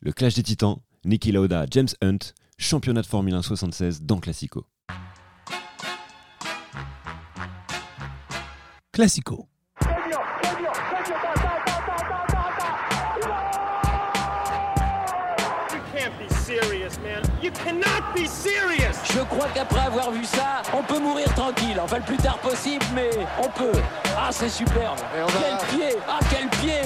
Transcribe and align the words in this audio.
Le 0.00 0.12
clash 0.12 0.34
des 0.34 0.44
titans, 0.44 0.78
Niki 1.04 1.32
Lauda, 1.32 1.66
James 1.70 1.88
Hunt, 2.02 2.18
championnat 2.56 3.02
de 3.02 3.06
Formule 3.06 3.34
1 3.34 3.42
76 3.42 4.02
dans 4.02 4.20
Classico. 4.20 4.64
Classico. 8.92 9.48
Je 19.10 19.24
crois 19.24 19.48
qu'après 19.52 19.80
avoir 19.80 20.12
vu 20.12 20.24
ça, 20.24 20.62
on 20.72 20.82
peut 20.82 21.00
mourir 21.00 21.32
tranquille. 21.34 21.78
Enfin, 21.82 21.96
le 21.96 22.02
plus 22.04 22.16
tard 22.16 22.38
possible, 22.38 22.84
mais 22.94 23.10
on 23.38 23.48
peut. 23.48 23.78
Ah, 24.16 24.28
c'est 24.30 24.48
superbe. 24.48 24.98
Quel 25.12 25.78
pied 25.78 25.98
Ah, 26.08 26.20
quel 26.30 26.48
pied 26.60 26.82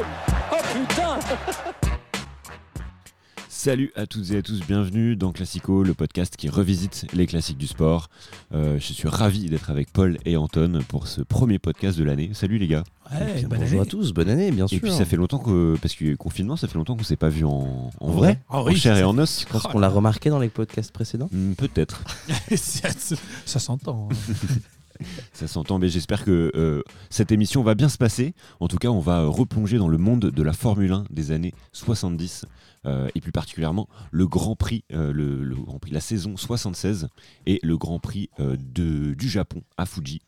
Oh 0.51 0.57
putain 0.73 1.19
Salut 3.65 3.93
à 3.95 4.07
toutes 4.09 4.33
et 4.33 4.39
à 4.39 4.43
tous, 4.43 4.59
bienvenue 4.67 5.15
dans 5.15 5.31
Classico, 5.31 5.85
le 5.85 5.95
podcast 5.95 6.35
qui 6.37 6.49
revisite 6.49 7.07
les 7.13 7.29
classiques 7.29 7.59
du 7.59 7.69
sport. 7.69 8.11
Euh, 8.53 8.77
je 8.81 8.93
suis 8.93 9.07
ravi 9.07 9.49
d'être 9.51 9.71
avec 9.71 9.93
Paul 9.93 10.19
et 10.25 10.37
Anton 10.37 10.81
pour 10.89 11.07
ce 11.07 11.21
premier 11.21 11.61
podcast 11.61 11.97
de 11.97 12.03
l'année. 12.03 12.31
Salut 12.33 12.59
les 12.59 12.67
gars. 12.67 12.83
Ouais, 13.13 13.35
Bien, 13.39 13.47
bonne 13.49 13.61
Bonjour 13.61 13.73
année. 13.79 13.81
à 13.83 13.85
tous, 13.89 14.13
bonne 14.13 14.29
année, 14.31 14.51
bien 14.51 14.67
sûr. 14.67 14.79
Et 14.79 14.81
puis 14.81 14.91
ça 14.91 15.05
fait 15.05 15.15
longtemps 15.15 15.39
que, 15.39 15.77
parce 15.81 15.95
que 15.95 16.17
confinement, 16.17 16.57
ça 16.57 16.67
fait 16.67 16.75
longtemps 16.77 16.97
qu'on 16.97 17.05
s'est 17.05 17.15
pas 17.15 17.29
vu 17.29 17.45
en, 17.45 17.93
en 18.01 18.11
vrai, 18.11 18.41
Ah 18.51 18.63
en 18.63 18.67
oui, 18.67 18.75
chair 18.77 18.97
et 18.97 19.05
en 19.05 19.17
os. 19.17 19.43
Je 19.47 19.53
pense 19.53 19.63
qu'on 19.63 19.79
l'a 19.79 19.89
remarqué 19.89 20.29
dans 20.29 20.41
les 20.41 20.49
podcasts 20.49 20.91
précédents. 20.91 21.29
Hmm, 21.31 21.53
Peut-être. 21.53 22.03
ça 22.57 22.89
ça 23.47 23.61
s'entend. 23.61 24.09
hein. 24.11 24.35
Ça 25.33 25.47
s'entend, 25.47 25.79
mais 25.79 25.89
j'espère 25.89 26.25
que 26.25 26.53
euh, 26.55 26.83
cette 27.11 27.33
émission 27.33 27.63
va 27.63 27.75
bien 27.75 27.89
se 27.89 27.99
passer. 27.99 28.35
En 28.61 28.69
tout 28.69 28.79
cas, 28.79 28.89
on 28.89 29.01
va 29.01 29.21
euh, 29.21 29.29
replonger 29.29 29.79
dans 29.79 29.89
le 29.89 29.99
monde 29.99 30.27
de 30.27 30.43
la 30.43 30.53
Formule 30.53 30.93
1 30.93 31.05
des 31.11 31.33
années 31.33 31.55
70, 31.73 32.47
euh, 32.85 33.09
et 33.15 33.21
plus 33.21 33.33
particulièrement 33.33 33.89
le 34.11 34.27
Grand 34.27 34.57
Prix, 34.57 34.85
la 34.91 36.01
saison 36.01 36.37
76 36.37 37.09
et 37.47 37.61
le 37.63 37.77
Grand 37.77 37.99
Prix 37.99 38.31
du 38.39 39.29
Japon 39.29 39.63
à 39.77 39.87
Fuji, 39.87 40.21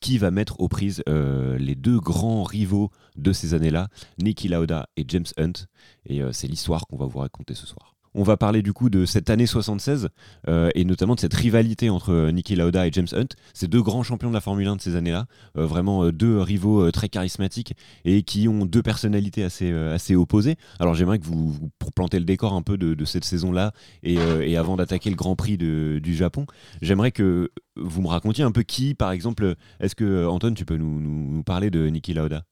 qui 0.00 0.18
va 0.18 0.30
mettre 0.30 0.60
aux 0.60 0.68
prises 0.68 1.02
les 1.06 1.74
deux 1.74 2.00
grands 2.00 2.42
rivaux 2.42 2.90
de 3.16 3.32
ces 3.32 3.54
années-là, 3.54 3.88
Niki 4.18 4.48
Lauda 4.48 4.88
et 4.96 5.04
James 5.08 5.26
Hunt. 5.38 5.66
Et 6.06 6.20
c'est 6.32 6.48
l'histoire 6.48 6.86
qu'on 6.86 6.96
va 6.96 7.06
vous 7.06 7.18
raconter 7.18 7.54
ce 7.54 7.66
soir. 7.66 7.97
On 8.20 8.24
va 8.24 8.36
parler 8.36 8.62
du 8.62 8.72
coup 8.72 8.90
de 8.90 9.04
cette 9.06 9.30
année 9.30 9.46
76 9.46 10.08
euh, 10.48 10.70
et 10.74 10.84
notamment 10.84 11.14
de 11.14 11.20
cette 11.20 11.34
rivalité 11.34 11.88
entre 11.88 12.10
euh, 12.12 12.32
Niki 12.32 12.56
Lauda 12.56 12.84
et 12.84 12.90
James 12.92 13.06
Hunt, 13.12 13.28
ces 13.54 13.68
deux 13.68 13.80
grands 13.80 14.02
champions 14.02 14.28
de 14.28 14.34
la 14.34 14.40
Formule 14.40 14.66
1 14.66 14.74
de 14.74 14.80
ces 14.80 14.96
années-là, 14.96 15.26
euh, 15.56 15.64
vraiment 15.66 16.10
deux 16.10 16.40
rivaux 16.40 16.90
très 16.90 17.08
charismatiques 17.08 17.74
et 18.04 18.24
qui 18.24 18.48
ont 18.48 18.66
deux 18.66 18.82
personnalités 18.82 19.44
assez, 19.44 19.70
assez 19.72 20.16
opposées. 20.16 20.56
Alors 20.80 20.94
j'aimerais 20.94 21.20
que 21.20 21.26
vous, 21.26 21.48
vous- 21.52 21.70
pour 21.78 21.92
planter 21.92 22.18
le 22.18 22.24
décor 22.24 22.54
un 22.54 22.62
peu 22.62 22.76
de, 22.76 23.04
cette 23.04 23.24
saison-là 23.24 23.72
et, 24.02 24.56
avant 24.56 24.74
d'attaquer 24.74 25.10
le 25.10 25.16
Grand 25.16 25.36
Prix 25.36 25.56
de- 25.56 26.00
du 26.02 26.16
Japon, 26.16 26.46
j'aimerais 26.82 27.12
que 27.12 27.52
vous 27.76 28.02
me 28.02 28.08
racontiez 28.08 28.42
un 28.42 28.50
peu 28.50 28.64
qui, 28.64 28.94
par 28.96 29.12
exemple, 29.12 29.54
est-ce 29.78 29.94
que 29.94 30.26
Anton, 30.26 30.54
tu 30.54 30.64
peux 30.64 30.76
nous, 30.76 30.98
nous- 31.00 31.42
parler 31.44 31.70
de 31.70 31.86
Niki 31.86 32.14
Lauda 32.14 32.42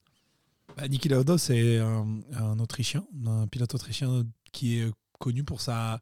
Bah, 0.77 0.87
Niki 0.87 1.09
Lauda, 1.09 1.37
c'est 1.39 1.78
un 1.78 2.59
Autrichien, 2.61 3.03
un 3.27 3.48
pilote 3.48 3.75
autrichien 3.75 4.22
qui 4.53 4.78
est 4.78 4.91
connu 5.19 5.45
pour 5.45 5.61
sa, 5.61 6.00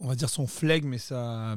on 0.00 0.08
va 0.08 0.14
dire 0.14 0.30
son 0.30 0.46
flegme, 0.46 0.88
mais 0.88 0.98
sa, 0.98 1.56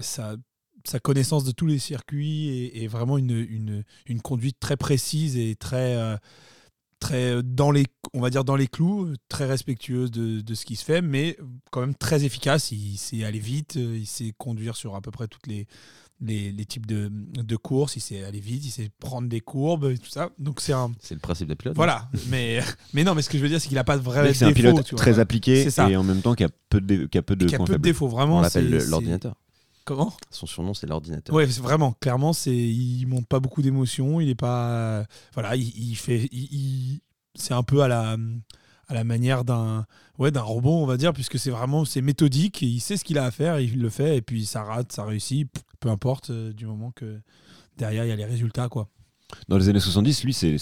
sa, 0.00 0.36
sa 0.84 1.00
connaissance 1.00 1.44
de 1.44 1.52
tous 1.52 1.66
les 1.66 1.78
circuits 1.78 2.70
et, 2.74 2.86
vraiment 2.88 3.18
une, 3.18 3.30
une, 3.30 3.84
une 4.06 4.20
conduite 4.20 4.58
très 4.60 4.76
précise 4.76 5.36
et 5.36 5.56
très, 5.56 5.96
euh, 5.96 6.16
très 6.98 7.42
dans 7.42 7.70
les, 7.70 7.86
on 8.14 8.20
va 8.20 8.30
dire 8.30 8.44
dans 8.44 8.56
les 8.56 8.68
clous, 8.68 9.14
très 9.28 9.46
respectueuse 9.46 10.10
de, 10.10 10.40
de 10.40 10.54
ce 10.54 10.64
qui 10.64 10.76
se 10.76 10.84
fait, 10.84 11.02
mais 11.02 11.36
quand 11.70 11.80
même 11.80 11.94
très 11.94 12.24
efficace. 12.24 12.72
Il 12.72 12.96
sait 12.98 13.24
aller 13.24 13.38
vite, 13.38 13.76
euh, 13.76 13.98
il 13.98 14.06
sait 14.06 14.32
conduire 14.38 14.76
sur 14.76 14.94
à 14.94 15.00
peu 15.00 15.10
près 15.10 15.28
toutes 15.28 15.46
les 15.46 15.66
les, 16.20 16.52
les 16.52 16.64
types 16.64 16.86
de, 16.86 17.10
de 17.10 17.56
courses, 17.56 17.96
il 17.96 18.00
sait 18.00 18.24
aller 18.24 18.40
vite, 18.40 18.64
il 18.64 18.70
sait 18.70 18.90
prendre 19.00 19.28
des 19.28 19.40
courbes 19.40 19.86
et 19.90 19.98
tout 19.98 20.10
ça. 20.10 20.30
Donc 20.38 20.60
c'est 20.60 20.72
un, 20.72 20.92
C'est 21.00 21.14
le 21.14 21.20
principe 21.20 21.48
des 21.48 21.54
pilotes. 21.56 21.76
voilà, 21.76 22.08
mais, 22.28 22.60
mais 22.92 23.04
non, 23.04 23.14
mais 23.14 23.22
ce 23.22 23.30
que 23.30 23.38
je 23.38 23.42
veux 23.42 23.48
dire, 23.48 23.60
c'est 23.60 23.68
qu'il 23.68 23.76
n'a 23.76 23.84
pas 23.84 23.96
de 23.96 24.02
vrai 24.02 24.34
C'est 24.34 24.44
un 24.44 24.52
pilote 24.52 24.84
tu 24.84 24.94
vois. 24.94 24.98
très 24.98 25.18
appliqué 25.18 25.66
et 25.88 25.96
en 25.96 26.02
même 26.04 26.20
temps 26.22 26.34
qui 26.34 26.44
a 26.44 26.48
peu 26.68 26.80
de, 26.80 27.06
qui 27.06 27.18
a 27.18 27.22
peu 27.22 27.36
de 27.36 27.46
qui 27.46 27.54
a 27.54 27.58
peu 27.58 27.72
de 27.72 27.78
défauts, 27.78 28.08
vraiment. 28.08 28.38
On 28.38 28.40
l'appelle 28.42 28.70
l'ordinateur. 28.88 29.34
Comment? 29.86 30.12
Son 30.30 30.46
surnom, 30.46 30.74
c'est 30.74 30.86
l'ordinateur. 30.86 31.34
Ouais, 31.34 31.48
c'est 31.48 31.62
vraiment, 31.62 31.92
clairement, 32.00 32.32
c'est 32.32 32.54
il 32.54 33.06
monte 33.06 33.26
pas 33.26 33.40
beaucoup 33.40 33.62
d'émotions, 33.62 34.20
il 34.20 34.28
est 34.28 34.34
pas. 34.34 35.04
Voilà, 35.34 35.56
il, 35.56 35.72
il 35.76 35.94
fait. 35.96 36.28
il- 36.30 36.48
il- 36.52 37.00
c'est 37.34 37.54
un 37.54 37.62
peu 37.62 37.80
à 37.82 37.88
la, 37.88 38.16
à 38.88 38.94
la 38.94 39.04
manière 39.04 39.42
d'un 39.44 39.86
ouais, 40.18 40.30
d'un 40.30 40.42
robot, 40.42 40.74
on 40.82 40.86
va 40.86 40.96
dire, 40.98 41.12
puisque 41.12 41.38
c'est 41.38 41.50
vraiment 41.50 41.84
c'est 41.86 42.02
méthodique, 42.02 42.62
et 42.62 42.66
il 42.66 42.80
sait 42.80 42.96
ce 42.98 43.04
qu'il 43.04 43.18
a 43.18 43.24
à 43.24 43.30
faire, 43.30 43.58
il 43.58 43.80
le 43.80 43.88
fait, 43.88 44.18
et 44.18 44.22
puis 44.22 44.44
ça 44.44 44.62
rate, 44.62 44.92
ça 44.92 45.04
réussit, 45.04 45.48
peu 45.80 45.88
importe, 45.88 46.30
euh, 46.30 46.52
du 46.52 46.66
moment 46.66 46.90
que 46.92 47.20
derrière 47.76 48.04
il 48.04 48.08
y 48.08 48.12
a 48.12 48.16
les 48.16 48.24
résultats, 48.24 48.68
quoi. 48.68 48.88
Dans 49.48 49.58
les 49.58 49.68
années 49.68 49.80
70, 49.80 50.24
lui, 50.24 50.32
c'est 50.32 50.56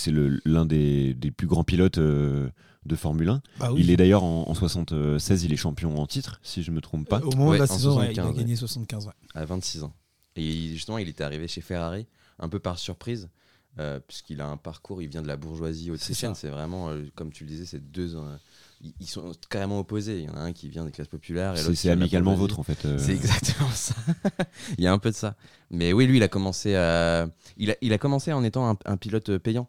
l'un 0.45 0.67
des, 0.67 1.15
des 1.15 1.31
plus 1.31 1.47
grands 1.47 1.65
pilotes 1.65 1.97
euh, 1.99 2.51
de 2.84 2.97
Formule 2.97 3.31
1. 3.31 3.43
Bah 3.59 3.73
Il 3.77 3.91
est 3.91 3.97
d'ailleurs 3.97 4.25
en, 4.25 4.47
en 4.49 4.55
76, 4.55 5.45
il 5.45 5.53
est 5.53 5.56
champion 5.56 5.97
en 5.99 6.06
titre, 6.06 6.39
si 6.43 6.62
je 6.62 6.71
me 6.71 6.81
trompe 6.83 7.09
pas. 7.09 7.21
Au 7.21 7.31
moment 7.33 7.49
Ouais, 7.51 7.56
de 7.56 7.62
la 7.62 7.67
saison, 7.67 7.99
ouais, 7.99 8.12
il 8.12 8.21
a 8.21 8.23
75, 8.25 8.37
gagné 8.37 8.56
75. 8.56 9.06
ouais. 9.06 9.12
À 9.34 9.45
26 9.47 9.84
ans. 9.84 9.95
Et 10.37 10.45
il- 10.47 10.73
justement, 10.75 10.99
il 10.99 11.09
était 11.09 11.25
arrivé 11.25 11.49
chez 11.49 11.62
Ferrari 11.62 12.06
un 12.39 12.49
peu 12.50 12.59
par 12.59 12.79
surprise, 12.79 13.31
euh, 13.79 14.00
puisqu'il 14.06 14.41
a 14.43 14.47
un 14.47 14.59
parcours, 14.59 15.00
il 15.03 15.09
vient 15.09 15.23
de 15.23 15.29
la 15.29 15.37
bourgeoisie 15.39 15.91
autrichienne. 15.91 16.35
C'est 16.35 16.50
vraiment, 16.50 16.91
euh, 16.91 17.05
comme 17.15 17.33
tu 17.33 17.45
le 17.45 17.49
disais, 17.49 17.65
c'est 17.65 17.91
deux. 17.91 18.17
Ils- 19.00 19.06
sont 19.06 19.33
carrément 19.50 19.78
opposés. 19.81 20.19
Il 20.21 20.25
y 20.27 20.31
en 20.31 20.34
a 20.37 20.41
un 20.41 20.53
qui 20.53 20.69
vient 20.69 20.84
des 20.84 20.91
classes 20.93 21.09
populaires 21.09 21.55
et 21.55 21.56
C'est 21.59 21.69
l'autre 21.69 21.89
amicalement 21.89 22.34
vôtre 22.34 22.59
en 22.61 22.62
fait. 22.62 22.84
euh. 22.84 22.99
C'est 22.99 23.12
exactement 23.15 23.71
ça. 23.72 23.94
il 24.78 24.84
y 24.84 24.87
a 24.87 24.93
un 24.93 24.99
peu 24.99 25.11
de 25.11 25.16
ça. 25.16 25.34
Mais 25.71 25.93
oui, 25.93 26.06
lui, 26.06 26.19
il 26.19 26.22
a 26.22 26.28
commencé 26.28 26.75
à... 26.77 27.28
il, 27.56 27.71
a, 27.71 27.77
il 27.81 27.93
a 27.93 27.99
commencé 27.99 28.33
en 28.33 28.43
étant 28.44 28.71
un, 28.71 28.77
un 28.84 28.97
pilote 28.97 29.38
payant. 29.38 29.69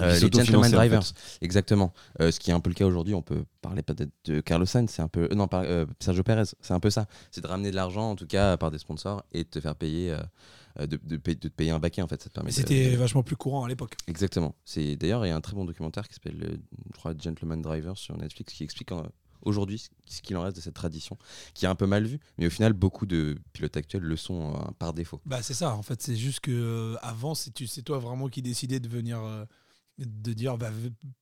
Euh, 0.00 0.12
les 0.14 0.20
s'autofinançait, 0.20 0.52
gentleman 0.52 0.72
en 0.74 0.76
drivers, 0.78 1.06
fait. 1.06 1.38
exactement. 1.42 1.92
Euh, 2.20 2.30
ce 2.30 2.40
qui 2.40 2.50
est 2.50 2.54
un 2.54 2.60
peu 2.60 2.70
le 2.70 2.74
cas 2.74 2.86
aujourd'hui. 2.86 3.14
On 3.14 3.22
peut 3.22 3.44
parler 3.60 3.82
peut-être 3.82 4.10
de 4.24 4.40
Carlos 4.40 4.64
Sainz, 4.66 4.90
c'est 4.90 5.02
un 5.02 5.08
peu 5.08 5.28
euh, 5.30 5.34
non, 5.34 5.48
par, 5.48 5.62
euh, 5.64 5.84
Sergio 6.00 6.22
Perez, 6.22 6.44
c'est 6.60 6.72
un 6.72 6.80
peu 6.80 6.90
ça. 6.90 7.06
C'est 7.30 7.42
de 7.42 7.46
ramener 7.46 7.70
de 7.70 7.76
l'argent, 7.76 8.10
en 8.12 8.16
tout 8.16 8.26
cas 8.26 8.56
par 8.56 8.70
des 8.70 8.78
sponsors, 8.78 9.22
et 9.32 9.44
de 9.44 9.48
te 9.48 9.60
faire 9.60 9.76
payer, 9.76 10.16
de, 10.80 10.86
de, 11.02 11.16
payer- 11.18 11.36
de 11.36 11.48
te 11.48 11.54
payer 11.54 11.70
un 11.72 11.78
baquet 11.78 12.00
en 12.02 12.08
fait. 12.08 12.22
Ça 12.22 12.28
te 12.30 12.34
permet 12.34 12.50
c'était 12.52 12.92
de- 12.92 12.96
vachement 12.96 13.22
plus 13.22 13.36
courant 13.36 13.64
à 13.64 13.68
l'époque. 13.68 13.94
Exactement. 14.06 14.54
C'est 14.64 14.96
d'ailleurs 14.96 15.26
il 15.26 15.28
y 15.28 15.32
a 15.32 15.36
un 15.36 15.40
très 15.42 15.54
bon 15.54 15.64
documentaire 15.66 16.08
qui 16.08 16.14
s'appelle, 16.14 16.58
je 16.94 16.98
crois, 16.98 17.12
Gentleman 17.18 17.60
Driver 17.60 17.96
sur 17.98 18.16
Netflix 18.16 18.54
qui 18.54 18.64
explique 18.64 18.90
aujourd'hui 19.44 19.82
ce 20.06 20.22
qu'il 20.22 20.36
en 20.36 20.42
reste 20.42 20.56
de 20.56 20.62
cette 20.62 20.74
tradition, 20.74 21.18
qui 21.52 21.64
est 21.64 21.68
un 21.68 21.74
peu 21.74 21.86
mal 21.86 22.04
vue, 22.06 22.20
mais 22.38 22.46
au 22.46 22.50
final 22.50 22.72
beaucoup 22.72 23.06
de 23.06 23.36
pilotes 23.52 23.76
actuels 23.76 24.02
le 24.02 24.16
sont 24.16 24.52
par 24.78 24.94
défaut. 24.94 25.20
Bah 25.26 25.42
c'est 25.42 25.52
ça, 25.54 25.74
en 25.74 25.82
fait, 25.82 26.00
c'est 26.00 26.14
juste 26.16 26.40
que 26.40 26.52
euh, 26.52 26.96
avant, 27.02 27.34
c'est 27.34 27.52
toi 27.82 27.98
vraiment 27.98 28.28
qui 28.28 28.40
décidais 28.40 28.78
de 28.80 28.88
venir, 28.88 29.18
euh, 29.20 29.44
de 29.98 30.32
dire, 30.32 30.58
bah, 30.58 30.70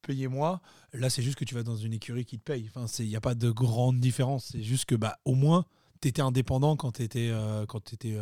payez-moi. 0.03 0.61
Là, 0.93 1.11
c'est 1.11 1.23
juste 1.23 1.37
que 1.37 1.45
tu 1.45 1.55
vas 1.55 1.63
dans 1.63 1.77
une 1.77 1.93
écurie 1.93 2.25
qui 2.25 2.39
te 2.39 2.45
paye. 2.45 2.71
Enfin, 2.75 2.87
il 2.99 3.09
n'y 3.09 3.17
a 3.17 3.21
pas 3.21 3.35
de 3.35 3.51
grande 3.51 4.01
différence. 4.01 4.49
C'est 4.53 4.63
juste 4.63 4.87
que, 4.87 4.95
bah, 4.95 5.19
au 5.25 5.35
moins, 5.35 5.65
tu 6.01 6.09
étais 6.09 6.23
indépendant 6.23 6.77
quand 6.77 6.93
tu 6.93 7.03
étais, 7.03 7.31
étais 7.93 8.19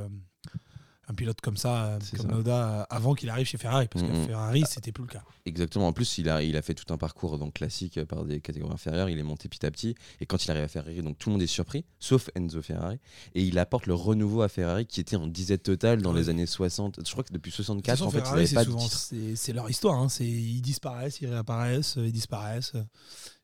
un 1.10 1.14
pilote 1.14 1.40
comme 1.40 1.56
ça, 1.56 1.84
euh, 1.86 1.98
comme 2.16 2.28
ça. 2.30 2.36
Lauda, 2.36 2.80
euh, 2.80 2.84
avant 2.90 3.14
qu'il 3.14 3.30
arrive 3.30 3.46
chez 3.46 3.56
Ferrari. 3.58 3.88
Parce 3.88 4.04
que. 4.04 4.12
Ferrari, 4.26 4.62
c'était 4.68 4.92
plus 4.92 5.04
le 5.04 5.08
cas. 5.08 5.22
Exactement. 5.46 5.88
En 5.88 5.92
plus, 5.94 6.18
il 6.18 6.28
a, 6.28 6.42
il 6.42 6.56
a 6.56 6.62
fait 6.62 6.74
tout 6.74 6.92
un 6.92 6.98
parcours 6.98 7.38
donc 7.38 7.54
classique 7.54 7.96
euh, 7.98 8.04
par 8.04 8.24
des 8.24 8.40
catégories 8.40 8.72
inférieures. 8.74 9.08
Il 9.08 9.18
est 9.18 9.22
monté 9.22 9.48
petit 9.48 9.64
à 9.64 9.70
petit. 9.70 9.94
Et 10.20 10.26
quand 10.26 10.44
il 10.44 10.50
arrive 10.50 10.64
à 10.64 10.68
Ferrari, 10.68 11.00
donc 11.02 11.16
tout 11.18 11.30
le 11.30 11.32
monde 11.34 11.42
est 11.42 11.46
surpris, 11.46 11.84
sauf 11.98 12.28
Enzo 12.34 12.60
Ferrari. 12.62 12.98
Et 13.34 13.42
il 13.42 13.58
apporte 13.58 13.86
le 13.86 13.94
renouveau 13.94 14.42
à 14.42 14.48
Ferrari 14.48 14.84
qui 14.86 15.00
était 15.00 15.16
en 15.16 15.26
disette 15.26 15.62
totale 15.62 16.02
dans 16.02 16.12
Ouais. 16.12 16.20
les 16.20 16.28
années 16.28 16.46
60. 16.46 17.00
Je 17.06 17.10
crois 17.12 17.24
que 17.24 17.32
depuis 17.32 17.50
De 17.50 17.56
toute 17.56 17.64
64, 17.64 17.96
façon, 17.98 18.06
en 18.08 18.10
fait, 18.10 18.18
Ferrari, 18.20 18.46
pas 18.52 18.64
souvent- 18.64 19.34
c'est 19.34 19.52
leur 19.52 19.70
histoire. 19.70 19.94
hein. 19.98 20.08
Ils 20.20 20.60
disparaissent, 20.60 21.20
ils 21.22 21.28
réapparaissent, 21.28 21.94
ils 21.96 22.12
disparaissent. 22.12 22.72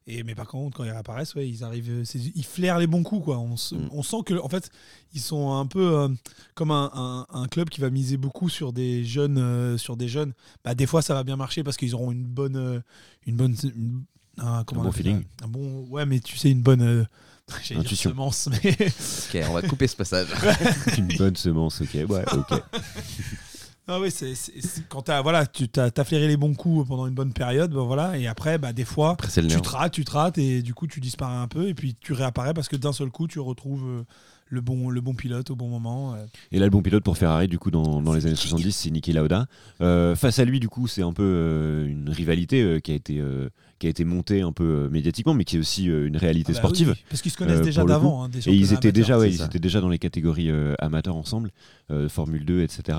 Et, 0.06 0.22
mais 0.22 0.34
par 0.34 0.46
contre, 0.48 0.76
quand 0.76 0.84
ils 0.84 0.90
réapparaissent, 0.90 1.34
ouais, 1.34 1.48
ils 1.48 1.64
arrivent, 1.64 1.90
euh, 1.90 2.04
ils 2.34 2.44
flairent 2.44 2.78
les 2.78 2.86
bons 2.86 3.02
coups. 3.02 3.24
Quoi. 3.24 3.38
On, 3.38 3.56
se- 3.56 3.74
Mm. 3.74 3.88
on 3.90 4.02
sent 4.02 4.18
que, 4.26 4.34
en 4.34 4.48
fait, 4.50 4.68
ils 5.14 5.20
sont 5.20 5.54
un 5.54 5.64
peu 5.66 5.96
euh, 5.98 6.08
comme 6.54 6.70
un, 6.70 6.90
un- 6.92 7.26
un 7.32 7.48
club 7.48 7.70
qui 7.70 7.80
va 7.80 7.88
miser 7.88 8.18
beaucoup 8.18 8.48
sur 8.50 8.72
des 8.74 9.02
jeunes. 9.04 9.38
euh, 9.38 9.78
sur 9.78 9.96
des 9.96 10.08
jeunes. 10.08 10.34
Bah, 10.62 10.74
des 10.74 10.86
fois, 10.86 11.00
ça 11.00 11.14
va 11.14 11.24
bien 11.24 11.36
marcher 11.36 11.62
parce 11.64 11.78
qu'ils 11.78 11.94
auront 11.94 12.12
une 12.12 12.24
bonne, 12.24 12.82
une 13.26 13.36
bonne, 13.36 13.56
une- 13.64 14.02
un, 14.36 14.62
comment 14.64 14.82
Un 14.82 14.84
on 14.84 14.88
bon 14.88 14.92
feeling. 14.92 15.22
Un 15.42 15.48
bon, 15.48 15.86
ouais, 15.88 16.04
mais 16.04 16.20
tu 16.20 16.36
sais, 16.36 16.50
une 16.50 16.60
bonne. 16.62 16.82
euh, 16.82 17.04
j'allais 17.62 17.80
dire 17.80 17.86
Intuition. 17.86 18.10
semence, 18.10 18.48
mais 18.50 18.72
Ok, 18.72 19.46
on 19.48 19.52
va 19.54 19.62
couper 19.62 19.86
ce 19.86 19.96
passage. 19.96 20.28
Une 20.98 21.08
bonne 21.16 21.36
semence, 21.36 21.80
ok. 21.80 21.94
Ouais, 22.10 22.24
ok. 22.32 22.62
Ah 23.86 24.00
oui, 24.00 24.10
c'est 24.10 24.34
c'est- 24.34 24.58
c'est- 24.62 24.88
quand 24.88 25.02
t'as 25.02 25.20
voilà, 25.20 25.44
tu 25.46 25.68
t'as 25.68 25.90
as 25.94 26.04
flairé 26.04 26.26
les 26.26 26.38
bons 26.38 26.54
coups 26.54 26.88
pendant 26.88 27.06
une 27.06 27.14
bonne 27.14 27.34
période, 27.34 27.70
ben 27.70 27.82
voilà, 27.82 28.16
et 28.18 28.26
après, 28.26 28.56
bah, 28.56 28.72
des 28.72 28.86
fois, 28.86 29.10
Après, 29.10 29.28
tu 29.28 29.60
te 29.60 29.68
rates, 29.68 29.92
tu 29.92 30.04
te 30.06 30.10
rates, 30.12 30.38
et 30.38 30.62
du 30.62 30.72
coup, 30.72 30.86
tu 30.86 31.00
disparais 31.00 31.36
un 31.36 31.48
peu, 31.48 31.68
et 31.68 31.74
puis 31.74 31.94
tu 32.00 32.14
réapparais 32.14 32.54
parce 32.54 32.68
que 32.68 32.76
d'un 32.76 32.94
seul 32.94 33.10
coup, 33.10 33.28
tu 33.28 33.40
retrouves 33.40 33.84
euh, 33.86 34.02
le 34.48 34.62
bon, 34.62 34.88
le 34.88 35.02
bon 35.02 35.12
pilote 35.12 35.50
au 35.50 35.56
bon 35.56 35.68
moment. 35.68 36.14
euh. 36.14 36.24
Et 36.50 36.58
là, 36.58 36.64
le 36.64 36.70
bon 36.70 36.80
pilote 36.80 37.04
pour 37.04 37.18
Ferrari, 37.18 37.46
du 37.46 37.58
coup, 37.58 37.70
dans, 37.70 38.00
dans 38.00 38.14
les 38.14 38.24
années 38.24 38.32
Niki. 38.36 38.48
70, 38.48 38.72
c'est 38.72 38.90
Niki 38.90 39.12
Lauda. 39.12 39.46
Euh, 39.82 40.16
face 40.16 40.38
à 40.38 40.46
lui, 40.46 40.60
du 40.60 40.70
coup, 40.70 40.86
c'est 40.88 41.02
un 41.02 41.12
peu 41.12 41.22
euh, 41.22 41.86
une 41.86 42.08
rivalité 42.08 42.62
euh, 42.62 42.80
qui, 42.80 42.90
a 42.92 42.94
été, 42.94 43.22
qui 43.78 43.86
a 43.86 43.90
été 43.90 44.04
montée 44.06 44.40
un 44.40 44.52
peu 44.52 44.88
médiatiquement, 44.90 45.34
mais 45.34 45.44
qui 45.44 45.56
est 45.56 45.60
aussi 45.60 45.84
une 45.88 46.16
réalité 46.16 46.52
Ah 46.52 46.54
bah 46.54 46.58
sportive. 46.60 46.94
oui, 46.96 47.04
parce 47.10 47.20
qu'ils 47.20 47.32
se 47.32 47.36
connaissent 47.36 47.58
euh, 47.60 47.64
déjà 47.64 47.84
d'avant. 47.84 48.22
hein, 48.24 48.28
des 48.30 48.48
Et 48.48 48.54
ils 48.54 48.72
étaient, 48.72 48.92
déjà, 48.92 49.18
ouais, 49.18 49.30
ils 49.30 49.42
étaient 49.42 49.58
déjà 49.58 49.82
dans 49.82 49.90
les 49.90 49.98
catégories 49.98 50.50
euh, 50.50 50.74
amateurs 50.78 51.16
ensemble, 51.16 51.50
euh, 51.90 52.08
Formule 52.08 52.46
2, 52.46 52.62
etc. 52.62 52.98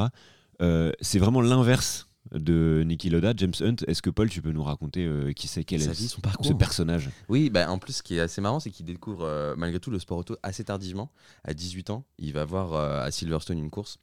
Euh, 0.62 0.92
c'est 1.02 1.20
vraiment 1.20 1.42
l'inverse 1.42 2.08
de 2.34 2.84
Niki 2.86 3.10
Lauda, 3.10 3.34
James 3.38 3.54
Hunt. 3.62 3.76
Est-ce 3.88 4.02
que 4.02 4.10
Paul, 4.10 4.30
tu 4.30 4.42
peux 4.42 4.52
nous 4.52 4.64
raconter 4.64 5.06
euh, 5.06 5.32
qui 5.34 5.48
c'est, 5.48 5.64
quel 5.64 5.82
Sa 5.82 5.92
est 5.92 5.94
vie, 5.94 6.08
son 6.08 6.18
ce 6.18 6.22
parcours. 6.22 6.58
personnage? 6.58 7.10
Oui, 7.30 7.50
bah, 7.50 7.70
en 7.70 7.78
plus, 7.78 7.94
ce 7.94 8.04
qui 8.04 8.16
est 8.16 8.20
assez 8.20 8.42
marrant, 8.42 8.60
c'est 8.60 8.72
qu'il 8.72 8.86
découvre 8.86 9.24
euh, 9.24 9.56
malgré 9.58 9.80
tout 9.80 9.92
le 9.92 10.00
sport 10.00 10.18
auto 10.18 10.36
assez 10.44 10.64
tardivement. 10.64 11.12
À 11.44 11.54
18 11.54 11.90
ans, 11.92 12.06
il 12.18 12.34
va 12.34 12.46
voir 12.46 12.74
euh, 12.74 13.04
à 13.06 13.12
Silverstone 13.12 13.60
une 13.60 13.70
course. 13.70 14.00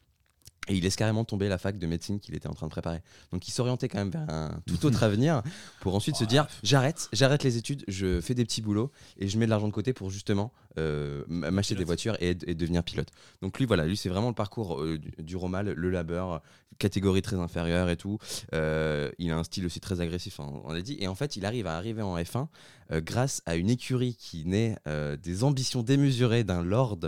Et 0.69 0.77
il 0.77 0.85
laisse 0.85 0.95
carrément 0.95 1.25
tomber 1.25 1.49
la 1.49 1.59
fac 1.59 1.77
de 1.77 1.87
médecine 1.89 2.21
qu'il 2.21 2.37
était 2.37 2.47
en 2.47 2.55
train 2.55 2.67
de 2.67 2.71
préparer. 2.71 3.01
Donc 3.33 3.49
il 3.49 3.51
s'orientait 3.51 3.89
quand 3.89 3.99
même 3.99 4.11
vers 4.11 4.29
un 4.29 4.61
tout 4.65 4.87
autre 4.87 5.03
avenir 5.03 5.43
pour 5.81 5.95
ensuite 5.97 6.15
se 6.15 6.25
dire 6.25 6.47
j'arrête, 6.63 7.09
j'arrête 7.13 7.43
les 7.43 7.57
études, 7.57 7.85
je 7.89 8.21
fais 8.21 8.35
des 8.35 8.45
petits 8.45 8.63
boulots 8.63 8.93
et 9.19 9.27
je 9.27 9.39
mets 9.39 9.47
de 9.47 9.51
l'argent 9.51 9.67
de 9.67 9.73
côté 9.73 9.93
pour 9.93 10.11
justement 10.11 10.53
euh, 10.79 11.25
m'acheter 11.27 11.75
des 11.75 11.85
voitures 11.85 12.17
et, 12.21 12.31
et 12.47 12.55
devenir 12.55 12.85
pilote. 12.85 13.09
Donc 13.43 13.59
lui 13.59 13.67
voilà, 13.67 13.87
lui 13.87 13.97
c'est 13.97 14.09
vraiment 14.09 14.29
le 14.29 14.35
parcours 14.35 14.81
euh, 14.81 14.99
du, 14.99 15.11
du 15.19 15.37
Romal, 15.37 15.73
le 15.73 15.91
labeur, 15.91 16.43
catégorie 16.79 17.23
très 17.23 17.37
inférieure 17.37 17.91
et 17.91 17.97
tout. 17.97 18.19
Euh, 18.55 19.11
il 19.19 19.31
a 19.33 19.39
un 19.39 19.45
style 19.45 19.67
aussi 19.67 19.81
très 19.81 20.01
agressif, 20.01 20.41
hein, 20.41 20.51
on 20.65 20.73
l'a 20.73 20.83
dit. 20.83 20.97
Et 21.01 21.09
en 21.09 21.15
fait, 21.15 21.37
il 21.37 21.45
arrive 21.45 21.67
à 21.67 21.77
arriver 21.77 22.03
en 22.03 22.17
F1 22.17 22.47
euh, 22.91 23.01
grâce 23.01 23.43
à 23.47 23.57
une 23.57 23.71
écurie 23.71 24.15
qui 24.15 24.45
naît 24.45 24.77
des 25.23 25.45
ambitions 25.45 25.83
démesurées 25.83 26.45
d'un 26.45 26.63
lord 26.63 26.99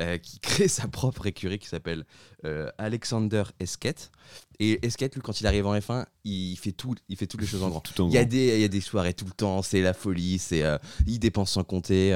euh, 0.00 0.18
qui 0.18 0.38
crée 0.40 0.68
sa 0.68 0.88
propre 0.88 1.26
écurie 1.26 1.58
qui 1.58 1.68
s'appelle 1.68 2.04
euh, 2.44 2.70
Alexander 2.78 3.44
Esquette. 3.60 4.10
Et 4.58 4.84
Esquette, 4.86 5.14
lui, 5.14 5.22
quand 5.22 5.40
il 5.40 5.46
arrive 5.46 5.66
en 5.66 5.76
F1, 5.76 6.06
il 6.24 6.56
fait, 6.56 6.72
tout, 6.72 6.94
il 7.08 7.16
fait 7.16 7.26
toutes 7.26 7.40
les 7.40 7.46
choses 7.46 7.62
en 7.62 7.68
grand. 7.70 7.80
Tout 7.84 8.00
en 8.02 8.08
Il 8.08 8.14
y, 8.14 8.18
a 8.18 8.20
grand. 8.24 8.30
des, 8.30 8.54
il 8.56 8.60
y 8.60 8.64
a 8.64 8.68
des 8.68 8.80
soirées 8.80 9.14
tout 9.14 9.24
le 9.24 9.32
temps, 9.32 9.62
c'est 9.62 9.80
la 9.80 9.92
folie, 9.92 10.38
c'est 10.38 10.62
euh, 10.62 10.78
il 11.06 11.18
dépense 11.18 11.52
sans 11.52 11.64
compter. 11.64 12.12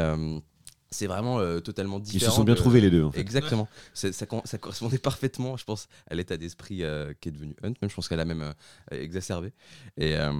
C'est 0.90 1.06
vraiment 1.06 1.38
euh, 1.40 1.60
totalement 1.60 1.98
Ils 1.98 2.02
différent. 2.02 2.30
se 2.32 2.36
sont 2.36 2.44
bien 2.44 2.54
de- 2.54 2.58
trouvés 2.58 2.80
les 2.80 2.90
deux. 2.90 3.04
En 3.04 3.10
fait. 3.10 3.20
Exactement. 3.20 3.68
Ça, 3.94 4.26
correspondait 4.26 4.98
parfaitement, 4.98 5.56
je 5.56 5.64
pense, 5.64 5.88
à 6.10 6.14
l'état 6.14 6.36
d'esprit 6.36 6.82
euh, 6.82 7.12
qui 7.20 7.28
est 7.28 7.32
devenu 7.32 7.54
Hunt. 7.62 7.74
Même, 7.82 7.90
je 7.90 7.94
pense 7.94 8.08
qu'elle 8.08 8.20
a 8.20 8.24
même 8.24 8.42
euh, 8.42 8.52
exacerbé. 8.90 9.52
Et, 9.96 10.16
euh, 10.16 10.32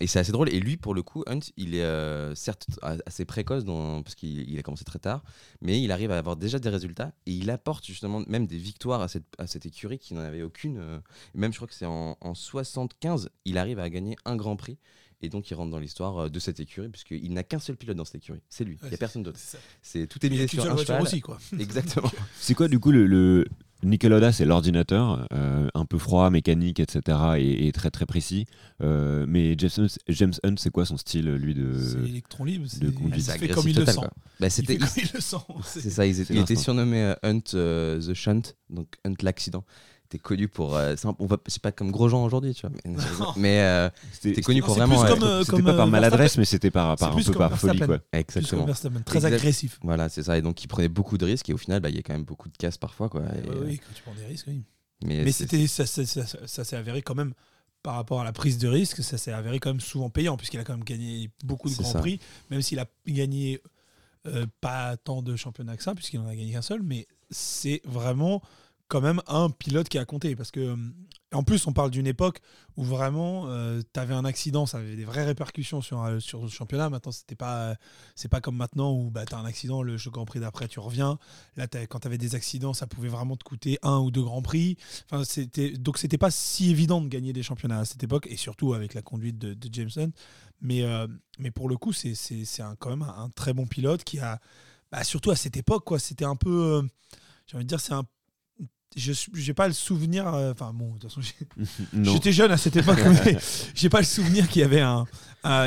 et 0.00 0.06
c'est 0.06 0.18
assez 0.18 0.32
drôle. 0.32 0.48
Et 0.50 0.60
lui, 0.60 0.76
pour 0.76 0.94
le 0.94 1.02
coup, 1.02 1.22
Hunt, 1.26 1.40
il 1.56 1.74
est 1.74 1.82
euh, 1.82 2.34
certes 2.34 2.66
a- 2.82 2.96
assez 3.06 3.24
précoce, 3.24 3.64
dans- 3.64 4.02
parce 4.02 4.14
qu'il 4.14 4.48
il 4.50 4.58
a 4.58 4.62
commencé 4.62 4.84
très 4.84 4.98
tard, 4.98 5.22
mais 5.60 5.80
il 5.82 5.90
arrive 5.90 6.10
à 6.10 6.18
avoir 6.18 6.36
déjà 6.36 6.58
des 6.58 6.68
résultats. 6.68 7.12
Et 7.26 7.32
il 7.32 7.50
apporte 7.50 7.86
justement 7.86 8.22
même 8.28 8.46
des 8.46 8.58
victoires 8.58 9.00
à 9.00 9.08
cette, 9.08 9.24
à 9.38 9.46
cette 9.46 9.66
écurie 9.66 9.98
qui 9.98 10.14
n'en 10.14 10.20
avait 10.22 10.42
aucune. 10.42 10.78
et 11.34 11.38
même, 11.38 11.52
je 11.52 11.58
crois 11.58 11.68
que 11.68 11.74
c'est 11.74 11.86
en, 11.86 12.16
en 12.20 12.34
75, 12.34 13.30
il 13.44 13.58
arrive 13.58 13.78
à 13.78 13.88
gagner 13.90 14.16
un 14.24 14.36
grand 14.36 14.56
prix. 14.56 14.78
Et 15.24 15.28
donc, 15.28 15.50
il 15.50 15.54
rentre 15.54 15.70
dans 15.70 15.78
l'histoire 15.78 16.18
euh, 16.18 16.28
de 16.28 16.38
cette 16.38 16.60
écurie, 16.60 16.88
puisqu'il 16.88 17.32
n'a 17.32 17.42
qu'un 17.42 17.58
seul 17.58 17.76
pilote 17.76 17.96
dans 17.96 18.04
cette 18.04 18.16
écurie. 18.16 18.40
C'est 18.48 18.64
lui. 18.64 18.78
Il 18.82 18.88
n'y 18.88 18.94
a 18.94 18.98
personne 18.98 19.22
d'autre. 19.22 19.40
C'est 19.82 20.06
tout 20.06 20.18
est 20.24 20.28
Il 20.28 20.32
misé 20.32 20.46
sur 20.46 20.62
un 20.64 20.74
voiture 20.74 20.86
cheval. 20.86 21.02
aussi, 21.02 21.20
quoi. 21.20 21.38
Exactement. 21.58 22.10
C'est 22.38 22.54
quoi 22.54 22.68
du 22.68 22.78
coup 22.78 22.90
le, 22.90 23.06
le... 23.06 23.46
Lauda, 23.82 24.32
c'est 24.32 24.46
l'ordinateur, 24.46 25.26
euh, 25.34 25.68
un 25.74 25.84
peu 25.84 25.98
froid, 25.98 26.30
mécanique, 26.30 26.80
etc. 26.80 27.18
et, 27.36 27.66
et 27.66 27.72
très 27.72 27.90
très 27.90 28.06
précis. 28.06 28.46
Euh, 28.82 29.26
mais 29.28 29.54
James 29.58 29.70
Hunt, 29.76 29.86
James 30.08 30.32
Hunt, 30.42 30.54
c'est 30.56 30.70
quoi 30.70 30.86
son 30.86 30.96
style, 30.96 31.26
lui 31.34 31.54
de 31.54 31.78
C'est 31.78 32.08
électron 32.08 32.44
libre. 32.44 32.64
c'est- 32.66 32.80
de 32.80 32.88
conduite? 32.90 33.16
Il 33.18 33.22
C'est 33.22 33.38
fait 33.38 33.48
comme 33.48 33.68
il 33.68 33.74
le 33.76 33.80
total, 33.84 33.94
sent. 33.94 34.10
Bah, 34.40 34.46
Il 34.46 34.50
c'était 34.50 34.72
fait 34.74 34.78
comme 34.78 34.88
il 34.96 35.10
le 35.12 35.20
sent. 35.20 35.36
C'est 35.64 35.90
ça, 35.90 36.06
ils 36.06 36.12
étaient- 36.20 36.24
C'est 36.32 36.34
il 36.34 36.40
était 36.40 36.56
surnommé 36.56 37.14
Hunt 37.22 37.40
euh, 37.54 38.00
the 38.00 38.14
Shunt, 38.14 38.40
donc 38.70 38.88
Hunt 39.04 39.14
l'accident. 39.22 39.64
T'es 40.14 40.18
connu 40.20 40.46
pour. 40.46 40.76
euh, 40.76 40.94
c'est 40.96 41.08
un- 41.08 41.16
on 41.18 41.26
va- 41.26 41.38
c'est 41.48 41.60
pas 41.60 41.72
comme 41.72 41.90
Grosjean 41.90 42.24
aujourd'hui, 42.24 42.54
tu 42.54 42.64
vois. 42.68 42.76
Mais, 43.36 43.60
euh, 43.62 43.90
C'était 44.12 44.36
t'es 44.36 44.42
connu 44.42 44.62
pour 44.62 44.74
vraiment. 44.76 45.02
plus 45.02 45.10
euh, 45.10 45.16
comme, 45.18 45.44
c'était 45.44 45.62
pas 45.62 45.74
par 45.74 45.88
euh, 45.88 45.90
maladresse, 45.90 46.38
mais 46.38 46.44
c'était 46.44 46.70
par, 46.70 46.94
par 46.96 47.16
un 47.16 47.20
peu 47.20 47.32
par 47.32 47.58
folie. 47.58 47.78
Quoi. 47.80 47.98
Plus 47.98 48.46
comme 48.46 48.60
exactement. 48.60 49.00
Très 49.04 49.16
Exact. 49.16 49.32
agressif. 49.34 49.80
Voilà, 49.82 50.08
c'est 50.08 50.22
ça. 50.22 50.38
Et 50.38 50.42
donc, 50.42 50.62
il 50.62 50.68
prenait 50.68 50.88
beaucoup 50.88 51.18
de 51.18 51.24
risques 51.24 51.50
et 51.50 51.52
au 51.52 51.56
final, 51.56 51.80
bah, 51.80 51.88
il 51.90 51.96
y 51.96 51.98
a 51.98 52.02
quand 52.02 52.12
même 52.12 52.22
beaucoup 52.22 52.48
de 52.48 52.56
casse 52.56 52.78
parfois. 52.78 53.08
Quoi. 53.08 53.22
Et, 53.22 53.48
Ouais, 53.48 53.56
euh, 53.56 53.64
oui, 53.66 53.78
quand 53.78 53.92
tu 53.92 54.02
prends 54.04 54.14
des 54.14 54.24
risques, 54.24 54.46
oui. 54.46 54.62
Mais, 55.04 55.24
Mais 55.24 55.32
c'était 55.32 55.66
ça, 55.66 55.84
ça, 55.84 56.06
ça- 56.06 56.24
ça 56.46 56.62
s'est 56.64 56.76
avéré 56.76 57.02
quand 57.02 57.16
même 57.16 57.34
par 57.82 57.96
rapport 57.96 58.20
à 58.20 58.24
la 58.24 58.32
prise 58.32 58.56
de 58.58 58.68
risque, 58.68 59.02
ça 59.02 59.18
s'est 59.18 59.32
avéré 59.32 59.58
quand 59.58 59.70
même 59.70 59.80
souvent 59.80 60.10
payant 60.10 60.36
puisqu'il 60.36 60.60
a 60.60 60.64
quand 60.64 60.74
même 60.74 60.84
gagné 60.84 61.28
beaucoup 61.44 61.68
de 61.68 61.74
grands 61.74 61.90
ça. 61.90 61.98
prix, 61.98 62.20
même 62.50 62.62
s'il 62.62 62.78
a 62.78 62.86
gagné 63.08 63.60
euh, 64.26 64.46
pas 64.62 64.96
tant 64.96 65.20
de 65.22 65.34
championnats 65.34 65.76
que 65.76 65.82
ça 65.82 65.94
puisqu'il 65.94 66.20
en 66.20 66.26
a 66.28 66.34
gagné 66.36 66.52
qu'un 66.52 66.62
seul, 66.62 66.82
mais 66.84 67.06
c'est 67.30 67.82
vraiment 67.84 68.40
quand 68.94 69.00
même 69.00 69.20
un 69.26 69.50
pilote 69.50 69.88
qui 69.88 69.98
a 69.98 70.04
compté 70.04 70.36
parce 70.36 70.52
que 70.52 70.60
euh, 70.60 70.76
en 71.32 71.42
plus 71.42 71.66
on 71.66 71.72
parle 71.72 71.90
d'une 71.90 72.06
époque 72.06 72.38
où 72.76 72.84
vraiment 72.84 73.48
tu 73.92 73.98
avais 73.98 74.14
un 74.14 74.24
accident, 74.24 74.66
ça 74.66 74.78
avait 74.78 74.94
des 74.94 75.04
vraies 75.04 75.24
répercussions 75.24 75.80
sur, 75.80 76.00
euh, 76.00 76.20
sur 76.20 76.42
le 76.42 76.48
championnat. 76.48 76.90
Maintenant 76.90 77.10
c'était 77.10 77.34
pas 77.34 77.70
euh, 77.70 77.74
c'est 78.14 78.28
pas 78.28 78.40
comme 78.40 78.56
maintenant 78.56 78.92
où 78.92 79.10
bah, 79.10 79.26
tu 79.26 79.34
as 79.34 79.38
un 79.38 79.44
accident, 79.44 79.82
le 79.82 79.96
Grand 80.12 80.26
Prix 80.26 80.38
d'après 80.38 80.68
tu 80.68 80.78
reviens. 80.78 81.18
Là 81.56 81.66
quand 81.88 81.98
tu 81.98 82.06
avais 82.06 82.18
des 82.18 82.36
accidents, 82.36 82.72
ça 82.72 82.86
pouvait 82.86 83.08
vraiment 83.08 83.36
te 83.36 83.42
coûter 83.42 83.80
un 83.82 83.98
ou 83.98 84.12
deux 84.12 84.22
grands 84.22 84.42
prix. 84.42 84.76
Enfin, 85.10 85.24
c'était 85.24 85.72
donc 85.72 85.98
c'était 85.98 86.18
pas 86.18 86.30
si 86.30 86.70
évident 86.70 87.00
de 87.00 87.08
gagner 87.08 87.32
des 87.32 87.42
championnats 87.42 87.80
à 87.80 87.84
cette 87.84 88.04
époque 88.04 88.28
et 88.30 88.36
surtout 88.36 88.74
avec 88.74 88.94
la 88.94 89.02
conduite 89.02 89.38
de, 89.38 89.54
de 89.54 89.68
James 89.72 89.90
Hunt. 89.96 90.10
Mais 90.60 90.82
euh, 90.82 91.08
mais 91.40 91.50
pour 91.50 91.68
le 91.68 91.76
coup, 91.76 91.92
c'est 91.92 92.14
c'est 92.14 92.44
c'est 92.44 92.62
un- 92.62 92.76
quand 92.76 92.90
même 92.90 93.02
un, 93.02 93.28
très 93.30 93.52
bon 93.54 93.66
pilote 93.66 94.04
qui 94.04 94.20
a 94.20 94.40
bah, 94.92 95.02
surtout 95.02 95.32
à 95.32 95.36
cette 95.36 95.56
époque 95.56 95.84
quoi. 95.84 95.98
C'était 95.98 96.24
un 96.24 96.36
peu 96.36 96.76
euh, 96.76 96.82
j'ai 97.48 97.56
envie 97.56 97.64
de 97.64 97.68
dire 97.68 97.80
c'est 97.80 97.92
un 97.94 98.04
je 98.96 99.12
j'ai 99.34 99.54
pas 99.54 99.66
le 99.66 99.74
souvenir 99.74 100.26
euh, 100.34 100.52
enfin 100.52 100.72
bon 100.72 100.94
de 100.94 100.98
toute 101.00 101.10
façon. 101.12 101.20
J'étais 102.02 102.32
jeune 102.32 102.50
à 102.50 102.56
cette 102.56 102.76
époque, 102.76 102.98
mais 103.24 103.36
j'ai 103.74 103.88
pas 103.88 103.98
le 104.00 104.04
souvenir 104.06 104.48
qu'il 104.48 104.62
y 104.62 104.64
avait 104.64 104.80
un, 104.80 105.04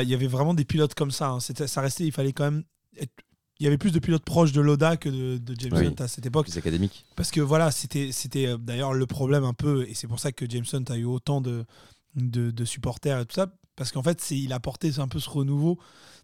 il 0.02 0.08
y 0.08 0.14
avait 0.14 0.26
vraiment 0.26 0.54
des 0.54 0.64
pilotes 0.64 0.94
comme 0.94 1.10
ça. 1.10 1.28
hein. 1.30 1.40
C'était, 1.40 1.66
ça 1.66 1.80
restait, 1.80 2.04
il 2.04 2.12
fallait 2.12 2.32
quand 2.32 2.44
même. 2.44 2.64
être- 2.98 3.12
il 3.60 3.64
y 3.64 3.66
avait 3.66 3.76
plus 3.78 3.90
de 3.90 3.98
pilotes 3.98 4.24
proches 4.24 4.52
de 4.52 4.60
Loda 4.60 4.96
que 4.96 5.08
de, 5.08 5.36
de 5.38 5.54
James 5.58 5.72
Oui. 5.74 5.86
Hunt 5.88 5.94
à 6.04 6.06
cette 6.06 6.24
époque, 6.24 6.46
plus 6.46 6.56
académique. 6.58 7.04
parce 7.16 7.32
que 7.32 7.40
voilà, 7.40 7.72
c'était, 7.72 8.12
c'était 8.12 8.46
euh, 8.46 8.56
d'ailleurs 8.56 8.94
le 8.94 9.04
problème 9.04 9.42
un 9.42 9.52
peu, 9.52 9.84
et 9.88 9.94
c'est 9.94 10.06
pour 10.06 10.20
ça 10.20 10.30
que 10.30 10.46
James 10.48 10.64
Hunt 10.72 10.84
a 10.90 10.96
eu 10.96 11.04
autant 11.04 11.40
de, 11.40 11.64
de, 12.14 12.52
de 12.52 12.64
supporters 12.64 13.18
et 13.18 13.26
tout 13.26 13.34
ça, 13.34 13.52
parce 13.74 13.90
qu'en 13.90 14.02
fait, 14.04 14.20
c'est, 14.20 14.38
il 14.38 14.52
a 14.52 14.56
apporté 14.56 14.92
un 14.98 15.08
peu 15.08 15.18
ce 15.18 15.28
renouveau 15.28 15.76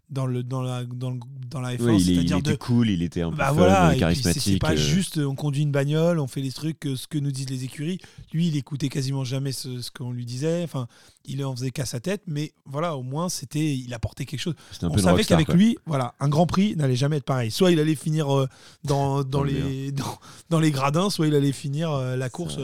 dans 0.09 0.25
le 0.25 0.43
dans 0.43 0.61
la 0.61 0.83
dans, 0.85 1.11
le- 1.11 1.19
dans 1.49 1.61
la 1.61 1.75
F1, 1.75 1.81
Ouais, 1.83 1.97
il, 2.01 2.09
est- 2.11 2.13
il 2.23 2.33
était 2.33 2.51
de 2.51 2.55
cool, 2.55 2.89
il 2.89 3.01
était 3.01 3.21
un 3.21 3.29
peu 3.31 3.37
bah 3.37 3.47
fun, 3.47 3.53
voilà, 3.53 3.95
charismatique. 3.97 4.41
c'est 4.41 4.57
pas 4.59 4.73
euh, 4.73 4.75
juste 4.75 5.17
on 5.17 5.35
conduit 5.35 5.63
une 5.63 5.71
bagnole, 5.71 6.19
on 6.19 6.27
fait 6.27 6.41
les 6.41 6.51
trucs, 6.51 6.85
euh, 6.85 6.95
ce 6.95 7.07
que 7.07 7.17
nous 7.17 7.31
disent 7.31 7.49
les 7.49 7.63
écuries. 7.63 7.99
Lui, 8.33 8.47
il 8.47 8.55
écoutait 8.57 8.89
quasiment 8.89 9.23
jamais 9.23 9.51
ce, 9.51 9.81
ce 9.81 9.89
qu'on 9.91 10.11
lui 10.11 10.25
disait. 10.25 10.63
Enfin, 10.63 10.87
il 11.25 11.43
en 11.43 11.55
faisait 11.55 11.71
qu'à 11.71 11.85
sa 11.85 11.99
tête, 11.99 12.21
mais 12.27 12.53
voilà, 12.65 12.95
au 12.97 13.03
moins 13.03 13.29
c'était, 13.29 13.75
il 13.75 13.93
apportait 13.93 14.25
quelque 14.25 14.39
chose. 14.39 14.55
on 14.81 14.97
savait 14.97 15.23
qu'avec 15.23 15.51
lui, 15.53 15.77
voilà, 15.85 16.13
un 16.19 16.29
Grand 16.29 16.45
Prix 16.45 16.75
n'allait 16.75 16.95
jamais 16.95 17.17
être 17.17 17.23
pareil. 17.25 17.49
Soit 17.51 17.71
il 17.71 17.79
allait 17.79 17.95
finir 17.95 18.29
euh, 18.35 18.47
dans, 18.83 19.23
dans, 19.23 19.39
Dans 19.39 19.43
le 19.43 19.51
les 19.51 19.91
dans, 19.91 20.19
dans 20.49 20.59
les 20.59 20.71
gradins, 20.71 21.09
soit 21.09 21.27
il 21.27 21.35
allait 21.35 21.51
finir 21.51 21.91
euh, 21.91 22.15
la 22.15 22.29
course 22.29 22.59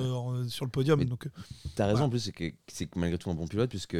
sur 0.48 0.66
le 0.66 0.72
podium. 0.72 1.00
Mais- 1.00 1.06
Donc, 1.06 1.28
T'as 1.76 1.86
raison 1.86 1.96
Voilà. 1.98 2.06
en 2.08 2.10
plus, 2.10 2.20
c'est 2.20 2.32
que 2.32 2.44
c'est 2.68 2.94
malgré 2.96 3.18
tout 3.18 3.30
un 3.32 3.36
bon 3.36 3.48
pilote, 3.48 3.70
puisque 3.70 3.98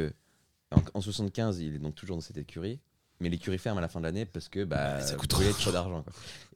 en, 0.70 0.82
en 0.94 1.00
75, 1.00 1.58
il 1.60 1.74
est 1.74 1.78
donc 1.78 1.94
toujours 1.94 2.16
dans 2.16 2.20
cette 2.22 2.38
écurie. 2.38 2.78
Mais 3.22 3.28
l'écurie 3.30 3.56
ferme 3.58 3.78
à 3.78 3.80
la 3.80 3.88
fin 3.88 4.00
de 4.00 4.04
l'année 4.04 4.26
parce 4.26 4.48
que 4.48 4.64
bah, 4.64 5.00
ça 5.00 5.14
coûte 5.14 5.30
trop 5.30 5.72
d'argent. 5.72 6.04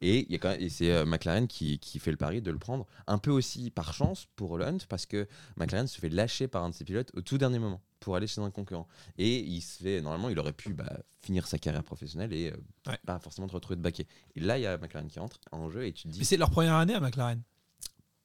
Et, 0.00 0.26
il 0.26 0.32
y 0.32 0.34
a 0.34 0.38
quand 0.38 0.50
même- 0.50 0.60
et 0.60 0.68
c'est 0.68 0.90
euh, 0.92 1.06
McLaren 1.06 1.46
qui, 1.46 1.78
qui 1.78 1.98
fait 1.98 2.10
le 2.10 2.16
pari 2.16 2.42
de 2.42 2.50
le 2.50 2.58
prendre, 2.58 2.86
un 3.06 3.18
peu 3.18 3.30
aussi 3.30 3.70
par 3.70 3.94
chance 3.94 4.26
pour 4.36 4.60
Hunt, 4.60 4.78
parce 4.88 5.06
que 5.06 5.26
McLaren 5.56 5.86
se 5.86 5.98
fait 6.00 6.08
lâcher 6.08 6.48
par 6.48 6.64
un 6.64 6.70
de 6.70 6.74
ses 6.74 6.84
pilotes 6.84 7.10
au 7.14 7.20
tout 7.22 7.38
dernier 7.38 7.58
moment 7.60 7.80
pour 8.00 8.16
aller 8.16 8.26
chez 8.26 8.40
un 8.40 8.50
concurrent. 8.50 8.86
Et 9.16 9.38
il 9.38 9.60
se 9.62 9.82
fait, 9.82 10.00
normalement, 10.02 10.28
il 10.28 10.38
aurait 10.38 10.52
pu 10.52 10.74
bah, 10.74 10.92
finir 11.20 11.46
sa 11.46 11.58
carrière 11.58 11.84
professionnelle 11.84 12.32
et 12.32 12.50
euh, 12.52 12.56
Ouais. 12.90 12.98
pas 13.06 13.18
forcément 13.20 13.46
te 13.46 13.52
retrouver 13.54 13.76
de 13.76 13.82
baquet. 13.82 14.06
Et 14.34 14.40
là, 14.40 14.58
il 14.58 14.62
y 14.62 14.66
a 14.66 14.76
McLaren 14.76 15.08
qui 15.08 15.18
entre 15.20 15.40
en 15.52 15.70
jeu 15.70 15.86
et 15.86 15.92
tu 15.92 16.02
te 16.04 16.08
dis, 16.08 16.18
mais 16.18 16.24
c'est 16.24 16.36
leur 16.36 16.50
première 16.50 16.74
année 16.74 16.94
à 16.94 17.00
McLaren. 17.00 17.40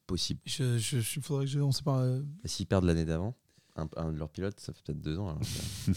possible. 0.07 0.41
Je, 0.45 0.77
je, 0.77 1.00
je- 1.00 1.19
faudrait 1.19 1.45
que 1.45 1.51
je, 1.51 1.60
on 1.60 1.71
sait 1.71 1.83
pas. 1.83 2.00
euh, 2.01 2.21
S'ils 2.45 2.65
perdent 2.67 2.86
l'année 2.86 3.05
d'avant, 3.05 3.36
un, 3.81 3.89
un 3.97 4.11
de 4.11 4.17
leurs 4.17 4.29
pilotes, 4.29 4.59
ça 4.59 4.71
fait 4.73 4.81
peut-être 4.85 5.01
deux 5.01 5.17
ans. 5.17 5.29
alors 5.29 5.39
que- 5.85 5.91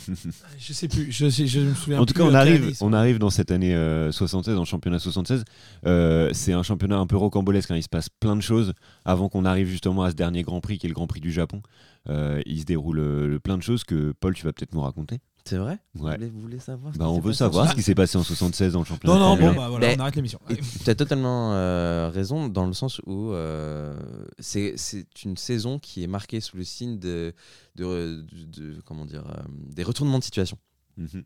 je 0.58 0.72
sais 0.72 0.88
plus. 0.88 1.12
Je, 1.12 1.28
sais- 1.28 1.46
je 1.46 1.60
me 1.60 1.74
souviens. 1.74 2.00
En 2.00 2.06
tout 2.06 2.14
plus 2.14 2.22
cas, 2.22 2.26
on 2.28 2.34
année 2.34 2.36
arrive, 2.52 2.76
on 2.80 2.92
arrive 2.92 3.18
dans 3.18 3.30
cette 3.30 3.50
année 3.50 3.74
euh, 3.74 4.10
76, 4.12 4.54
dans 4.54 4.60
le 4.60 4.66
championnat 4.66 4.98
76. 4.98 5.44
Euh, 5.86 6.30
c'est 6.32 6.52
un 6.52 6.62
championnat 6.62 6.98
un 6.98 7.06
peu 7.06 7.16
rocambolesque. 7.16 7.70
hein. 7.70 7.76
Il 7.76 7.82
se 7.82 7.88
passe 7.88 8.08
plein 8.08 8.36
de 8.36 8.40
choses 8.42 8.72
avant 9.04 9.28
qu'on 9.28 9.44
arrive 9.44 9.68
justement 9.68 10.02
à 10.04 10.10
ce 10.10 10.16
dernier 10.16 10.42
Grand 10.42 10.60
Prix 10.60 10.78
qui 10.78 10.86
est 10.86 10.88
le 10.88 10.94
Grand 10.94 11.06
Prix 11.06 11.20
du 11.20 11.32
Japon. 11.32 11.62
Euh, 12.08 12.40
il 12.46 12.60
se 12.60 12.64
déroule 12.64 12.98
euh, 12.98 13.38
plein 13.38 13.56
de 13.56 13.62
choses 13.62 13.84
que 13.84 14.12
Paul, 14.20 14.34
tu 14.34 14.44
vas 14.44 14.52
peut-être 14.52 14.74
nous 14.74 14.82
raconter. 14.82 15.20
C'est 15.46 15.58
vrai 15.58 15.72
Ouais. 15.72 15.78
vous, 15.94 16.02
voulez, 16.16 16.30
vous 16.30 16.40
voulez 16.40 16.58
savoir 16.58 16.94
ce 16.94 16.98
Bah, 16.98 17.04
qui 17.04 17.10
on 17.10 17.14
s'est 17.16 17.20
veut 17.20 17.28
passé 17.30 17.38
savoir 17.38 17.66
en 17.66 17.70
ce 17.70 17.74
qui 17.74 17.82
s'est 17.82 17.94
passé 17.94 18.16
en 18.16 18.22
76 18.22 18.72
dans 18.72 18.78
le 18.78 18.84
championnat. 18.86 19.14
Non, 19.14 19.20
non, 19.20 19.30
bon, 19.36 19.40
Formule 19.42 19.56
bah 19.58 19.68
voilà, 19.68 19.86
Mais- 19.88 19.96
on 19.96 20.00
arrête 20.00 20.16
l'émission. 20.16 20.40
Tu 20.84 20.88
as 20.90 20.94
totalement 20.94 21.52
euh, 21.52 22.08
raison 22.08 22.48
dans 22.48 22.66
le 22.66 22.72
sens 22.72 23.00
où 23.06 23.32
euh, 23.32 23.94
c'est 24.38 24.72
c'est 24.78 25.06
une 25.24 25.36
saison 25.36 25.78
qui 25.78 26.02
est 26.02 26.06
marquée 26.06 26.40
sous 26.40 26.56
le 26.56 26.64
signe 26.64 26.98
de, 26.98 27.34
de, 27.76 28.24
de- 28.32 28.44
de- 28.74 28.80
comment 28.86 29.04
dire, 29.04 29.24
euh, 29.28 29.42
des 29.74 29.82
retournements 29.82 30.18
de 30.18 30.24
situation. 30.24 30.56
1. 30.98 31.02
Mhm. 31.02 31.24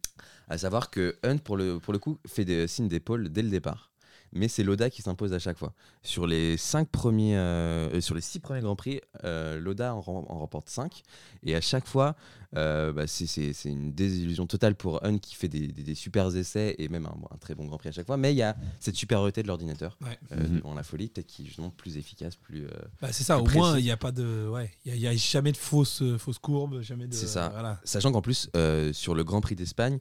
À 0.49 0.59
savoir 0.59 0.91
que 0.91 1.17
Hunt, 1.23 1.39
pour 1.39 1.57
le, 1.57 1.79
pour 1.79 1.93
le 1.93 1.99
coup, 2.01 2.19
fait 2.27 2.45
des 2.45 2.67
signes 2.67 2.89
d'épaule 2.89 3.29
dès 3.29 3.43
le 3.43 3.51
départ. 3.51 3.93
Mais 4.33 4.49
c'est 4.49 4.63
Loda 4.63 4.91
qui 4.91 5.01
s'impose 5.03 5.33
à 5.33 5.39
chaque 5.39 5.57
fois. 5.59 5.73
Sur 6.03 6.27
les 6.27 6.57
cinq 6.57 6.89
premiers, 6.91 7.37
euh, 7.37 7.89
euh, 7.95 8.01
sur 8.01 8.15
les 8.15 8.21
six 8.21 8.41
premiers 8.41 8.61
grands 8.61 8.77
prix, 8.77 9.01
euh, 9.25 9.59
Loda 9.59 9.95
en, 9.95 10.01
rem- 10.01 10.27
en 10.29 10.39
remporte 10.39 10.69
5 10.69 11.03
et 11.45 11.55
à 11.55 11.61
chaque 11.61 11.87
fois, 11.87 12.15
euh, 12.57 12.93
bah, 12.93 13.07
c'est- 13.07 13.53
une 13.65 13.93
désillusion 13.93 14.47
totale 14.47 14.75
pour 14.75 15.05
Hunt 15.05 15.19
qui 15.19 15.35
fait 15.35 15.49
des, 15.49 15.69
des- 15.69 15.83
des 15.83 15.95
super 15.95 16.35
essais 16.37 16.75
et 16.79 16.89
même 16.89 17.07
un, 17.07 17.15
un 17.35 17.37
très 17.39 17.55
bon 17.55 17.65
grand 17.67 17.79
prix 17.79 17.89
à 17.89 17.93
chaque 17.93 18.07
fois. 18.07 18.17
Mais 18.19 18.33
il 18.33 18.37
y 18.37 18.43
a 18.43 18.57
cette 18.81 18.97
supériorité 18.97 19.43
de 19.43 19.49
l'ordinateur 19.49 19.97
Ouais. 20.03 20.19
euh, 20.33 20.47
Mhm. 20.47 20.57
devant 20.59 20.75
la 20.75 20.83
folie, 20.83 21.09
peut-être 21.09 21.27
qui 21.27 21.43
est 21.43 21.47
justement 21.47 21.71
plus 21.71 21.97
efficace, 21.97 22.37
plus. 22.37 22.67
euh, 22.67 22.71
Bah, 23.01 23.09
c'est 23.13 23.25
ça, 23.25 23.39
au 23.39 23.45
plus 23.45 23.57
moins, 23.59 23.71
précis. 23.73 23.83
il 23.83 23.87
n'y 23.87 23.93
a 23.93 23.97
pas 23.97 24.13
de. 24.13 24.49
Ouais, 24.49 24.71
il 24.85 24.95
n'y 24.95 25.07
a, 25.07 25.15
jamais 25.15 25.53
de 25.53 25.57
fausses 25.57 26.03
fausses 26.19 26.39
courbes, 26.39 26.81
jamais 26.83 27.07
de. 27.07 27.15
C'est 27.15 27.27
ça. 27.27 27.49
Voilà. 27.49 27.81
Sachant 27.85 28.13
qu'en 28.13 28.23
plus, 28.23 28.49
euh, 28.57 28.93
sur 28.93 29.15
le 29.15 29.25
Grand 29.25 29.41
Prix 29.41 29.55
d'Espagne, 29.57 29.95
euh, 29.97 29.99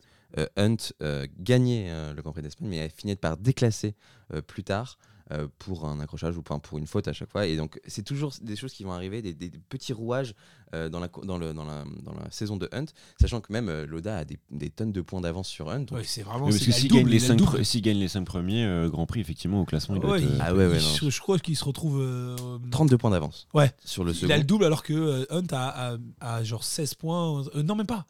Hunt 0.58 0.78
euh, 1.02 1.26
gagnait 1.40 1.88
euh, 1.90 2.14
le 2.14 2.22
Grand 2.22 2.32
Prix 2.34 2.42
d'Espagne, 2.42 2.68
mais 2.68 2.78
elle 2.78 2.92
finit 2.92 3.16
par 3.16 3.38
déclasser 3.38 3.96
euh, 4.34 4.42
plus 4.42 4.64
tard 4.64 4.98
euh, 5.32 5.48
pour 5.60 5.86
un 5.86 6.00
accrochage 6.00 6.38
ou 6.38 6.42
pour, 6.42 6.60
pour 6.62 6.78
une 6.78 6.88
faute 6.88 7.08
à 7.10 7.14
chaque 7.14 7.30
fois. 7.30 7.46
Et 7.48 7.58
donc, 7.58 7.82
c'est 7.86 8.04
toujours 8.04 8.34
des 8.42 8.56
choses 8.56 8.72
qui 8.74 8.84
vont 8.86 8.94
arriver, 8.94 9.22
des, 9.22 9.34
des 9.34 9.50
petits 9.70 9.92
rouages 9.92 10.34
euh, 10.74 10.88
dans, 10.88 11.00
la, 11.02 11.10
co- 11.10 11.26
dans, 11.26 11.38
le, 11.38 11.54
dans, 11.54 11.66
la, 11.66 11.84
dans 12.04 12.14
la 12.14 12.32
saison 12.32 12.56
de 12.56 12.70
Hunt, 12.72 12.86
sachant 13.20 13.42
que 13.42 13.52
même 13.52 13.68
euh, 13.68 13.86
Loda 13.86 14.20
a 14.20 14.26
des, 14.26 14.38
des 14.52 14.70
tonnes 14.70 14.94
de 14.94 15.02
points 15.02 15.20
d'avance 15.20 15.50
sur 15.50 15.70
Hunt. 15.70 15.80
donc- 15.82 15.92
Ouais, 16.00 16.04
c'est 16.06 16.22
vraiment. 16.24 16.46
Parce 16.46 16.60
que 16.60 16.72
s'il 16.72 16.90
gagne, 16.92 17.08
les 17.08 17.18
il 17.18 17.26
a 17.26 17.28
le 17.28 17.28
cinq 17.28 17.36
double. 17.46 17.58
pre- 17.60 17.64
s'il 17.66 17.82
gagne 17.82 17.98
les 17.98 18.08
5 18.08 18.24
premiers 18.26 18.64
euh, 18.66 18.90
Grand 18.90 19.06
Prix, 19.06 19.20
effectivement, 19.20 19.62
au 19.62 19.66
classement, 19.66 19.96
il 19.96 20.02
doit 20.02 20.12
Ouais, 20.12 20.24
être, 20.24 20.30
euh, 20.30 20.36
il- 20.36 20.42
Ah 20.42 20.54
ouais, 20.54 20.68
ouais, 20.68 20.78
il- 20.78 20.84
non. 20.84 20.94
je, 21.02 21.10
je 21.10 21.20
crois 21.22 21.40
qu'il 21.40 21.58
se 21.58 21.64
retrouve. 21.66 22.00
euh, 22.02 22.36
32 22.72 22.98
points 22.98 23.12
d'avance 23.12 23.48
Ouais. 23.54 23.72
sur 23.84 24.04
le 24.06 24.14
second. 24.14 24.28
Il 24.28 24.32
a 24.32 24.38
le 24.38 24.44
double 24.46 24.64
alors 24.64 24.84
que 24.84 24.94
euh, 24.94 25.26
Hunt 25.30 25.48
a, 25.52 25.94
a- 25.94 25.98
a 26.22 26.44
genre 26.44 26.64
16 26.64 26.94
points. 26.94 27.44
euh, 27.56 27.64
non, 27.64 27.76
même 27.76 27.86
pas. 27.88 28.06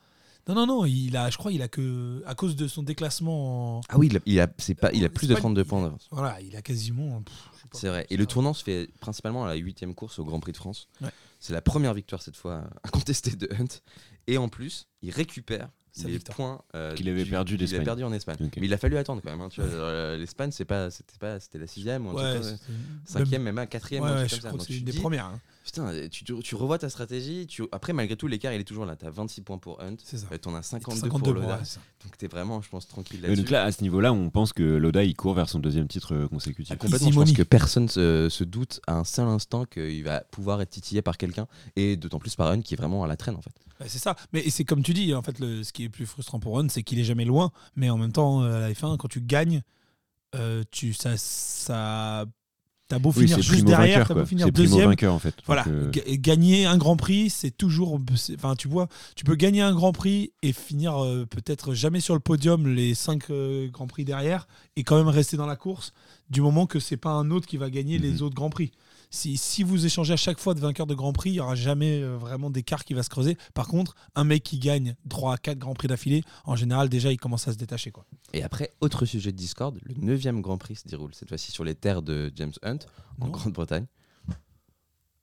Non, 0.47 0.55
non, 0.55 0.65
non, 0.67 0.85
il 0.85 1.15
a, 1.17 1.29
je 1.29 1.37
crois 1.37 1.51
il 1.51 1.61
a 1.61 1.67
que. 1.67 2.23
À 2.25 2.35
cause 2.35 2.55
de 2.55 2.67
son 2.67 2.83
déclassement. 2.83 3.77
en- 3.77 3.81
Ah 3.89 3.97
oui, 3.97 4.07
il 4.11 4.17
a, 4.17 4.19
il 4.25 4.39
a, 4.39 4.47
c'est 4.57 4.75
pas, 4.75 4.91
il 4.93 5.03
a 5.05 5.09
plus 5.09 5.27
de 5.27 5.31
C'est 5.33 5.35
pas- 5.35 5.41
32 5.41 5.65
points 5.65 5.81
d'avance. 5.81 6.07
Voilà, 6.11 6.39
il 6.41 6.55
a 6.55 6.61
quasiment. 6.61 7.23
C'est 7.73 7.89
vrai. 7.89 8.07
Et 8.09 8.17
le 8.17 8.25
tournant 8.25 8.53
se 8.53 8.63
fait 8.63 8.89
principalement 8.99 9.43
à 9.45 9.47
la 9.49 9.55
huitième 9.55 9.93
course 9.93 10.19
au 10.19 10.23
Grand 10.25 10.39
Prix 10.39 10.53
de 10.53 10.57
France. 10.57 10.87
Ouais. 11.01 11.09
C'est 11.39 11.53
la 11.53 11.61
première 11.61 11.93
victoire 11.93 12.21
cette 12.21 12.37
fois 12.37 12.53
euh, 12.53 12.67
incontestée 12.83 13.35
de 13.35 13.49
Hunt. 13.59 13.81
Et 14.27 14.37
en 14.37 14.47
plus, 14.49 14.87
il 15.01 15.11
récupère 15.11 15.69
les 16.03 16.11
victoire. 16.13 16.35
points 16.35 16.61
euh, 16.75 16.93
Qu'il 16.95 17.09
avait 17.09 17.25
perdu 17.25 17.57
a 17.57 18.07
en 18.07 18.13
Espagne. 18.13 18.37
Mais 18.39 18.67
il 18.67 18.73
a 18.73 18.77
fallu 18.77 18.97
attendre 18.97 19.21
quand 19.23 19.31
même. 19.31 19.41
hein, 19.41 19.49
tu 19.49 19.61
vois, 19.61 19.69
euh, 19.69 20.17
L'Espagne, 20.17 20.51
c'est 20.51 20.65
pas, 20.65 20.91
c'était 20.91 21.17
pas, 21.19 21.39
c'était 21.39 21.57
la 21.59 21.67
sixième 21.67 22.05
ou 22.07 22.11
un 22.11 22.13
Ouais, 22.39 22.41
cinquième, 23.05 23.43
même 23.43 23.57
à 23.57 23.65
quatrième. 23.65 24.03
Ouais, 24.03 24.27
je 24.29 24.37
crois 24.37 24.53
que 24.53 24.63
c'est 24.63 24.77
une 24.77 24.85
des 24.85 24.91
dis, 24.93 24.99
premières. 24.99 25.25
hein. 25.25 25.39
Putain, 25.67 26.07
tu, 26.09 26.23
tu- 26.23 26.39
tu 26.41 26.55
revois 26.55 26.77
ta 26.79 26.89
stratégie. 26.89 27.45
Tu... 27.45 27.61
Après, 27.73 27.91
malgré 27.91 28.15
tout, 28.15 28.27
l'écart, 28.27 28.53
il 28.53 28.61
est 28.61 28.63
toujours 28.63 28.85
là. 28.85 28.95
Tu 28.95 29.05
as 29.05 29.09
26 29.09 29.41
points 29.41 29.57
pour 29.57 29.81
Hunt. 29.81 29.95
C'est 30.01 30.17
ça. 30.17 30.27
Euh, 30.31 30.37
T'en 30.37 30.55
as 30.55 30.61
52, 30.63 30.95
52 30.95 31.09
pour 31.09 31.19
pour 31.21 31.33
Loda. 31.33 31.57
ouais. 31.57 31.63
Donc 32.05 32.17
t'es 32.17 32.27
vraiment, 32.27 32.61
je 32.61 32.69
pense, 32.69 32.87
tranquille 32.87 33.19
Mais 33.21 33.27
là-dessus. 33.27 33.41
donc 33.43 33.51
là, 33.51 33.63
à 33.65 33.71
ce 33.73 33.81
niveau-là, 33.81 34.13
on 34.13 34.29
pense 34.29 34.53
que 34.53 34.63
Loda 34.63 35.03
il 35.03 35.13
court 35.15 35.33
vers 35.33 35.49
son 35.49 35.59
deuxième 35.59 35.89
titre 35.89 36.15
euh, 36.15 36.27
consécutif. 36.29 36.71
Ah, 36.71 36.77
complètement, 36.77 37.07
Easy 37.09 37.13
je 37.15 37.19
pense 37.19 37.31
que 37.33 37.43
personne 37.43 37.89
se, 37.89 38.29
se 38.29 38.43
doute 38.45 38.79
à 38.87 38.93
un 38.95 39.03
seul 39.03 39.27
instant 39.27 39.65
qu'il 39.65 40.03
va 40.05 40.21
pouvoir 40.21 40.61
être 40.61 40.69
titillé 40.69 41.01
par 41.01 41.17
quelqu'un 41.17 41.47
et 41.75 41.97
d'autant 41.97 42.19
plus 42.19 42.35
par 42.35 42.47
Hunt 42.47 42.61
qui 42.61 42.73
est 42.73 42.77
vraiment 42.77 43.03
à 43.03 43.07
la 43.07 43.17
traîne 43.17 43.35
en 43.35 43.41
fait. 43.41 43.51
Ouais, 43.81 43.89
c'est 43.89 43.99
ça. 43.99 44.15
Mais 44.31 44.49
c'est 44.49 44.63
comme 44.63 44.81
tu 44.83 44.93
dis, 44.93 45.13
en 45.13 45.21
fait, 45.21 45.37
le, 45.39 45.63
ce 45.63 45.73
qui 45.73 45.83
est 45.83 45.89
plus 45.89 46.05
frustrant 46.05 46.39
pour 46.39 46.57
Hunt, 46.59 46.69
c'est 46.69 46.81
qu'il 46.81 46.97
est 46.97 47.03
jamais 47.03 47.25
loin. 47.25 47.51
Mais 47.75 47.89
en 47.89 47.97
même 47.97 48.11
temps, 48.13 48.41
euh, 48.41 48.55
à 48.55 48.59
la 48.61 48.71
F1, 48.73 48.95
quand 48.97 49.07
tu 49.09 49.19
gagnes, 49.21 49.61
euh, 50.35 50.63
tu, 50.71 50.93
ça, 50.93 51.15
ça, 51.17 52.25
t'as 52.87 52.99
beau 52.99 53.11
Oui, 53.15 53.23
finir 53.27 53.41
juste 53.41 53.65
derrière, 53.65 54.07
t'as 54.07 54.13
beau 54.13 54.25
finir 54.25 54.51
deuxième. 54.51 54.89
vainqueur 54.89 55.13
en 55.13 55.19
fait. 55.19 55.35
Voilà, 55.45 55.65
euh, 55.67 55.89
Ga- 55.91 56.01
gagner 56.17 56.65
un 56.65 56.77
Grand 56.77 56.95
Prix, 56.95 57.29
c'est 57.29 57.51
toujours. 57.51 57.99
Enfin, 58.35 58.55
tu 58.55 58.67
vois, 58.67 58.87
tu 59.15 59.23
peux 59.25 59.35
gagner 59.35 59.61
un 59.61 59.73
Grand 59.73 59.91
Prix 59.93 60.31
et 60.43 60.53
finir 60.53 61.03
euh, 61.03 61.25
peut-être 61.25 61.73
jamais 61.73 61.99
sur 61.99 62.13
le 62.13 62.19
podium 62.19 62.67
les 62.67 62.93
cinq 62.95 63.29
euh, 63.29 63.67
Grands 63.69 63.87
Prix 63.87 64.05
derrière 64.05 64.47
et 64.75 64.83
quand 64.83 64.97
même 64.97 65.07
rester 65.09 65.37
dans 65.37 65.45
la 65.47 65.55
course 65.55 65.93
du 66.29 66.41
moment 66.41 66.65
que 66.65 66.79
c'est 66.79 66.97
pas 66.97 67.11
un 67.11 67.31
autre 67.31 67.47
qui 67.47 67.57
va 67.57 67.69
gagner 67.69 67.97
les 67.99 68.11
Mhm. 68.13 68.21
autres 68.23 68.35
Grands 68.35 68.49
Prix. 68.49 68.71
Si, 69.09 69.37
si 69.37 69.63
vous 69.63 69.85
échangez 69.85 70.13
à 70.13 70.17
chaque 70.17 70.39
fois 70.39 70.53
de 70.53 70.59
vainqueur 70.59 70.85
de 70.85 70.93
Grand 70.93 71.13
Prix, 71.13 71.29
il 71.29 71.33
n'y 71.33 71.39
aura 71.39 71.55
jamais 71.55 72.01
euh, 72.01 72.17
vraiment 72.17 72.49
d'écart 72.49 72.83
qui 72.83 72.93
va 72.93 73.03
se 73.03 73.09
creuser. 73.09 73.37
Par 73.53 73.67
contre, 73.67 73.95
un 74.15 74.25
mec 74.25 74.43
qui 74.43 74.59
gagne 74.59 74.95
3 75.09 75.35
à 75.35 75.37
4 75.37 75.57
Grands 75.57 75.73
Prix 75.75 75.87
d'affilée, 75.87 76.23
en 76.45 76.55
général, 76.57 76.89
déjà, 76.89 77.11
il 77.11 77.17
commence 77.17 77.47
à 77.47 77.53
se 77.53 77.57
détacher. 77.57 77.91
Quoi. 77.91 78.05
Et 78.33 78.43
après, 78.43 78.73
autre 78.81 79.05
sujet 79.05 79.31
de 79.31 79.37
Discord, 79.37 79.77
le 79.83 79.95
9 79.95 80.41
Grand 80.41 80.57
Prix 80.57 80.75
se 80.75 80.87
déroule 80.87 81.13
cette 81.13 81.29
fois-ci 81.29 81.51
sur 81.51 81.63
les 81.63 81.73
terres 81.75 82.01
de 82.01 82.31
James 82.35 82.51
Hunt 82.63 82.79
en 83.21 83.25
Non. 83.27 83.31
Grande-Bretagne. 83.31 83.85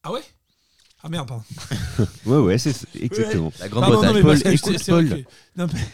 Ah 0.02 0.12
ouais? 0.12 0.22
Ah 1.02 1.08
merde, 1.10 1.28
pardon. 1.28 1.44
Ouais, 2.26 2.38
ouais, 2.38 2.58
c'est 2.58 2.74
exactement. 2.98 3.52
La 3.60 3.68
Grande-Bretagne. 3.68 4.14
mais 4.14 4.22
Paul, 4.22 4.52
écoute, 4.52 4.84
Paul. 4.86 5.24
non, 5.56 5.66
mais- 5.72 5.80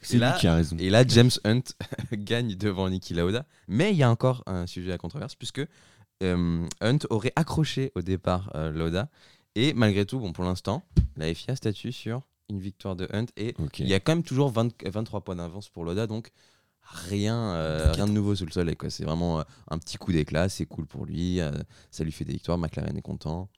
C'est 0.00 0.16
là- 0.18 0.32
lui 0.34 0.40
qui 0.40 0.46
a 0.46 0.54
raison. 0.54 0.76
Et 0.78 0.88
là, 0.88 1.04
James 1.06 1.30
Hunt 1.44 1.62
gagne 2.12 2.54
devant 2.54 2.88
Niki 2.88 3.12
Lauda. 3.12 3.44
Mais 3.66 3.90
il 3.90 3.96
y 3.96 4.02
a 4.02 4.10
encore 4.10 4.42
un 4.46 4.66
sujet 4.66 4.92
à 4.92 4.98
controverse 4.98 5.34
puisque 5.34 5.58
euh, 5.58 5.66
Hunt 6.22 6.98
aurait 7.10 7.32
accroché 7.36 7.92
au 7.94 8.02
départ 8.02 8.50
euh, 8.54 8.70
Lauda. 8.70 9.08
Et 9.54 9.72
malgré 9.74 10.04
tout, 10.06 10.18
bon, 10.20 10.32
pour 10.32 10.44
l'instant, 10.44 10.82
la 11.16 11.32
FIA 11.34 11.56
statue 11.56 11.92
sur 11.92 12.22
une 12.48 12.60
victoire 12.60 12.96
de 12.96 13.08
Hunt. 13.12 13.26
Et 13.36 13.54
il 13.84 13.88
y 13.88 13.94
a 13.94 14.00
quand 14.00 14.12
même 14.12 14.22
toujours 14.22 14.50
20 14.50 14.72
23 14.84 15.20
points 15.22 15.36
d'avance 15.36 15.68
pour 15.68 15.84
Lauda. 15.84 16.06
Donc 16.06 16.30
rien, 16.82 17.36
euh, 17.36 17.92
rien 17.92 18.06
de 18.06 18.12
nouveau 18.12 18.34
sous 18.34 18.46
le 18.46 18.52
soleil. 18.52 18.76
C'est 18.88 19.04
vraiment 19.04 19.40
euh, 19.40 19.42
un 19.70 19.78
petit 19.78 19.96
coup 19.98 20.12
d'éclat. 20.12 20.48
C'est 20.48 20.66
cool 20.66 20.86
pour 20.86 21.06
lui. 21.06 21.40
euh, 21.40 21.50
ça 21.90 22.04
lui 22.04 22.12
fait 22.12 22.24
des 22.24 22.32
victoires. 22.34 22.58
McLaren 22.58 22.96
est 22.96 23.02
content. 23.02 23.48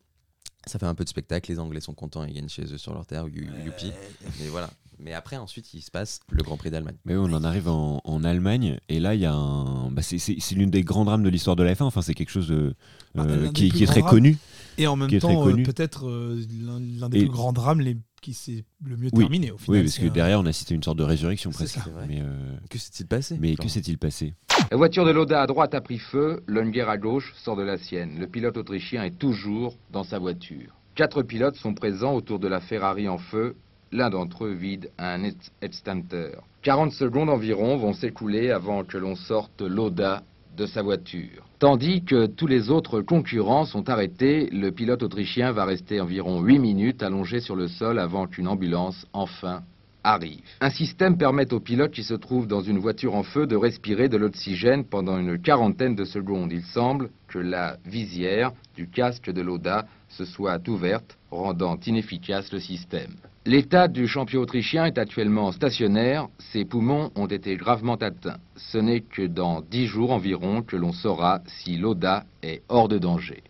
Ça 0.66 0.78
fait 0.78 0.86
un 0.86 0.94
peu 0.94 1.04
de 1.04 1.08
spectacle. 1.08 1.50
Les 1.50 1.58
Anglais 1.58 1.80
sont 1.80 1.94
contents. 1.94 2.24
Ils 2.24 2.34
gagnent 2.34 2.48
chez 2.48 2.64
eux 2.72 2.78
sur 2.78 2.92
leur 2.94 3.06
terre. 3.06 3.26
You- 3.28 3.48
Youpi. 3.64 3.92
Mais 4.40 4.48
voilà. 4.48 4.70
Mais 5.02 5.12
après, 5.14 5.36
ensuite, 5.36 5.72
il 5.74 5.80
se 5.82 5.90
passe 5.90 6.20
le 6.30 6.42
Grand 6.42 6.56
Prix 6.56 6.70
d'Allemagne. 6.70 6.96
Mais 7.04 7.16
oui, 7.16 7.28
on 7.30 7.34
en 7.34 7.42
arrive 7.44 7.68
en, 7.68 8.00
en 8.04 8.24
Allemagne 8.24 8.78
et 8.88 9.00
là 9.00 9.14
il 9.14 9.20
y 9.20 9.26
a 9.26 9.32
un. 9.34 9.90
Bah, 9.90 10.02
c'est- 10.02 10.18
l'une 10.54 10.70
des 10.70 10.82
grands 10.82 11.04
drames 11.04 11.22
de 11.22 11.28
l'histoire 11.28 11.56
de 11.56 11.62
la 11.62 11.74
F1. 11.74 11.84
Enfin, 11.84 12.02
c'est 12.02 12.14
quelque 12.14 12.30
chose 12.30 12.48
de, 12.48 12.74
Bah, 13.14 13.24
euh, 13.26 13.50
qui, 13.52 13.66
est 13.82 13.86
très 13.86 14.02
connu. 14.02 14.36
Et 14.78 14.86
en 14.86 14.96
même 14.96 15.10
temps, 15.18 15.46
euh, 15.48 15.62
peut-être 15.62 16.06
euh, 16.08 16.40
l'un 16.64 17.08
des 17.08 17.18
Et- 17.18 17.20
plus 17.22 17.30
grands 17.30 17.52
drames 17.52 17.80
les, 17.80 17.96
qui 18.22 18.34
s'est 18.34 18.64
le 18.84 18.96
mieux 18.96 19.10
Oui. 19.12 19.20
terminé 19.20 19.50
au 19.50 19.58
final. 19.58 19.78
Oui, 19.80 19.84
parce 19.86 19.98
que 19.98 20.06
un- 20.06 20.10
derrière 20.10 20.40
on 20.40 20.46
a 20.46 20.52
cité 20.52 20.74
une 20.74 20.82
sorte 20.82 20.98
de 20.98 21.02
résurrection 21.04 21.50
presque. 21.50 21.76
ça. 21.76 21.84
Mais, 22.08 22.20
euh, 22.20 22.56
Que 22.68 22.78
s'est-il 22.78 23.06
passé 23.06 23.36
mais 23.40 23.48
Genre 23.54 23.64
que 23.64 23.68
s'est-il 23.68 23.98
passé 23.98 24.34
La 24.70 24.76
voiture 24.76 25.04
de 25.06 25.10
Loda 25.10 25.42
à 25.42 25.46
droite 25.46 25.74
a 25.74 25.80
pris 25.80 25.98
feu, 25.98 26.42
Lunger 26.46 26.82
à 26.82 26.98
gauche 26.98 27.34
sort 27.42 27.56
de 27.56 27.62
la 27.62 27.78
sienne. 27.78 28.18
Le 28.18 28.26
pilote 28.26 28.56
autrichien 28.56 29.02
est 29.04 29.18
toujours 29.18 29.76
dans 29.92 30.04
sa 30.04 30.18
voiture. 30.18 30.74
Quatre 30.94 31.22
pilotes 31.22 31.56
sont 31.56 31.72
présents 31.74 32.14
autour 32.14 32.38
de 32.38 32.48
la 32.48 32.60
Ferrari 32.60 33.08
en 33.08 33.16
feu. 33.18 33.56
L'un 33.92 34.10
d'entre 34.10 34.44
eux 34.44 34.52
vide 34.52 34.90
un 34.98 35.24
ex- 35.24 35.50
extincteur. 35.62 36.44
40 36.62 36.92
secondes 36.92 37.28
environ 37.28 37.76
vont 37.76 37.92
s'écouler 37.92 38.50
avant 38.50 38.84
que 38.84 38.98
l'on 38.98 39.16
sorte 39.16 39.62
Loda 39.62 40.22
de 40.56 40.66
sa 40.66 40.82
voiture. 40.82 41.44
Tandis 41.58 42.04
que 42.04 42.26
tous 42.26 42.46
les 42.46 42.70
autres 42.70 43.00
concurrents 43.00 43.64
sont 43.64 43.88
arrêtés, 43.88 44.48
le 44.50 44.70
pilote 44.70 45.02
autrichien 45.02 45.52
va 45.52 45.64
rester 45.64 46.00
environ 46.00 46.40
8 46.40 46.58
minutes 46.58 47.02
allongé 47.02 47.40
sur 47.40 47.56
le 47.56 47.66
sol 47.66 47.98
avant 47.98 48.26
qu'une 48.26 48.48
ambulance 48.48 49.06
enfin 49.12 49.62
arrive. 50.04 50.40
Un 50.60 50.70
système 50.70 51.18
permet 51.18 51.52
aux 51.52 51.60
pilotes 51.60 51.92
qui 51.92 52.04
se 52.04 52.14
trouvent 52.14 52.46
dans 52.46 52.62
une 52.62 52.78
voiture 52.78 53.14
en 53.14 53.22
feu 53.22 53.46
de 53.46 53.56
respirer 53.56 54.08
de 54.08 54.16
l'oxygène 54.16 54.84
pendant 54.84 55.18
une 55.18 55.38
quarantaine 55.38 55.94
de 55.94 56.04
secondes. 56.04 56.52
Il 56.52 56.62
semble 56.62 57.10
que 57.28 57.38
la 57.38 57.76
visière 57.84 58.52
du 58.76 58.88
casque 58.88 59.30
de 59.30 59.42
l'Oda 59.42 59.86
se 60.08 60.24
soit 60.24 60.66
ouverte, 60.68 61.18
rendant 61.30 61.78
inefficace 61.86 62.52
le 62.52 62.60
système. 62.60 63.14
L'état 63.46 63.88
du 63.88 64.06
champion 64.06 64.40
autrichien 64.42 64.84
est 64.84 64.98
actuellement 64.98 65.50
stationnaire, 65.50 66.28
ses 66.52 66.64
poumons 66.66 67.10
ont 67.14 67.26
été 67.26 67.56
gravement 67.56 67.94
atteints. 67.94 68.36
Ce 68.56 68.76
n'est 68.76 69.00
que 69.00 69.26
dans 69.26 69.62
10 69.62 69.86
jours 69.86 70.10
environ 70.12 70.62
que 70.62 70.76
l'on 70.76 70.92
saura 70.92 71.40
si 71.46 71.78
l'Oda 71.78 72.24
est 72.42 72.62
hors 72.68 72.88
de 72.88 72.98
danger. 72.98 73.42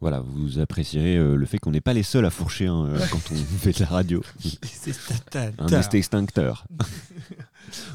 Voilà, 0.00 0.20
vous 0.20 0.58
apprécierez 0.58 1.16
euh, 1.16 1.36
le 1.36 1.46
fait 1.46 1.58
qu'on 1.58 1.70
n'est 1.72 1.80
pas 1.80 1.92
les 1.92 2.02
seuls 2.02 2.24
à 2.24 2.30
fourcher 2.30 2.66
hein, 2.66 2.86
euh, 2.88 2.98
quand 3.10 3.20
on 3.32 3.36
fait 3.58 3.72
de 3.72 3.80
la 3.80 3.86
radio. 3.86 4.22
C'est 4.62 4.92
Un 5.58 5.66
ta- 5.66 5.78
est 5.80 5.94
extincteur. 5.94 6.64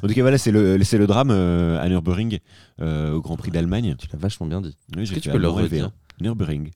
en 0.04 0.08
tout 0.08 0.14
cas, 0.14 0.22
voilà, 0.22 0.38
c'est 0.38 0.52
le, 0.52 0.78
drame 1.08 1.32
euh, 1.32 1.82
à 1.82 1.88
Nürburgring, 1.90 2.40
euh, 2.82 3.14
au 3.14 3.22
Grand 3.22 3.36
Prix 3.38 3.52
d'Allemagne. 3.52 3.96
Tu 4.00 4.08
l'as 4.12 4.20
vachement 4.20 4.48
bien 4.48 4.62
dit. 4.62 4.76
Oui, 4.96 5.04
Est-ce 5.04 5.12
j'ai 5.14 5.16
que 5.16 5.20
tu 5.22 5.30
peux 5.30 5.38
le 5.38 5.50
redire 5.50 5.88
LV1. 5.88 6.24
Nürburgring. 6.24 6.72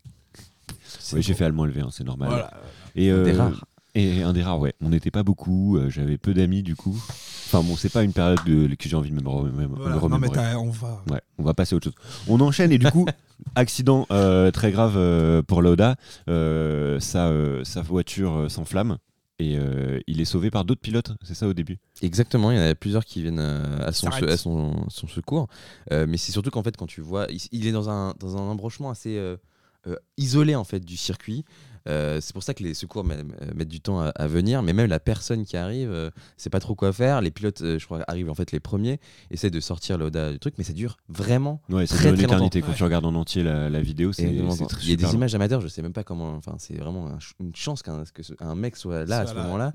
Oui, 1.14 1.22
j'ai 1.22 1.34
fait 1.34 1.46
allemand 1.46 1.66
LV1, 1.66 1.92
c'est 1.92 2.04
normal. 2.04 2.30
Voilà. 2.30 2.52
Et, 2.96 3.10
euh, 3.10 3.34
rares. 3.38 3.66
Et 3.94 4.22
un 4.24 4.32
des 4.34 4.42
rares, 4.44 4.60
ouais. 4.60 4.74
On 4.82 4.90
n'était 4.90 5.12
pas 5.12 5.24
beaucoup, 5.24 5.78
euh, 5.78 5.90
j'avais 5.90 6.18
peu 6.18 6.34
d'amis 6.34 6.64
du 6.64 6.76
coup. 6.76 6.96
Enfin 7.48 7.62
bon, 7.62 7.76
c'est 7.76 7.90
pas 7.92 8.04
une 8.04 8.14
période 8.14 8.40
de- 8.46 8.74
que 8.76 8.88
j'ai 8.88 8.96
envie 8.96 9.10
de 9.12 9.16
me. 9.16 9.22
Non, 9.22 10.18
mais 10.20 10.30
t'as- 10.30 10.58
on 10.58 10.70
va. 10.70 11.04
Ouais, 11.12 11.22
on 11.38 11.44
va 11.44 11.54
passer 11.54 11.74
à 11.74 11.78
autre 11.78 11.86
chose. 11.92 11.96
On 12.30 12.40
enchaîne 12.40 12.72
et 12.72 12.78
du 12.78 12.90
coup, 12.90 13.06
accident 13.56 14.06
euh, 14.12 14.50
très 14.52 14.72
grave 14.72 14.94
euh, 14.96 15.42
pour 15.42 15.62
Lauda. 15.62 15.96
Euh, 16.30 17.00
sa, 17.02 17.28
euh, 17.28 17.66
sa 17.66 17.82
voiture 17.82 18.32
euh, 18.34 18.50
s'enflamme 18.50 18.98
et 19.40 19.58
euh, 19.58 20.00
il 20.08 20.22
est 20.22 20.26
sauvé 20.26 20.52
par 20.52 20.64
d'autres 20.64 20.82
pilotes, 20.82 21.12
c'est 21.24 21.34
ça 21.34 21.48
au 21.48 21.54
début? 21.54 21.78
Exactement, 22.02 22.52
il 22.52 22.58
y 22.58 22.60
en 22.62 22.64
a 22.70 22.76
plusieurs 22.76 23.04
qui 23.04 23.22
viennent 23.24 23.40
euh, 23.40 23.86
à, 23.86 23.92
son, 23.92 24.10
S'arrête. 24.10 24.30
à 24.30 24.38
son, 24.38 24.86
son 24.88 25.08
secours. 25.08 25.48
Euh, 25.92 26.06
mais 26.08 26.16
c'est 26.18 26.32
surtout 26.32 26.52
qu'en 26.52 26.64
fait, 26.64 26.78
quand 26.78 26.86
tu 26.88 27.02
vois, 27.02 27.26
il, 27.30 27.42
il 27.52 27.68
est 27.68 27.72
dans 27.72 27.90
un, 27.90 28.14
dans 28.20 28.38
un 28.38 28.42
embranchement 28.42 28.90
assez 28.92 29.18
euh, 29.18 29.36
euh, 29.88 29.96
isolé 30.18 30.54
en 30.56 30.64
fait 30.64 30.80
du 30.80 30.96
circuit. 30.96 31.44
Euh, 31.88 32.20
c'est 32.22 32.34
pour 32.34 32.44
ça 32.44 32.54
que 32.54 32.62
les 32.64 32.74
secours 32.74 33.04
met- 33.04 33.24
mettent 33.56 33.68
du 33.70 33.82
temps 33.82 34.02
à, 34.02 34.10
à 34.10 34.28
venir, 34.28 34.62
mais 34.62 34.74
même 34.74 34.90
la 34.90 35.00
personne 35.00 35.46
qui 35.46 35.58
arrive, 35.58 35.90
euh, 35.92 36.12
sait 36.38 36.50
pas 36.50 36.60
trop 36.60 36.76
quoi 36.76 36.94
faire. 36.94 37.22
Les 37.22 37.32
pilotes, 37.32 37.62
euh, 37.62 37.80
je 37.80 37.86
crois, 37.86 38.04
arrivent 38.08 38.30
en 38.30 38.36
fait 38.36 38.52
les 38.52 38.60
premiers, 38.60 39.00
essaient 39.32 39.50
de 39.50 39.60
sortir 39.60 39.98
l'Oda 39.98 40.32
du 40.32 40.40
truc, 40.40 40.56
mais 40.58 40.64
ça 40.64 40.74
dure 40.74 40.98
vraiment. 41.10 41.62
Ouais, 41.70 41.88
c'est 41.88 41.96
Très, 41.96 42.10
une 42.10 42.16
très 42.16 42.26
éternité 42.26 42.60
longtemps. 42.60 42.68
quand 42.68 42.72
Ouais. 42.74 42.78
tu 42.78 42.84
regardes 42.84 43.06
en 43.06 43.16
entier 43.16 43.44
la, 43.44 43.70
la 43.70 43.82
vidéo, 43.82 44.14
c'est 44.14 44.24
c'est 44.58 44.66
très 44.68 44.84
il 44.84 44.90
y 44.90 44.94
a 44.94 44.96
des 44.96 45.14
images 45.16 45.34
amateurs, 45.36 45.62
je 45.62 45.68
sais 45.68 45.82
même 45.82 45.94
pas 45.94 46.04
comment. 46.04 46.34
Enfin, 46.36 46.56
c'est 46.60 46.76
vraiment 46.78 47.08
un 47.08 47.18
une 47.40 47.56
chance 47.56 47.82
qu'un 47.82 48.04
que 48.14 48.24
ce- 48.24 48.34
un 48.40 48.56
mec 48.56 48.76
soit 48.76 49.06
là 49.06 49.20
à 49.20 49.26
ce 49.28 49.34
là. 49.34 49.44
moment-là. 49.44 49.74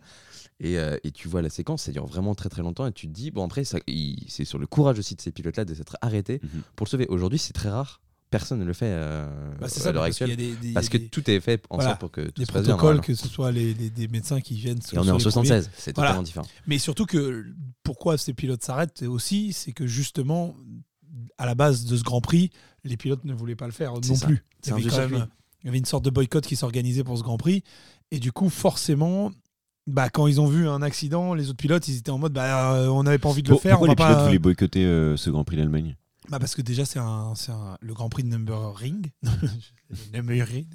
Et, 0.61 0.79
euh, 0.79 0.97
et 1.05 1.11
tu 1.11 1.29
vois 1.29 1.43
la 1.43 1.51
séquence, 1.51 1.83
ça 1.83 1.93
dure 1.93 2.07
vraiment 2.07 2.35
très 2.35 2.49
très 2.49 2.63
longtemps. 2.63 2.87
Et 2.87 2.93
tu 2.93 3.07
te 3.09 3.13
dis, 3.13 3.31
bon, 3.31 3.45
après, 3.45 3.65
c'est 3.65 4.45
sur 4.45 4.59
le 4.59 4.67
courage 4.67 4.99
aussi 4.99 5.15
de 5.15 5.21
ces 5.21 5.31
pilotes-là 5.31 5.65
de 5.67 5.75
s'être 5.75 5.97
arrêtés 6.01 6.41
Mhm. 6.43 6.63
pour 6.77 6.87
le 6.87 6.91
sauver. 6.91 7.07
Aujourd'hui, 7.09 7.39
c'est 7.39 7.53
très 7.53 7.69
rare. 7.69 8.01
Personne 8.31 8.59
ne 8.59 8.65
le 8.65 8.73
fait 8.73 8.87
euh, 8.89 9.27
Bah, 9.61 9.69
à 9.85 9.93
l'heure 9.93 10.03
actuelle. 10.03 10.33
a 10.33 10.37
des, 10.37 10.55
des- 10.57 10.73
Parce 10.73 10.89
que 10.89 10.99
des- 10.99 11.09
tout 11.09 11.31
est 11.31 11.39
fait 11.41 11.63
en 11.71 11.77
Voilà. 11.77 11.91
sorte 11.91 12.01
pour 12.01 12.11
que 12.11 12.23
tout 12.23 12.41
des 12.41 12.45
se 12.45 12.53
passe 12.53 12.65
bien. 12.65 12.77
protocoles, 12.77 13.01
que 13.01 13.15
ce 13.15 13.29
soit 13.29 13.53
les, 13.53 13.73
les- 13.75 13.89
des 13.91 14.09
médecins 14.09 14.41
qui 14.41 14.55
viennent. 14.55 14.79
Et 14.93 14.99
on 14.99 15.05
est 15.05 15.11
en 15.11 15.19
76, 15.19 15.71
c'est 15.77 15.95
Voilà. 15.95 16.11
totalement 16.11 16.23
différent. 16.25 16.47
Mais 16.67 16.79
surtout 16.79 17.07
que 17.07 17.47
pourquoi 17.85 18.19
ces 18.19 18.35
pilotes 18.35 18.65
s'arrêtent 18.65 19.03
aussi, 19.03 19.53
c'est 19.53 19.73
que 19.73 19.87
justement, 19.87 20.57
à 21.39 21.47
la 21.47 21.55
base 21.55 21.85
de 21.85 21.97
ce 21.97 22.03
Grand 22.03 22.21
Prix, 22.21 22.51
les 22.85 22.97
pilotes 22.97 23.25
ne 23.25 23.33
voulaient 23.33 23.57
pas 23.57 23.67
le 23.67 23.73
faire 23.73 23.93
non 23.95 24.03
ça. 24.15 24.27
plus. 24.27 24.35
Il 24.35 24.41
C'est 24.63 24.71
y, 24.71 24.73
un 24.73 24.77
avait 24.77 24.89
quand 24.91 25.09
même, 25.09 25.27
il 25.63 25.67
y 25.67 25.69
avait 25.69 25.79
une 25.79 25.85
sorte 25.85 26.05
de 26.05 26.11
boycott 26.11 26.45
qui 26.45 26.57
s'organisait 26.57 27.05
pour 27.05 27.17
ce 27.17 27.23
Grand 27.23 27.37
Prix. 27.39 27.63
Et 28.11 28.19
du 28.19 28.33
coup, 28.33 28.49
forcément, 28.51 29.31
bah, 29.87 30.09
quand 30.11 30.27
ils 30.27 30.41
ont 30.41 30.49
vu 30.49 30.69
un 30.69 30.83
accident, 30.83 31.33
les 31.35 31.49
autres 31.49 31.57
pilotes, 31.59 31.87
ils 31.87 31.99
étaient 31.99 32.11
en 32.11 32.19
mode 32.19 32.33
bah, 32.33 32.75
euh, 32.75 32.89
on 32.89 33.05
n'avait 33.05 33.19
pas 33.19 33.29
envie 33.29 33.45
de 33.45 33.51
le 33.51 33.57
faire. 33.57 33.79
Pourquoi 33.79 33.89
on 33.89 33.91
les 33.93 33.97
va 33.97 34.05
pilotes 34.07 34.19
pas... 34.19 34.25
voulaient 34.27 34.39
boycotter 34.41 34.85
euh, 34.85 35.17
ce 35.17 35.31
Grand 35.31 35.45
Prix 35.45 35.57
d'Allemagne? 35.57 35.97
Bah, 36.29 36.39
parce 36.41 36.55
que 36.55 36.63
déjà, 36.63 36.85
c'est 36.85 36.99
un, 36.99 37.33
un- 37.49 37.77
le 37.81 37.95
Grand 37.95 38.09
Prix 38.09 38.23
de 38.25 38.29
Nürburgring. 38.29 39.11
Nürburgring. 40.13 40.67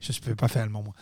Je 0.00 0.12
ne 0.12 0.18
peux 0.20 0.34
pas 0.34 0.48
faire 0.48 0.62
allemand, 0.62 0.82
moi. 0.82 0.94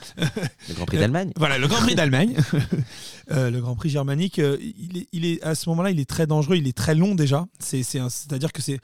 Le 0.68 0.74
Grand 0.74 0.86
Prix 0.86 0.98
d'Allemagne 0.98 1.32
Voilà, 1.36 1.58
le 1.58 1.68
Grand 1.68 1.80
Prix 1.80 1.94
d'Allemagne, 1.94 2.36
Euh, 3.30 3.50
le 3.50 3.60
Grand 3.60 3.76
Prix 3.76 3.90
germanique, 3.90 4.38
euh, 4.38 4.56
il 4.60 4.96
est, 4.96 5.08
il 5.12 5.26
est, 5.26 5.42
à 5.42 5.54
ce 5.54 5.68
moment-là, 5.68 5.90
il 5.90 6.00
est 6.00 6.08
très 6.08 6.26
dangereux, 6.26 6.56
il 6.56 6.66
est 6.66 6.76
très 6.76 6.94
long 6.94 7.14
déjà. 7.14 7.46
C'est, 7.58 7.82
c'est 7.82 7.98
un- 7.98 8.08
C'est-à-dire 8.08 8.52
que 8.54 8.62
c'est 8.62 8.80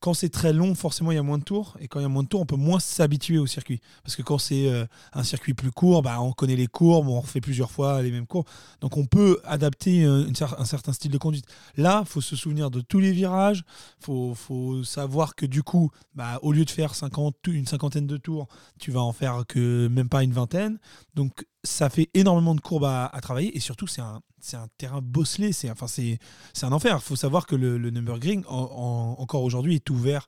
quand 0.00 0.14
c'est 0.14 0.28
très 0.28 0.52
long, 0.52 0.74
forcément, 0.74 1.10
il 1.10 1.16
y 1.16 1.18
a 1.18 1.22
moins 1.22 1.38
de 1.38 1.44
tours. 1.44 1.76
Et 1.80 1.88
quand 1.88 1.98
il 1.98 2.02
y 2.02 2.06
a 2.06 2.08
moins 2.08 2.22
de 2.22 2.28
tours, 2.28 2.40
on 2.40 2.46
peut 2.46 2.56
moins 2.56 2.78
s'habituer 2.78 3.38
au 3.38 3.46
circuit. 3.46 3.80
Parce 4.04 4.14
que 4.14 4.22
quand 4.22 4.38
c'est 4.38 4.68
euh, 4.68 4.86
un 5.12 5.24
circuit 5.24 5.54
plus 5.54 5.72
court, 5.72 6.02
bah, 6.02 6.20
on 6.20 6.32
connaît 6.32 6.56
les 6.56 6.68
courbes, 6.68 7.08
on 7.08 7.20
refait 7.20 7.40
plusieurs 7.40 7.70
fois 7.70 8.00
les 8.02 8.12
mêmes 8.12 8.26
courbes. 8.26 8.46
Donc 8.80 8.96
on 8.96 9.06
peut 9.06 9.40
adapter 9.44 10.04
euh, 10.04 10.30
un 10.58 10.64
certain 10.64 10.92
style 10.92 11.10
de 11.10 11.18
conduite. 11.18 11.46
Là, 11.76 12.04
faut 12.06 12.20
se 12.20 12.36
souvenir 12.36 12.70
de 12.70 12.80
tous 12.80 13.00
les 13.00 13.12
virages. 13.12 13.64
faut, 13.98 14.34
faut 14.34 14.84
savoir 14.84 15.34
que 15.34 15.46
du 15.46 15.62
coup, 15.62 15.90
bah, 16.14 16.38
au 16.42 16.52
lieu 16.52 16.64
de 16.64 16.70
faire 16.70 16.94
50, 16.94 17.34
une 17.48 17.66
cinquantaine 17.66 18.06
de 18.06 18.16
tours, 18.16 18.46
tu 18.78 18.92
vas 18.92 19.00
en 19.00 19.12
faire 19.12 19.44
que 19.48 19.88
même 19.88 20.08
pas 20.08 20.22
une 20.22 20.32
vingtaine. 20.32 20.78
Donc 21.14 21.44
ça 21.64 21.90
fait 21.90 22.08
énormément 22.14 22.54
de 22.54 22.60
courbes 22.60 22.84
à 22.84 23.18
travailler 23.20 23.56
et 23.56 23.60
surtout 23.60 23.88
c'est 23.88 24.00
un, 24.00 24.22
c'est 24.40 24.56
un 24.56 24.68
terrain 24.78 25.00
bosselé, 25.02 25.52
c'est 25.52 25.70
enfin, 25.70 25.86
c'est 25.86 26.18
c'est 26.52 26.66
un 26.66 26.72
enfer. 26.72 26.98
Il 27.00 27.04
faut 27.04 27.16
savoir 27.16 27.46
que 27.46 27.56
le, 27.56 27.78
le 27.78 27.90
Nürburgring, 27.90 28.44
en- 28.48 29.16
en- 29.16 29.22
encore 29.22 29.42
aujourd'hui, 29.42 29.74
est 29.76 29.90
ouvert 29.90 30.26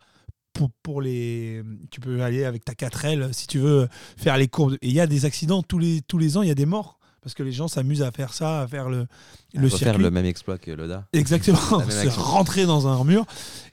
pour, 0.52 0.70
pour 0.82 1.00
les... 1.00 1.62
Tu 1.92 2.00
peux 2.00 2.22
aller 2.22 2.44
avec 2.44 2.64
ta 2.64 2.72
4L 2.72 3.32
si 3.32 3.46
tu 3.46 3.58
veux 3.58 3.88
faire 4.16 4.36
les 4.36 4.48
courbes. 4.48 4.74
Et 4.82 4.88
il 4.88 4.92
y 4.92 5.00
a 5.00 5.06
des 5.06 5.24
accidents 5.24 5.62
tous 5.62 5.78
les, 5.78 6.00
tous 6.02 6.18
les 6.18 6.36
ans, 6.36 6.42
il 6.42 6.48
y 6.48 6.52
a 6.52 6.54
des 6.56 6.66
morts. 6.66 6.98
Parce 7.22 7.34
que 7.34 7.42
les 7.42 7.52
gens 7.52 7.68
s'amusent 7.68 8.00
à 8.00 8.10
faire 8.12 8.32
ça, 8.32 8.62
à 8.62 8.66
faire 8.66 8.88
le, 8.88 9.06
le 9.52 9.68
Faut 9.68 9.76
faire 9.76 9.98
le 9.98 10.10
même 10.10 10.24
exploit 10.24 10.56
que 10.56 10.70
Loda. 10.70 11.06
Exactement, 11.12 11.58
action. 11.78 12.10
rentrer 12.22 12.64
dans 12.64 12.88
un 12.88 13.04
mur. 13.04 13.26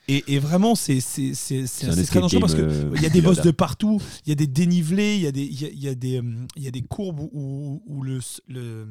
Et, 0.10 0.22
et 0.28 0.38
vraiment, 0.38 0.76
c'est 0.76 1.00
c'est- 1.00 1.34
c'est- 1.34 1.66
c'est- 1.66 1.88
un 1.88 1.94
c'est 1.94 2.04
très 2.06 2.20
dangereux 2.20 2.42
parce 2.42 2.56
que 2.56 2.62
euh, 2.62 2.92
il 2.96 3.02
y 3.02 3.06
a 3.06 3.10
des 3.10 3.22
bosses 3.22 3.42
de 3.42 3.52
partout, 3.52 4.02
il 4.26 4.30
y 4.30 4.32
a 4.34 4.36
des 4.36 4.48
dénivelés, 4.48 5.16
il 5.16 5.22
y 5.22 5.28
a 5.28 5.32
des, 5.32 5.44
il 5.46 5.62
y 5.62 5.66
a, 5.66 5.70
il 5.70 5.80
y 5.82 5.88
a 5.88 5.96
des, 5.96 6.22
il 6.58 6.64
y 6.64 6.68
a 6.68 6.72
des 6.72 6.82
courbes 6.82 7.22
où, 7.32 7.82
où 7.88 8.04
le, 8.04 8.20
le- 8.50 8.86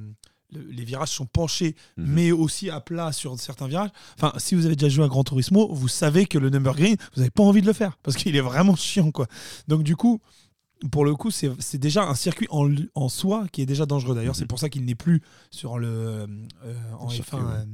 le- 0.52 0.62
les 0.70 0.84
virages 0.84 1.10
sont 1.10 1.26
penchés, 1.26 1.74
Mhm. 1.96 2.06
mais 2.06 2.32
aussi 2.32 2.70
à 2.70 2.80
plat 2.80 3.12
sur 3.12 3.38
certains 3.40 3.66
virages. 3.68 3.90
Enfin, 4.16 4.32
si 4.38 4.54
vous 4.54 4.66
avez 4.66 4.76
déjà 4.76 4.88
joué 4.88 5.04
à 5.04 5.08
Gran 5.08 5.24
Turismo, 5.24 5.68
vous 5.72 5.88
savez 5.88 6.26
que 6.26 6.38
le 6.38 6.50
Nürburgring, 6.50 6.96
vous 7.14 7.20
n'avez 7.20 7.30
pas 7.30 7.42
envie 7.42 7.60
de 7.62 7.66
le 7.66 7.72
faire 7.72 7.96
parce 8.02 8.16
qu'il 8.16 8.34
est 8.36 8.40
vraiment 8.40 8.76
chiant, 8.76 9.10
quoi. 9.10 9.26
Donc 9.68 9.82
du 9.82 9.96
coup. 9.96 10.20
Pour 10.92 11.06
le 11.06 11.14
coup, 11.16 11.30
c'est 11.30 11.78
déjà 11.78 12.04
un 12.04 12.14
circuit 12.14 12.46
en, 12.50 13.08
soi 13.08 13.46
qui 13.50 13.62
est 13.62 13.66
déjà 13.66 13.86
dangereux. 13.86 14.14
D'ailleurs, 14.14 14.34
Mhm. 14.34 14.40
c'est 14.40 14.44
pour 14.46 14.58
ça 14.58 14.68
qu'il 14.68 14.84
n'est 14.84 14.94
plus 14.94 15.22
sur 15.50 15.78
le 15.78 15.88
euh, 15.88 16.26
en 16.98 17.08
Le 17.10 17.16
F1. 17.16 17.64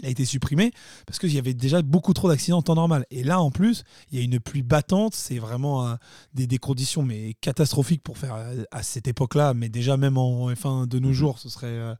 Il 0.00 0.06
a 0.06 0.08
été 0.08 0.24
supprimé 0.24 0.72
parce 1.06 1.18
qu'il 1.18 1.32
y 1.34 1.38
avait 1.38 1.54
déjà 1.54 1.82
beaucoup 1.82 2.12
trop 2.14 2.28
d'accidents 2.28 2.58
en 2.58 2.62
temps 2.62 2.74
normal. 2.74 3.04
Et 3.10 3.22
là, 3.24 3.40
en 3.40 3.50
plus, 3.50 3.84
il 4.10 4.18
y 4.18 4.22
a 4.22 4.24
une 4.24 4.40
pluie 4.40 4.62
battante. 4.62 5.14
C'est 5.14 5.38
vraiment 5.38 5.86
euh, 5.86 5.94
des, 6.34 6.46
des 6.46 6.58
conditions 6.58 7.02
mais 7.02 7.34
catastrophiques 7.40 8.02
pour 8.02 8.16
faire 8.18 8.34
euh, 8.34 8.64
à 8.70 8.82
cette 8.82 9.06
époque-là. 9.08 9.52
Mais 9.54 9.68
déjà, 9.68 9.96
même 9.96 10.16
en 10.18 10.50
F1 10.50 10.86
de 10.88 10.98
nos 10.98 11.08
Mhm. 11.08 11.14
jours, 11.14 11.38
ce 11.38 11.48
serait. 11.48 11.66
euh, 11.66 11.94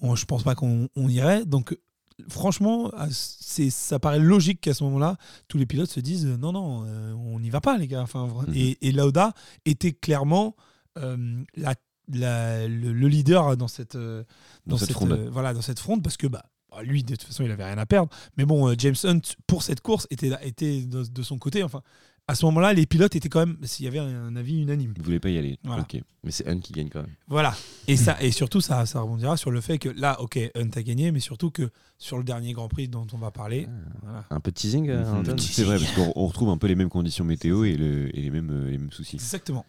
on- 0.00 0.16
je 0.16 0.24
pense 0.24 0.42
pas 0.42 0.54
qu'on 0.54 0.88
on 0.96 1.08
irait. 1.08 1.44
Donc, 1.44 1.76
franchement, 2.28 2.90
ça 3.10 3.98
paraît 3.98 4.18
logique 4.20 4.60
qu'à 4.60 4.72
ce 4.74 4.84
moment-là, 4.84 5.16
tous 5.48 5.58
les 5.58 5.66
pilotes 5.66 5.90
se 5.90 6.00
disent 6.00 6.26
non, 6.26 6.52
non, 6.52 6.86
on 7.16 7.40
n'y 7.40 7.50
va 7.50 7.60
pas, 7.60 7.76
les 7.76 7.88
gars. 7.88 8.02
Enfin, 8.02 8.26
Mhm. 8.48 8.54
et, 8.54 8.88
et 8.88 8.92
Lauda 8.92 9.32
était 9.66 9.92
clairement 9.92 10.56
la- 10.96 11.74
la- 12.12 12.68
le, 12.68 12.92
le 12.92 13.08
leader 13.08 13.56
dans 13.56 13.68
cette, 13.68 13.96
Dans 14.66 14.76
cette 14.76 14.92
fronde. 14.92 15.12
euh, 15.12 15.28
voilà, 15.30 15.54
dans 15.54 15.62
cette 15.62 15.78
fronde 15.80 16.02
parce 16.02 16.16
que 16.16 16.26
bah, 16.26 16.44
lui, 16.82 17.02
de 17.02 17.14
toute 17.16 17.22
façon, 17.28 17.44
il 17.44 17.50
avait 17.50 17.64
rien 17.64 17.78
à 17.78 17.86
perdre. 17.86 18.10
Mais 18.36 18.44
bon, 18.44 18.68
euh, 18.68 18.74
James 18.78 18.94
Hunt, 19.04 19.20
pour 19.46 19.62
cette 19.62 19.80
course, 19.80 20.06
était, 20.10 20.30
de, 20.82 21.04
de 21.04 21.22
son 21.22 21.38
côté. 21.38 21.62
Enfin, 21.62 21.82
à 22.26 22.34
ce 22.34 22.46
moment-là, 22.46 22.72
les 22.72 22.86
pilotes 22.86 23.14
étaient 23.16 23.28
quand 23.28 23.44
même, 23.46 23.58
s'il 23.64 23.84
y 23.84 23.88
avait 23.88 23.98
un 23.98 24.34
avis 24.34 24.62
unanime. 24.62 24.94
Vous 24.96 25.04
voulez 25.04 25.20
pas 25.20 25.28
y 25.28 25.36
aller 25.36 25.58
Voilà. 25.62 25.86
Mais 26.22 26.30
c'est 26.30 26.48
Hun 26.48 26.58
qui 26.58 26.72
gagne 26.72 26.88
quand 26.88 27.02
même. 27.02 27.10
Voilà. 27.28 27.54
Et, 27.86 27.96
ça, 27.98 28.16
et 28.22 28.30
surtout, 28.30 28.62
ça, 28.62 28.86
ça 28.86 29.00
rebondira 29.02 29.36
sur 29.36 29.50
le 29.50 29.60
fait 29.60 29.78
que 29.78 29.90
là, 29.90 30.18
ok, 30.22 30.38
Hunt 30.54 30.70
a 30.74 30.82
gagné, 30.82 31.12
mais 31.12 31.20
surtout 31.20 31.50
que 31.50 31.68
sur 31.98 32.16
le 32.16 32.24
dernier 32.24 32.54
Grand 32.54 32.68
Prix 32.68 32.88
dont 32.88 33.06
on 33.12 33.18
va 33.18 33.30
parler, 33.30 33.68
voilà. 34.02 34.24
Un 34.30 34.40
peu 34.40 34.50
de 34.50 34.56
teasing. 34.56 34.90
Anton 34.90 35.36
C'est 35.38 35.64
vrai, 35.64 35.78
parce 35.78 35.92
qu'on 35.92 36.12
on 36.16 36.26
retrouve 36.26 36.48
un 36.48 36.56
peu 36.56 36.66
les 36.66 36.74
mêmes 36.76 36.88
conditions 36.88 37.26
météo 37.26 37.64
et, 37.64 37.76
le- 37.76 38.16
et 38.16 38.22
les, 38.22 38.30
mêmes, 38.30 38.50
euh, 38.50 38.70
les 38.70 38.78
mêmes 38.78 38.90
soucis. 38.92 39.16
Exactement. 39.16 39.66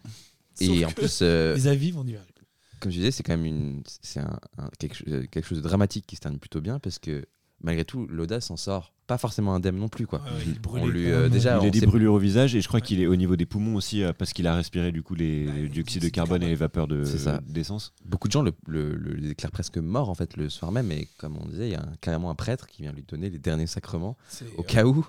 Et 0.58 0.82
en 0.86 0.90
plus, 0.90 1.18
euh, 1.20 1.54
les 1.54 1.66
avis 1.66 1.90
vont 1.90 2.04
diverger. 2.04 2.30
Comme 2.80 2.92
je 2.92 2.96
disais, 2.98 3.10
c'est 3.10 3.22
quand 3.22 3.36
même 3.36 3.46
une, 3.46 3.82
c'est 4.02 4.20
un, 4.20 4.38
un- 4.58 4.70
quelque, 4.78 4.94
chose- 4.96 5.26
quelque 5.30 5.44
chose 5.46 5.58
de 5.58 5.62
dramatique 5.62 6.06
qui 6.06 6.16
se 6.16 6.20
termine 6.20 6.38
plutôt 6.40 6.60
bien 6.60 6.78
parce 6.78 6.98
que 6.98 7.24
malgré 7.62 7.84
tout, 7.84 8.06
Loda 8.08 8.40
s'en 8.40 8.56
sort 8.56 8.92
pas 9.06 9.16
forcément 9.18 9.54
indemne 9.54 9.76
non 9.76 9.88
plus. 9.88 10.06
Quoi. 10.06 10.18
Ouais, 10.18 10.30
il 10.46 10.60
brûlait 10.60 10.84
On 10.84 10.88
lui, 10.88 11.10
euh, 11.10 11.28
déjà, 11.28 11.56
il 11.58 11.64
on 11.64 11.68
a 11.68 11.70
des 11.70 11.80
brûlures 11.86 12.12
au 12.14 12.18
visage 12.18 12.54
et 12.56 12.60
je 12.60 12.66
crois 12.68 12.80
qu'il 12.80 13.00
est 13.00 13.06
au 13.06 13.14
niveau 13.16 13.36
des 13.36 13.46
poumons 13.46 13.76
aussi 13.76 14.02
euh, 14.02 14.12
parce 14.12 14.32
qu'il 14.32 14.46
a 14.48 14.54
respiré 14.56 14.90
du 14.92 15.02
coup 15.02 15.14
les, 15.14 15.46
Ouais, 15.46 15.52
le 15.52 15.62
le 15.62 15.68
dioxyde 15.68 16.02
de 16.02 16.08
carbone 16.08 16.42
et 16.42 16.48
les 16.48 16.54
vapeurs 16.56 16.88
de- 16.88 17.04
d'essence. 17.46 17.94
Beaucoup 18.04 18.26
de 18.28 18.32
gens 18.32 18.42
le, 18.42 18.52
le- 18.66 18.94
le 18.96 19.20
déclarent 19.20 19.52
presque 19.52 19.78
mort 19.78 20.10
en 20.10 20.14
fait 20.14 20.36
le 20.36 20.48
soir 20.50 20.72
même, 20.72 20.90
et 20.92 21.08
comme 21.18 21.36
on 21.38 21.46
disait, 21.48 21.68
il 21.68 21.72
y 21.72 21.76
a 21.76 21.82
un- 21.82 21.92
carrément 22.00 22.30
un 22.30 22.34
prêtre 22.34 22.66
qui 22.66 22.82
vient 22.82 22.92
lui 22.92 23.04
donner 23.04 23.30
les 23.30 23.38
derniers 23.38 23.68
sacrements 23.68 24.16
au 24.56 24.62
cas 24.64 24.84
où 24.84 25.06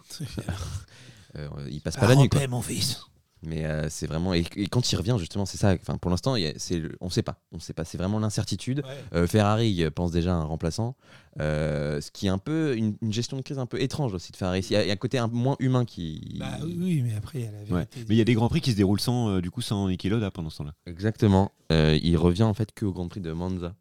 euh, 1.36 1.67
il 1.71 1.82
passe 1.82 1.97
pas 1.97 2.08
la 2.08 2.15
nuit. 2.15 2.30
Quoi. 2.30 2.39
Paix, 2.41 2.47
mon 2.47 2.62
fils. 2.62 3.01
Mais 3.43 3.65
euh, 3.65 3.88
c'est 3.89 4.08
vraiment 4.08 4.34
et, 4.34 4.43
et 4.56 4.67
quand 4.67 4.91
il 4.91 4.95
revient 4.95 5.15
justement, 5.19 5.45
c'est 5.45 5.58
ça. 5.58 5.76
Enfin, 5.80 5.97
pour 5.97 6.10
l'instant, 6.10 6.36
c'est 6.58 6.82
on 7.02 7.10
sait 7.10 7.21
pas, 7.21 7.39
on 7.52 7.60
sait 7.60 7.73
pas. 7.73 7.86
C'est 7.86 7.97
vraiment 7.97 8.17
l'incertitude. 8.19 8.80
Ouais. 8.80 9.19
Euh, 9.19 9.28
Ferrari 9.28 9.86
pense 9.93 10.12
déjà 10.12 10.34
à 10.34 10.38
un 10.38 10.43
remplaçant, 10.43 10.95
euh, 11.39 12.02
ce 12.02 12.10
qui 12.10 12.26
est 12.26 12.30
un 12.30 12.39
peu 12.39 12.76
une, 12.76 12.97
une 13.02 13.13
gestion 13.13 13.38
de 13.38 13.43
crise 13.43 13.60
un 13.60 13.67
peu 13.67 13.80
étrange 13.80 14.13
aussi 14.13 14.32
de 14.32 14.38
Ferrari. 14.38 14.62
Il 14.69 14.73
y 14.73 14.76
a, 14.76 14.84
il 14.84 14.88
y 14.88 14.89
a 14.89 14.93
un 14.93 14.97
côté 14.97 15.19
un, 15.19 15.28
moins 15.28 15.56
humain 15.60 15.86
qui. 15.86 16.38
Bah 16.39 16.58
oui, 16.63 17.04
mais 17.06 17.13
après, 17.15 17.39
il 17.39 17.45
y 17.45 17.47
a 17.47 17.52
la 17.52 17.58
Ouais. 17.60 17.65
vérité. 17.69 18.00
Mais 18.10 18.15
il 18.15 18.17
y 18.17 18.21
a 18.21 18.26
des 18.26 18.34
grands 18.34 18.50
prix 18.50 18.62
qui 18.62 18.71
se 18.71 18.78
déroulent 18.78 19.00
sans 19.00 19.30
euh, 19.30 19.41
du 19.41 19.52
coup 19.52 19.62
sans 19.62 19.88
Niki 19.88 20.10
Lauda 20.10 20.32
pendant 20.32 20.50
ce 20.50 20.58
temps-là. 20.58 20.73
Exactement. 20.88 21.52
Euh, 21.71 21.97
il 22.02 22.17
revient 22.17 22.43
en 22.43 22.54
fait 22.56 22.71
que 22.73 22.86
au 22.86 22.91
Grand 22.91 23.08
Prix 23.08 23.21
de 23.21 23.32
Monza. 23.32 23.76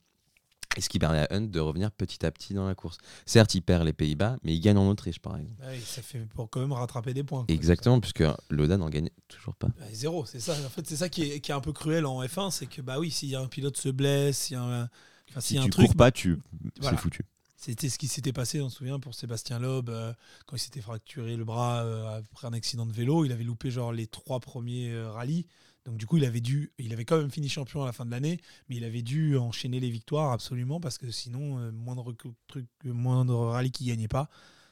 Et 0.77 0.81
ce 0.83 0.89
qui 0.89 0.99
permet 0.99 1.19
à 1.21 1.29
Hunt 1.31 1.43
de 1.43 1.59
revenir 1.61 1.91
petit 1.91 2.25
à 2.27 2.31
petit 2.31 2.53
dans 2.55 2.67
la 2.67 2.75
course? 2.75 2.99
Certes, 3.25 3.55
il 3.55 3.63
perd 3.63 3.85
les 3.85 3.93
Pays-Bas, 3.95 4.37
mais 4.43 4.55
il 4.55 4.61
gagne 4.61 4.77
en 4.77 4.89
Autriche, 4.89 5.19
par 5.21 5.37
exemple. 5.37 5.63
Ouais, 5.65 5.81
ça 5.81 6.03
fait 6.03 6.21
pour 6.35 6.51
quand 6.51 6.61
même 6.61 6.73
rattraper 6.73 7.15
des 7.15 7.25
points. 7.25 7.45
quoi. 7.47 7.55
Exactement, 7.55 7.99
puisque 8.01 8.25
Loda 8.51 8.77
n'en 8.77 8.91
gagne 8.91 9.09
toujours 9.29 9.55
pas. 9.55 9.69
Bah, 9.69 9.87
zéro, 9.93 10.27
c'est 10.27 10.41
ça. 10.41 10.53
En 10.53 10.69
fait, 10.69 10.87
c'est 10.87 10.97
ça 10.97 11.09
qui 11.09 11.23
est, 11.23 11.41
qui 11.41 11.51
est 11.51 11.55
un 11.55 11.61
peu 11.61 11.73
cruel 11.73 12.05
en 12.07 12.23
F1, 12.23 12.51
c'est 12.51 12.67
que 12.67 12.83
bah 12.83 12.99
oui, 12.99 13.11
s'il 13.11 13.31
y 13.31 13.35
a 13.37 13.41
un 13.41 13.47
pilote 13.49 13.77
se 13.77 13.89
blesse, 13.89 14.39
s'il 14.39 14.55
y 14.57 14.61
a 14.61 14.63
un, 14.63 14.83
enfin, 15.31 15.41
Si 15.41 15.57
un 15.59 15.63
tu 15.65 15.71
truc, 15.71 15.87
cours 15.87 15.97
pas, 15.97 16.11
tu 16.13 16.39
Voilà. 16.81 16.97
c'est 16.97 17.03
foutu. 17.03 17.25
C'était 17.59 17.89
ce 17.89 17.99
qui 17.99 18.07
s'était 18.07 18.35
passé, 18.35 18.61
on 18.61 18.69
se 18.69 18.77
souvient, 18.77 19.01
pour 19.01 19.15
Sébastien 19.15 19.59
Loeb, 19.59 19.89
euh, 19.89 20.13
quand 20.45 20.57
il 20.57 20.61
s'était 20.61 20.83
fracturé 20.83 21.37
le 21.37 21.45
bras 21.45 21.83
euh, 21.85 22.19
après 22.19 22.47
un 22.47 22.53
accident 22.53 22.85
de 22.85 22.93
vélo. 22.93 23.25
Il 23.25 23.33
avait 23.33 23.45
loupé 23.45 23.71
genre 23.71 23.93
les 23.93 24.07
trois 24.07 24.41
premiers 24.41 24.93
euh, 24.93 25.11
rallyes. 25.11 25.47
Donc 25.87 25.97
du 25.97 26.07
coup, 26.07 26.17
il 26.17 26.25
avait 26.25 26.41
dû, 26.41 26.73
il 26.79 26.93
avait 26.93 27.05
quand 27.05 27.17
même 27.17 27.31
fini 27.31 27.49
champion 27.49 27.83
à 27.83 27.87
la 27.87 27.93
fin 27.93 28.05
de 28.05 28.11
l'année, 28.11 28.41
mais 28.69 28.77
il 28.77 28.85
avait 28.85 29.03
dû 29.03 29.39
enchaîner 29.39 29.79
les 29.79 29.89
victoires 29.89 30.33
absolument 30.33 30.81
parce 30.81 30.99
que 30.99 31.11
sinon, 31.11 31.59
euh, 31.59 31.71
moindre 31.71 32.13
truc, 32.49 32.67
euh, 32.85 32.93
moindre 32.93 33.47
rallye 33.47 33.71
qui 33.71 33.85
gagnait 33.87 34.09
pas, 34.09 34.29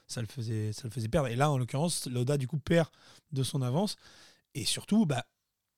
ça 0.09 0.21
le 0.21 0.27
faisait, 0.27 0.73
ça 0.73 0.83
le 0.85 0.91
faisait 0.91 1.09
perdre. 1.09 1.29
Et 1.29 1.37
là, 1.37 1.51
en 1.51 1.57
l'occurrence, 1.57 2.07
Lauda 2.09 2.37
du 2.37 2.49
coup 2.49 2.59
perd 2.59 2.89
de 3.33 3.43
son 3.45 3.63
avance. 3.63 3.97
Et 4.55 4.65
surtout, 4.65 5.07
bah, 5.07 5.25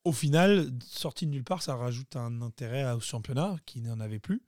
au 0.03 0.11
final, 0.11 0.71
sorti 0.83 1.27
de 1.27 1.31
nulle 1.31 1.43
part, 1.43 1.61
ça 1.61 1.75
rajoute 1.75 2.15
un 2.15 2.41
intérêt 2.41 2.91
au 2.93 2.99
championnat 2.99 3.57
qui 3.65 3.81
n'en 3.81 3.99
avait 3.99 4.19
plus. 4.19 4.41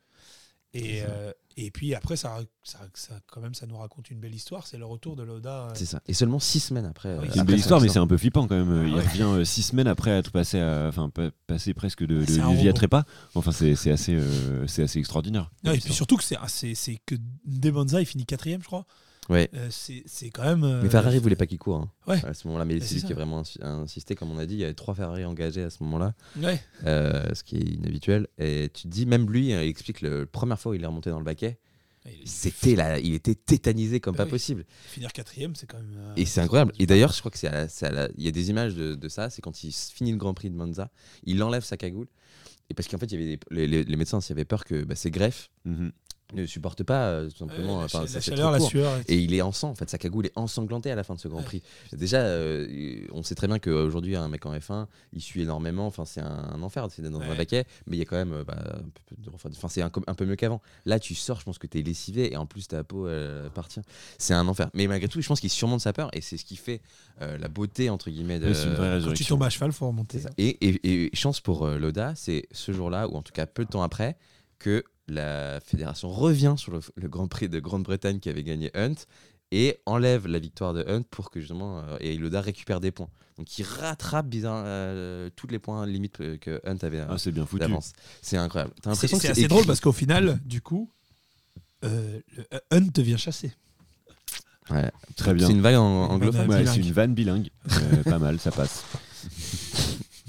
Et, 0.73 1.01
euh, 1.01 1.31
et 1.57 1.71
puis 1.71 1.95
après, 1.95 2.15
ça, 2.15 2.37
ça, 2.63 2.77
ça, 2.93 3.19
quand 3.25 3.41
même, 3.41 3.55
ça 3.55 3.65
nous 3.65 3.77
raconte 3.77 4.11
une 4.11 4.19
belle 4.19 4.35
histoire. 4.35 4.67
C'est 4.67 4.77
le 4.77 4.85
retour 4.85 5.15
de 5.15 5.23
Lauda. 5.23 5.63
euh, 5.63 5.71
C'est 5.73 5.87
ça. 5.87 5.99
Et 6.07 6.13
seulement 6.13 6.39
six 6.39 6.59
semaines 6.59 6.85
après. 6.85 7.17
Oui, 7.17 7.25
euh, 7.25 7.29
c'est 7.33 7.39
une 7.39 7.45
belle 7.45 7.57
histoire, 7.57 7.81
mais 7.81 7.87
c'est 7.89 7.97
un 7.99 8.05
peu 8.05 8.17
flippant 8.17 8.47
quand 8.47 8.55
même. 8.55 8.87
Il 8.87 8.93
Ouais. 8.93 9.01
revient 9.01 9.23
euh, 9.23 9.43
six 9.45 9.63
semaines 9.63 9.87
après 9.87 10.11
être 10.11 10.31
passé, 10.31 10.59
à, 10.59 10.85
enfin, 10.87 11.09
pa- 11.09 11.31
passé 11.47 11.73
presque 11.73 12.03
de, 12.05 12.17
vie 12.19 12.69
à 12.69 12.73
trépas. 12.73 13.03
Enfin, 13.33 13.51
c'est 13.51 13.75
c'est 13.75 13.89
assez, 13.91 14.13
euh, 14.13 14.67
c'est 14.67 14.83
assez 14.83 14.99
extraordinaire. 14.99 15.49
Non, 15.63 15.71
et 15.71 15.79
puis 15.79 15.91
surtout 15.91 16.17
que 16.17 16.23
c'est 16.23 16.37
c'est- 16.47 16.75
c'est 16.75 16.99
que 17.05 17.15
Demonza, 17.45 17.99
il 17.99 18.05
finit 18.05 18.25
quatrième, 18.27 18.61
je 18.61 18.67
crois. 18.67 18.85
Ouais. 19.29 19.49
Euh, 19.53 19.67
c'est 19.69 20.03
c'est 20.05 20.29
quand 20.31 20.43
même. 20.43 20.63
euh, 20.63 20.81
Mais 20.81 20.89
Ferrari 20.89 21.19
voulait 21.19 21.35
pas 21.35 21.45
qu'il 21.45 21.59
court 21.59 21.77
hein, 21.77 21.91
Ouais. 22.07 22.23
à 22.25 22.33
ce 22.33 22.47
moment-là, 22.47 22.65
mais 22.65 22.79
Bah, 22.79 22.85
c'est 22.85 22.95
lui 22.95 23.01
ça. 23.01 23.07
qui 23.07 23.13
a 23.13 23.15
vraiment 23.15 23.41
insi- 23.41 23.63
insisté, 23.63 24.15
comme 24.15 24.31
on 24.31 24.37
a 24.39 24.45
dit. 24.45 24.55
Il 24.55 24.59
y 24.59 24.63
avait 24.63 24.73
trois 24.73 24.95
Ferrari 24.95 25.23
engagés 25.25 25.63
à 25.63 25.69
ce 25.69 25.83
moment-là, 25.83 26.15
Ouais. 26.37 26.59
euh, 26.85 27.33
ce 27.35 27.43
qui 27.43 27.57
est 27.57 27.61
inhabituel. 27.61 28.27
Et 28.39 28.69
tu 28.73 28.83
te 28.83 28.87
dis, 28.87 29.05
même 29.05 29.29
lui, 29.31 29.53
euh, 29.53 29.63
il 29.63 29.69
explique 29.69 30.01
le 30.01 30.21
la 30.21 30.25
première 30.25 30.59
fois 30.59 30.71
où 30.71 30.75
il 30.75 30.83
est 30.83 30.87
remonté 30.87 31.09
dans 31.11 31.19
le 31.19 31.25
baquet, 31.25 31.59
Et 32.05 32.15
c'était 32.25 32.75
là, 32.75 32.97
il 32.99 33.13
était 33.13 33.35
tétanisé 33.35 33.99
comme 33.99 34.13
Bah 34.15 34.19
pas 34.19 34.23
oui. 34.23 34.29
possible. 34.31 34.65
Finir 34.87 35.11
quatrième, 35.13 35.53
c'est 35.55 35.67
quand 35.67 35.77
même. 35.77 35.95
euh, 35.97 36.13
Et 36.15 36.25
c'est 36.25 36.41
incroyable. 36.41 36.71
Et 36.79 36.87
d'ailleurs, 36.87 37.11
je 37.13 37.19
crois 37.19 37.29
que 37.29 37.37
c'est 37.37 37.51
il 38.17 38.23
y 38.23 38.27
a 38.27 38.31
des 38.31 38.49
images 38.49 38.73
de, 38.73 38.95
de 38.95 39.09
ça. 39.09 39.29
C'est 39.29 39.41
quand 39.41 39.63
il 39.63 39.71
finit 39.71 40.11
le 40.11 40.17
Grand 40.17 40.33
Prix 40.33 40.49
de 40.49 40.55
Monza, 40.55 40.89
il 41.23 41.43
enlève 41.43 41.63
sa 41.63 41.77
cagoule. 41.77 42.07
Et 42.71 42.73
parce 42.73 42.87
qu'en 42.87 42.97
fait, 42.97 43.07
il 43.07 43.19
y 43.19 43.23
avait 43.23 43.35
des- 43.37 43.39
les, 43.51 43.67
les- 43.67 43.83
les 43.83 43.95
médecins 43.95 44.21
s'y 44.21 44.31
avaient 44.31 44.45
peur 44.45 44.63
que 44.63 44.83
bah, 44.85 44.95
ses 44.95 45.11
greffes 45.11 45.49
Mhm. 45.65 45.91
Ne 46.33 46.45
supportent 46.45 46.83
pas 46.83 47.07
euh, 47.07 47.29
tout 47.29 47.43
ouais, 47.43 47.49
simplement. 47.49 47.81
la, 47.81 47.87
ça 47.87 48.01
la 48.01 48.07
fait 48.07 48.21
chaleur, 48.21 48.51
la 48.51 48.59
sueur. 48.59 48.91
Et 49.07 49.17
il 49.17 49.33
est 49.33 49.41
en 49.41 49.51
sang, 49.51 49.69
en 49.69 49.75
fait, 49.75 49.89
sa 49.89 49.97
cagoule 49.97 50.27
est 50.27 50.37
ensanglantée 50.37 50.91
à 50.91 50.95
la 50.95 51.03
fin 51.03 51.15
de 51.15 51.19
ce 51.19 51.27
Grand 51.27 51.39
Ouais. 51.39 51.43
Prix. 51.45 51.61
Déjà, 51.93 52.17
euh, 52.19 53.01
on 53.11 53.23
sait 53.23 53.35
très 53.35 53.47
bien 53.47 53.59
qu'aujourd'hui, 53.59 54.15
un 54.15 54.27
mec 54.27 54.45
en 54.45 54.53
F1, 54.53 54.87
il 55.13 55.21
suit 55.21 55.41
énormément, 55.41 55.87
enfin, 55.87 56.05
c'est 56.05 56.21
un, 56.21 56.49
un 56.53 56.61
enfer, 56.61 56.87
c'est 56.91 57.01
dans 57.01 57.19
un 57.19 57.29
Ouais. 57.29 57.35
baquet, 57.37 57.65
mais 57.87 57.95
il 57.97 57.99
y 57.99 58.03
a 58.03 58.05
quand 58.05 58.15
même, 58.17 58.33
euh, 58.33 58.43
bah, 58.43 58.57
un 58.59 58.83
peu 59.07 59.15
de- 59.17 59.29
enfin, 59.33 59.49
enfin, 59.51 59.67
c'est 59.69 59.81
un, 59.81 59.91
un 60.07 60.13
peu 60.13 60.25
mieux 60.25 60.35
qu'avant. 60.35 60.61
Là, 60.85 60.99
tu 60.99 61.15
sors, 61.15 61.39
je 61.39 61.45
pense 61.45 61.57
que 61.57 61.67
tu 61.67 61.79
es 61.79 61.81
lessivé, 61.81 62.31
et 62.33 62.37
en 62.37 62.45
plus, 62.45 62.67
ta 62.67 62.83
peau 62.83 63.07
elle 63.09 63.45
appartient. 63.47 63.81
C'est 64.17 64.33
un 64.33 64.47
enfer. 64.47 64.69
Mais 64.73 64.87
malgré 64.87 65.07
tout, 65.07 65.21
je 65.21 65.27
pense 65.27 65.39
qu'il 65.39 65.49
surmonte 65.49 65.81
sa 65.81 65.93
peur, 65.93 66.09
et 66.13 66.21
c'est 66.21 66.37
ce 66.37 66.45
qui 66.45 66.55
fait 66.55 66.81
euh, 67.21 67.37
la 67.37 67.47
beauté, 67.47 67.89
entre 67.89 68.09
guillemets, 68.09 68.39
de. 68.39 68.53
Quand 69.05 69.13
tu 69.13 69.25
tombes 69.25 69.43
à 69.43 69.49
cheval, 69.49 69.71
faut 69.71 69.87
remonter. 69.87 70.19
Et, 70.37 70.49
et- 70.67 71.05
et 71.05 71.15
chance 71.15 71.41
pour 71.41 71.65
euh, 71.65 71.77
Loda, 71.79 72.13
c'est 72.15 72.47
ce 72.51 72.71
jour-là, 72.71 73.07
ou 73.07 73.15
en 73.15 73.21
tout 73.21 73.33
cas 73.33 73.45
peu 73.45 73.65
de 73.65 73.69
temps 73.69 73.83
après, 73.83 74.17
que 74.59 74.83
la 75.09 75.59
fédération 75.61 76.09
revient 76.09 76.55
sur 76.57 76.71
le, 76.71 76.79
le 76.95 77.07
Grand 77.09 77.27
Prix 77.27 77.49
de 77.49 77.59
Grande-Bretagne 77.59 78.19
qui 78.19 78.29
avait 78.29 78.43
gagné 78.43 78.71
Hunt 78.75 78.95
et 79.51 79.79
enlève 79.85 80.27
la 80.27 80.39
victoire 80.39 80.73
de 80.73 80.83
Hunt 80.87 81.03
pour 81.09 81.31
que 81.31 81.39
justement 81.39 81.79
euh, 81.79 81.97
et 81.99 82.15
Loda 82.17 82.41
récupère 82.41 82.79
des 82.79 82.91
points. 82.91 83.09
Donc 83.37 83.57
il 83.57 83.63
rattrape 83.63 84.27
bizarre, 84.27 84.63
euh, 84.65 85.29
tous 85.35 85.47
les 85.47 85.59
points 85.59 85.85
limites 85.87 86.17
que 86.39 86.61
Hunt 86.65 86.77
avait 86.81 86.99
euh, 86.99 87.05
Ah, 87.09 87.17
c'est 87.17 87.31
bien 87.31 87.45
foutu. 87.45 87.61
d'avance. 87.61 87.93
C'est 88.21 88.37
incroyable. 88.37 88.73
T'as 88.81 88.93
C'est 88.93 89.07
l'impression 89.07 89.17
que 89.17 89.21
c'est 89.21 89.27
c'est 89.27 89.39
assez 89.39 89.47
drôle 89.47 89.65
parce 89.65 89.79
qu'au 89.79 89.91
final, 89.93 90.39
du 90.45 90.61
coup, 90.61 90.91
euh, 91.85 92.19
le 92.35 92.43
Hunt 92.71 92.87
devient 92.93 93.17
chassé. 93.17 93.53
Ouais. 94.69 94.91
Très 95.15 95.33
bien. 95.33 95.47
C'est 95.47 95.53
une 95.53 95.61
vague 95.61 95.75
en, 95.75 96.05
Une 96.07 96.11
anglophone. 96.11 96.41
vanne 96.41 96.49
Ouais, 96.49 96.59
bilingue. 96.59 96.75
c'est 96.75 96.81
une 96.87 96.93
vanne 96.93 97.13
bilingue. 97.15 97.49
Euh, 97.71 98.03
pas 98.03 98.19
mal, 98.19 98.39
ça 98.39 98.51
passe. 98.51 98.83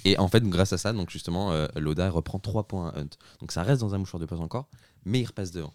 Et 0.05 0.19
en 0.19 0.29
fait, 0.29 0.43
grâce 0.45 0.73
à 0.73 0.79
ça, 0.79 0.93
donc 0.93 1.11
justement, 1.11 1.53
euh, 1.53 1.67
Loda 1.77 2.09
reprend 2.11 2.39
3 2.39 2.65
points 2.69 2.89
à 2.91 2.99
Hunt. 3.01 3.09
Donc 3.41 3.53
ça 3.53 3.63
reste 3.63 3.81
dans 3.81 3.95
un 3.95 3.99
mouchoir 3.99 4.21
de 4.21 4.27
poche 4.27 4.41
encore, 4.41 4.69
mais 5.05 5.21
il 5.21 5.27
repasse 5.27 5.51
devant. 5.51 5.73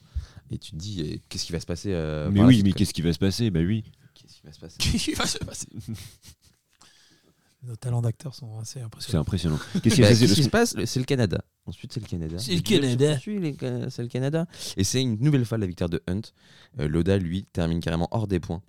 Et 0.51 0.57
tu 0.57 0.71
te 0.71 0.75
dis, 0.75 1.01
eh, 1.01 1.21
qu'est-ce 1.29 1.45
qui 1.45 1.51
va 1.51 1.59
se 1.59 1.65
passer 1.65 1.91
euh, 1.93 2.29
mais 2.29 2.35
par 2.39 2.43
la 2.43 2.47
oui, 2.49 2.53
suite, 2.55 2.65
mais 2.65 2.71
quoi 2.71 2.77
qu'est-ce 2.79 2.93
qui 2.93 3.01
va 3.01 3.13
se 3.13 3.19
passer? 3.19 3.49
Bah 3.51 3.59
oui. 3.61 3.83
Qu'est-ce 4.13 4.35
qui 4.35 4.41
va 4.45 4.51
se 4.53 4.59
passer? 4.59 4.77
Qu'est-ce 4.79 5.03
qui 5.05 5.13
va 5.13 5.25
se 5.25 5.37
passer? 5.39 5.67
Nos 7.63 7.75
talents 7.75 8.01
d'acteurs 8.01 8.35
sont 8.35 8.59
assez 8.59 8.79
C'est 8.79 8.85
impressionnants. 8.85 9.21
impressionnant. 9.21 9.59
Qu'est-ce 9.81 9.95
qui 9.95 10.01
Bah, 10.01 10.09
va 10.09 10.13
se 10.15 10.19
qu'est-ce 10.19 10.33
qui 10.35 10.49
passer 10.49 10.67
se 10.67 10.75
passe? 10.75 10.85
C'est 10.85 10.99
le 10.99 11.05
Canada. 11.05 11.43
Ensuite, 11.65 11.93
c'est 11.93 11.99
le 11.99 12.05
Canada. 12.05 12.37
C'est 12.37 12.53
le 12.53 12.61
Canada. 12.61 13.13
ensuite, 13.15 13.41
les- 13.41 13.89
C'est 13.89 14.03
le 14.03 14.07
Canada. 14.07 14.45
Et 14.77 14.83
c'est 14.83 15.01
une 15.01 15.17
nouvelle 15.19 15.45
fois 15.45 15.57
la 15.57 15.65
victoire 15.65 15.89
de 15.89 15.99
Hunt. 16.07 16.21
Euh, 16.79 16.87
Loda, 16.87 17.17
lui, 17.17 17.45
termine 17.53 17.79
carrément 17.79 18.07
hors 18.11 18.27
des 18.27 18.39
points. 18.39 18.61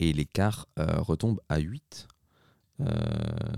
Et 0.00 0.12
l'écart 0.12 0.66
euh, 0.80 1.00
retombe 1.00 1.40
à 1.48 1.60
8, 1.60 2.08
euh, 2.08 2.11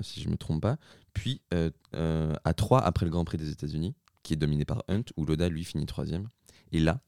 si 0.02 0.20
je 0.20 0.26
ne 0.26 0.32
me 0.32 0.36
trompe 0.36 0.62
pas. 0.62 0.76
Puis 1.12 1.40
euh, 1.52 1.70
euh, 1.94 2.32
à 2.44 2.54
3 2.54 2.80
après 2.82 3.06
le 3.06 3.10
Grand 3.12 3.24
Prix 3.24 3.38
des 3.38 3.50
États-Unis, 3.50 3.94
qui 4.22 4.32
est 4.32 4.36
dominé 4.36 4.64
par 4.64 4.82
Hunt, 4.88 5.04
où 5.16 5.24
Loda, 5.24 5.48
lui, 5.48 5.64
finit 5.64 5.86
troisième. 5.86 6.28
Et 6.72 6.80
là, 6.80 7.00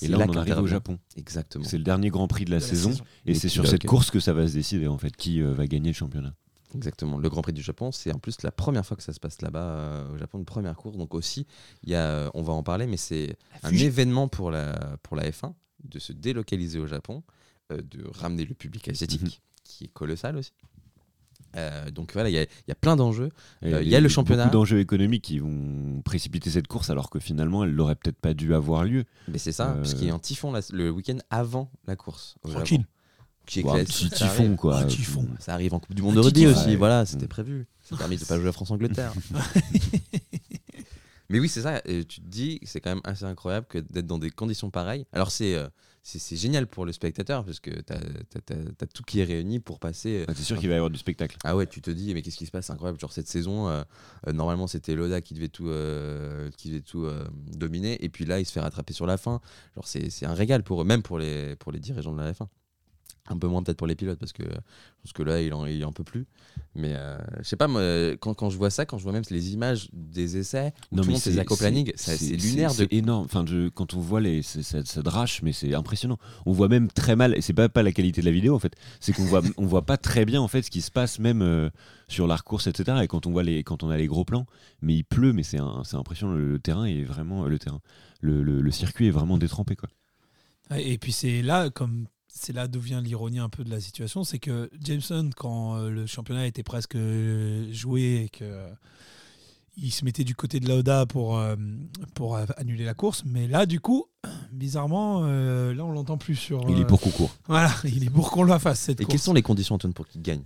Et 0.00 0.06
c'est 0.06 0.08
là, 0.08 0.18
on 0.28 0.32
arrive 0.36 0.58
au 0.58 0.66
Japon. 0.66 0.98
Exactement. 1.16 1.64
C'est 1.64 1.78
le 1.78 1.84
dernier 1.84 2.08
Grand 2.10 2.26
Prix 2.28 2.44
de 2.44 2.50
la 2.50 2.56
De 2.58 2.62
la 2.62 2.68
saison. 2.68 2.90
saison. 2.90 3.04
Et 3.26 3.32
Et 3.32 3.34
c'est 3.34 3.48
sur 3.48 3.66
cette 3.66 3.84
course 3.86 4.10
que 4.10 4.18
ça 4.20 4.32
va 4.32 4.48
se 4.48 4.54
décider, 4.54 4.86
en 4.88 4.98
fait, 4.98 5.14
qui 5.16 5.40
euh, 5.42 5.52
va 5.52 5.66
gagner 5.66 5.88
le 5.90 5.94
championnat. 5.94 6.34
Exactement. 6.74 7.18
Le 7.18 7.28
Grand 7.30 7.40
Prix 7.42 7.52
du 7.54 7.62
Japon, 7.62 7.92
c'est 7.92 8.12
en 8.12 8.18
plus 8.18 8.42
la 8.42 8.50
première 8.52 8.84
fois 8.84 8.96
que 8.96 9.02
ça 9.02 9.12
se 9.14 9.20
passe 9.20 9.40
là-bas 9.40 9.60
euh, 9.62 10.14
au 10.14 10.18
Japon, 10.18 10.38
une 10.38 10.44
première 10.44 10.76
course. 10.76 10.96
Donc 10.96 11.14
aussi, 11.14 11.46
il 11.82 11.90
y 11.90 11.94
a, 11.94 12.04
euh, 12.06 12.30
on 12.34 12.42
va 12.42 12.52
en 12.52 12.62
parler, 12.62 12.86
mais 12.86 12.96
c'est 12.98 13.36
un 13.62 13.72
événement 13.72 14.28
pour 14.28 14.50
la, 14.50 14.98
pour 15.02 15.16
la 15.16 15.30
F1 15.30 15.54
de 15.84 15.98
se 15.98 16.12
délocaliser 16.12 16.78
au 16.78 16.86
Japon, 16.86 17.22
euh, 17.72 17.80
de 17.82 18.04
ramener 18.10 18.44
le 18.44 18.54
public 18.54 18.86
asiatique, 18.88 19.22
Mhm. 19.22 19.28
qui 19.64 19.84
est 19.84 19.92
colossal 19.92 20.36
aussi. 20.36 20.52
Euh, 21.56 21.90
donc 21.90 22.12
voilà, 22.12 22.28
il 22.28 22.34
y 22.34 22.38
a, 22.38 22.42
il 22.42 22.68
y 22.68 22.72
a 22.72 22.74
plein 22.74 22.94
d'enjeux. 22.96 23.30
Euh, 23.64 23.80
il 23.82 23.88
y 23.88 23.96
a 23.96 24.00
le 24.00 24.08
championnat. 24.08 24.44
Beaucoup 24.44 24.58
d'enjeux 24.58 24.78
économiques 24.80 25.24
qui 25.24 25.38
vont 25.38 26.02
précipiter 26.04 26.50
cette 26.50 26.66
course 26.68 26.90
alors 26.90 27.10
que 27.10 27.18
finalement 27.18 27.64
elle 27.64 27.74
n'aurait 27.74 27.94
peut-être 27.96 28.18
pas 28.18 28.34
dû 28.34 28.54
avoir 28.54 28.84
lieu. 28.84 29.04
Mais 29.28 29.38
c'est 29.38 29.52
ça, 29.52 29.70
Euh, 29.70 29.74
parce 29.76 29.94
qu'il 29.94 30.06
y 30.06 30.10
a 30.10 30.14
un 30.14 30.18
typhon 30.18 30.52
la- 30.52 30.60
le 30.72 30.90
week-end 30.90 31.18
avant 31.30 31.70
la 31.86 31.96
course. 31.96 32.36
Tranquille. 32.48 32.84
Qui 33.46 33.60
un 33.60 33.82
petit 33.84 34.10
typhon 34.10 34.44
arrive. 34.44 34.56
quoi. 34.56 34.78
Un 34.80 34.84
typhon. 34.84 35.26
Ça 35.38 35.54
arrive 35.54 35.72
en 35.72 35.78
Coupe 35.80 35.94
du 35.94 36.02
Monde 36.02 36.16
de 36.16 36.20
rugby 36.20 36.46
aussi, 36.46 36.66
Ouais. 36.66 36.76
voilà, 36.76 37.06
c'était 37.06 37.24
Mm. 37.24 37.28
prévu. 37.28 37.66
Ça 37.82 37.94
a 37.94 37.98
permis 37.98 38.16
de 38.16 38.20
ne 38.20 38.26
pas 38.26 38.38
jouer 38.38 38.48
à 38.50 38.52
France-Angleterre. 38.52 39.14
Mais 41.30 41.40
oui, 41.40 41.48
c'est 41.48 41.60
ça. 41.62 41.82
et 41.84 42.04
tu 42.04 42.20
te 42.22 42.26
dis, 42.26 42.58
c'est 42.64 42.80
quand 42.80 42.90
même 42.90 43.02
assez 43.04 43.24
incroyable 43.24 43.66
que 43.68 43.78
d'être 43.78 44.06
dans 44.06 44.18
des 44.18 44.30
conditions 44.30 44.70
pareilles. 44.70 45.04
Alors, 45.12 45.30
c'est 45.30 45.54
euh, 45.54 45.68
c'est 46.02 46.36
génial 46.36 46.66
pour 46.66 46.86
le 46.86 46.92
spectateur, 46.92 47.44
parce 47.44 47.60
que 47.60 47.70
tu 47.70 47.92
as, 47.92 48.86
tout 48.86 49.02
qui 49.02 49.20
est 49.20 49.24
réuni 49.24 49.60
pour 49.60 49.78
passer. 49.78 50.24
Ah, 50.26 50.32
C'est 50.34 50.42
sûr 50.42 50.58
qu'il 50.58 50.68
va 50.68 50.74
y 50.74 50.76
avoir 50.76 50.90
du 50.90 50.98
spectacle? 50.98 51.36
Ah 51.44 51.56
ouais, 51.56 51.66
tu 51.66 51.80
te 51.80 51.90
dis, 51.90 52.14
mais 52.14 52.22
qu'est-ce 52.22 52.36
qui 52.36 52.46
se 52.46 52.50
passe? 52.50 52.70
Incroyable. 52.70 52.98
Genre, 52.98 53.12
cette 53.12 53.28
saison, 53.28 53.68
euh, 53.68 53.82
euh, 54.26 54.32
normalement, 54.32 54.66
c'était 54.66 54.94
Loda 54.94 55.20
qui 55.20 55.34
devait 55.34 55.48
tout, 55.48 55.68
euh, 55.68 56.50
qui 56.56 56.68
devait 56.70 56.80
tout 56.80 57.04
euh, 57.04 57.26
dominer. 57.52 58.02
Et 58.04 58.08
puis 58.08 58.24
là, 58.24 58.40
il 58.40 58.46
se 58.46 58.52
fait 58.52 58.60
rattraper 58.60 58.92
sur 58.92 59.06
la 59.06 59.16
fin. 59.18 59.40
Genre, 59.74 59.86
c'est 59.86 60.10
c'est 60.10 60.26
un 60.26 60.34
régal 60.34 60.62
pour 60.62 60.82
eux, 60.82 60.84
même 60.84 61.02
pour 61.02 61.18
les, 61.18 61.56
pour 61.56 61.72
les 61.72 61.80
dirigeants 61.80 62.12
de 62.12 62.18
la 62.20 62.32
F1. 62.32 62.46
Un 63.30 63.36
peu 63.36 63.46
moins 63.46 63.62
peut-être 63.62 63.76
pour 63.76 63.86
les 63.86 63.94
pilotes, 63.94 64.18
parce 64.18 64.32
que 64.32 64.42
je 64.42 65.02
pense 65.02 65.12
que 65.12 65.22
là, 65.22 65.42
il 65.42 65.52
en, 65.52 65.66
il 65.66 65.84
en 65.84 65.92
peut 65.92 66.02
plus. 66.04 66.26
Mais 66.74 66.94
euh, 66.96 67.18
je 67.40 67.44
sais 67.44 67.56
pas, 67.56 67.68
moi, 67.68 67.82
quand, 68.20 68.32
quand 68.34 68.48
je 68.48 68.56
vois 68.56 68.70
ça, 68.70 68.86
quand 68.86 68.96
je 68.96 69.02
vois 69.02 69.12
même 69.12 69.22
les 69.30 69.52
images 69.52 69.88
des 69.92 70.38
essais, 70.38 70.72
où 70.90 70.96
Non, 70.96 71.02
tout 71.02 71.08
le 71.08 71.12
monde 71.12 71.20
fait 71.22 71.32
c'est- 71.32 71.38
aquaplaning, 71.38 71.92
lunaire. 72.42 72.70
C'est 72.70 72.86
De... 72.86 72.94
énorme. 72.94 73.24
Enfin, 73.26 73.44
je- 73.46 73.68
quand 73.68 73.92
on 73.92 74.00
voit 74.00 74.20
les, 74.22 74.40
ça, 74.42 74.82
ça 74.84 75.02
drache, 75.02 75.42
mais 75.42 75.52
c'est 75.52 75.74
impressionnant. 75.74 76.16
On 76.46 76.52
voit 76.52 76.68
même 76.68 76.88
très 76.88 77.16
mal, 77.16 77.36
et 77.36 77.42
c'est 77.42 77.52
pas 77.52 77.68
pas 77.68 77.82
la 77.82 77.92
qualité 77.92 78.22
de 78.22 78.26
la 78.26 78.32
vidéo 78.32 78.54
en 78.54 78.58
fait, 78.58 78.74
c'est 79.00 79.12
qu'on 79.12 79.24
voit 79.24 79.42
on 79.58 79.66
voit 79.66 79.84
pas 79.84 79.98
très 79.98 80.24
bien 80.24 80.40
en 80.40 80.48
fait 80.48 80.62
ce 80.62 80.70
qui 80.70 80.80
se 80.80 80.90
passe 80.90 81.18
même 81.18 81.42
euh, 81.42 81.68
sur 82.08 82.26
la 82.26 82.38
course, 82.38 82.66
etc. 82.66 82.98
Et 83.02 83.08
quand 83.08 83.26
on 83.26 83.30
voit 83.30 83.42
les 83.42 83.62
quand 83.62 83.82
on 83.82 83.90
a 83.90 83.96
les 83.98 84.06
gros 84.06 84.24
plans, 84.24 84.46
mais 84.80 84.94
il 84.94 85.04
pleut, 85.04 85.34
mais 85.34 85.42
c'est 85.42 85.58
un- 85.58 85.82
c'est 85.84 85.96
impressionnant. 85.96 86.32
Le, 86.32 86.52
le 86.52 86.58
terrain 86.58 86.86
est 86.86 87.02
vraiment 87.04 87.44
le 87.46 87.58
terrain, 87.58 87.80
le, 88.22 88.42
le- 88.42 88.62
le 88.62 88.70
circuit 88.70 89.08
est 89.08 89.10
vraiment 89.10 89.36
détrempé 89.36 89.76
quoi. 89.76 89.90
Et 90.76 90.98
puis 90.98 91.12
c'est 91.12 91.42
là, 91.42 91.70
comme 91.70 92.06
c'est 92.28 92.52
là 92.52 92.68
d'où 92.68 92.80
vient 92.80 93.00
l'ironie 93.00 93.38
un 93.38 93.48
peu 93.48 93.64
de 93.64 93.70
la 93.70 93.80
situation, 93.80 94.22
c'est 94.24 94.38
que 94.38 94.70
Jameson, 94.80 95.30
quand 95.36 95.76
euh, 95.76 95.90
le 95.90 96.06
championnat 96.06 96.46
était 96.46 96.62
presque 96.62 96.94
euh, 96.94 97.72
joué 97.72 98.22
et 98.24 98.28
que 98.28 98.44
euh, 98.44 98.68
il 99.80 99.92
se 99.92 100.04
mettait 100.04 100.24
du 100.24 100.34
côté 100.34 100.58
de 100.60 100.68
Lauda 100.68 101.06
pour, 101.06 101.40
pour 102.14 102.36
annuler 102.56 102.84
la 102.84 102.94
course, 102.94 103.22
mais 103.24 103.46
là 103.46 103.64
du 103.64 103.78
coup, 103.80 104.06
bizarrement, 104.52 105.20
euh, 105.24 105.72
là 105.72 105.84
on 105.84 105.92
l'entend 105.92 106.18
plus 106.18 106.34
sur. 106.34 106.68
Il 106.68 106.80
est 106.80 106.84
pour 106.84 107.00
concours. 107.00 107.30
Voilà, 107.46 107.72
il 107.84 108.02
est 108.04 108.10
pour 108.10 108.30
qu'on 108.32 108.42
la 108.42 108.58
fasse 108.58 108.80
cette 108.80 109.00
Et 109.00 109.04
course. 109.04 109.12
quelles 109.12 109.20
sont 109.22 109.34
les 109.34 109.42
conditions, 109.42 109.76
Antoine, 109.76 109.92
pour 109.94 110.08
qu'il 110.08 110.20
gagne 110.20 110.42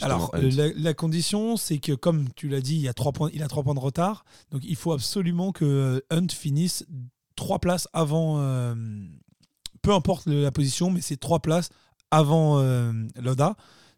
Alors, 0.00 0.34
la, 0.36 0.72
la 0.74 0.94
condition, 0.94 1.56
c'est 1.56 1.78
que, 1.78 1.92
comme 1.92 2.28
tu 2.34 2.48
l'as 2.48 2.60
dit, 2.60 2.74
il, 2.74 2.80
y 2.80 2.88
a 2.88 2.92
trois 2.92 3.12
points, 3.12 3.30
il 3.32 3.44
a 3.44 3.48
trois 3.48 3.62
points 3.62 3.74
de 3.74 3.78
retard. 3.78 4.24
Donc, 4.50 4.62
il 4.64 4.74
faut 4.74 4.90
absolument 4.92 5.52
que 5.52 6.02
Hunt 6.10 6.26
finisse 6.30 6.84
trois 7.36 7.60
places 7.60 7.86
avant. 7.92 8.38
euh, 8.40 8.74
peu 9.82 9.92
importe 9.92 10.26
la 10.26 10.50
position, 10.52 10.90
mais 10.90 11.00
c'est 11.00 11.16
trois 11.16 11.40
places 11.40 11.68
avant 12.10 12.58
euh, 12.60 12.92
Lauda. 13.16 13.56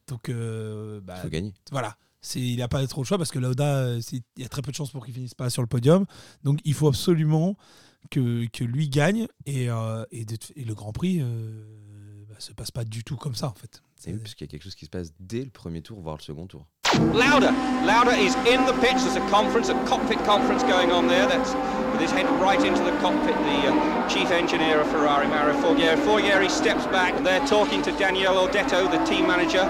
Donc, 0.08 0.28
euh, 0.28 1.00
bah, 1.00 1.14
Il 1.18 1.22
faut 1.22 1.28
gagner. 1.28 1.54
voilà. 1.70 1.96
Il 2.34 2.56
n'a 2.58 2.68
pas 2.68 2.86
trop 2.86 3.02
le 3.02 3.06
choix 3.06 3.18
parce 3.18 3.30
que 3.30 3.38
Lauda, 3.38 3.76
euh, 3.84 4.00
il 4.12 4.22
y 4.38 4.44
a 4.44 4.48
très 4.48 4.62
peu 4.62 4.70
de 4.70 4.76
chances 4.76 4.90
pour 4.90 5.04
qu'il 5.04 5.12
finisse 5.14 5.34
pas 5.34 5.50
sur 5.50 5.62
le 5.62 5.68
podium. 5.68 6.06
Donc, 6.42 6.58
il 6.64 6.72
faut 6.74 6.88
absolument 6.88 7.56
que, 8.10 8.46
que 8.46 8.64
lui 8.64 8.88
gagne. 8.88 9.26
Et, 9.46 9.68
euh, 9.70 10.04
et, 10.10 10.24
de- 10.24 10.36
et 10.56 10.64
le 10.64 10.74
Grand 10.74 10.92
Prix 10.92 11.18
euh, 11.20 12.24
bah, 12.28 12.36
se 12.38 12.52
passe 12.52 12.70
pas 12.70 12.84
du 12.84 13.04
tout 13.04 13.16
comme 13.16 13.34
ça, 13.34 13.48
en 13.48 13.54
fait. 13.54 13.82
Oui, 14.06 14.18
parce 14.18 14.34
qu'il 14.34 14.46
y 14.46 14.48
a 14.48 14.50
quelque 14.50 14.62
chose 14.64 14.74
qui 14.74 14.84
se 14.86 14.90
passe 14.90 15.12
dès 15.20 15.44
le 15.44 15.50
premier 15.50 15.80
tour, 15.82 16.00
voire 16.00 16.16
le 16.16 16.22
second 16.22 16.46
tour. 16.46 16.66
Lauda. 17.12 17.52
Lauda 17.84 18.12
is 18.12 18.34
in 18.46 18.64
the 18.66 18.72
pitch. 18.80 19.02
There's 19.02 19.16
a 19.16 19.28
conference, 19.30 19.68
a 19.68 19.74
cockpit 19.86 20.18
conference 20.24 20.62
going 20.62 20.90
on 20.90 21.06
there. 21.06 21.26
That's 21.26 21.54
with 21.92 22.00
his 22.00 22.10
head 22.10 22.26
right 22.40 22.62
into 22.62 22.82
the 22.82 22.96
cockpit. 22.98 23.36
The 23.36 23.68
uh, 23.72 24.08
chief 24.08 24.30
engineer 24.30 24.80
of 24.80 24.88
Ferrari, 24.90 25.26
Mario 25.26 25.54
Forghieri. 25.60 25.96
Forghieri 26.04 26.50
steps 26.50 26.86
back. 26.86 27.16
They're 27.22 27.46
talking 27.46 27.82
to 27.82 27.92
Daniel 27.92 28.34
Ordetto, 28.34 28.90
the 28.90 29.04
team 29.04 29.26
manager. 29.26 29.64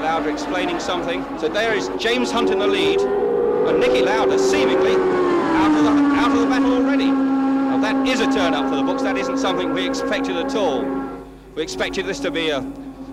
Lauda 0.00 0.28
explaining 0.28 0.78
something. 0.78 1.24
So 1.38 1.48
there 1.48 1.74
is 1.74 1.90
James 1.98 2.30
Hunt 2.30 2.50
in 2.50 2.58
the 2.58 2.66
lead, 2.66 3.00
and 3.00 3.80
Nicky 3.80 4.02
Lauda 4.02 4.38
seemingly 4.38 4.92
out 4.92 5.76
of 5.76 5.84
the 5.84 5.90
out 5.90 6.30
of 6.30 6.40
the 6.40 6.46
battle 6.46 6.74
already. 6.74 7.06
Now 7.10 7.78
that 7.78 7.96
that 7.96 8.08
is 8.08 8.20
a 8.20 8.26
turn 8.26 8.52
up 8.52 8.68
for 8.68 8.76
the 8.76 8.82
books. 8.82 9.02
That 9.02 9.16
isn't 9.16 9.38
something 9.38 9.72
we 9.72 9.88
expected 9.88 10.36
at 10.36 10.54
all. 10.54 10.84
We 11.54 11.62
expected 11.62 12.06
this 12.06 12.20
to 12.20 12.30
be 12.30 12.50
a, 12.50 12.58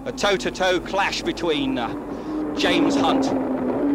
a 0.06 0.12
toe-to-toe 0.12 0.82
clash 0.82 1.22
between 1.22 1.78
uh, 1.78 1.90
James 2.58 2.92
Hunt 2.98 3.22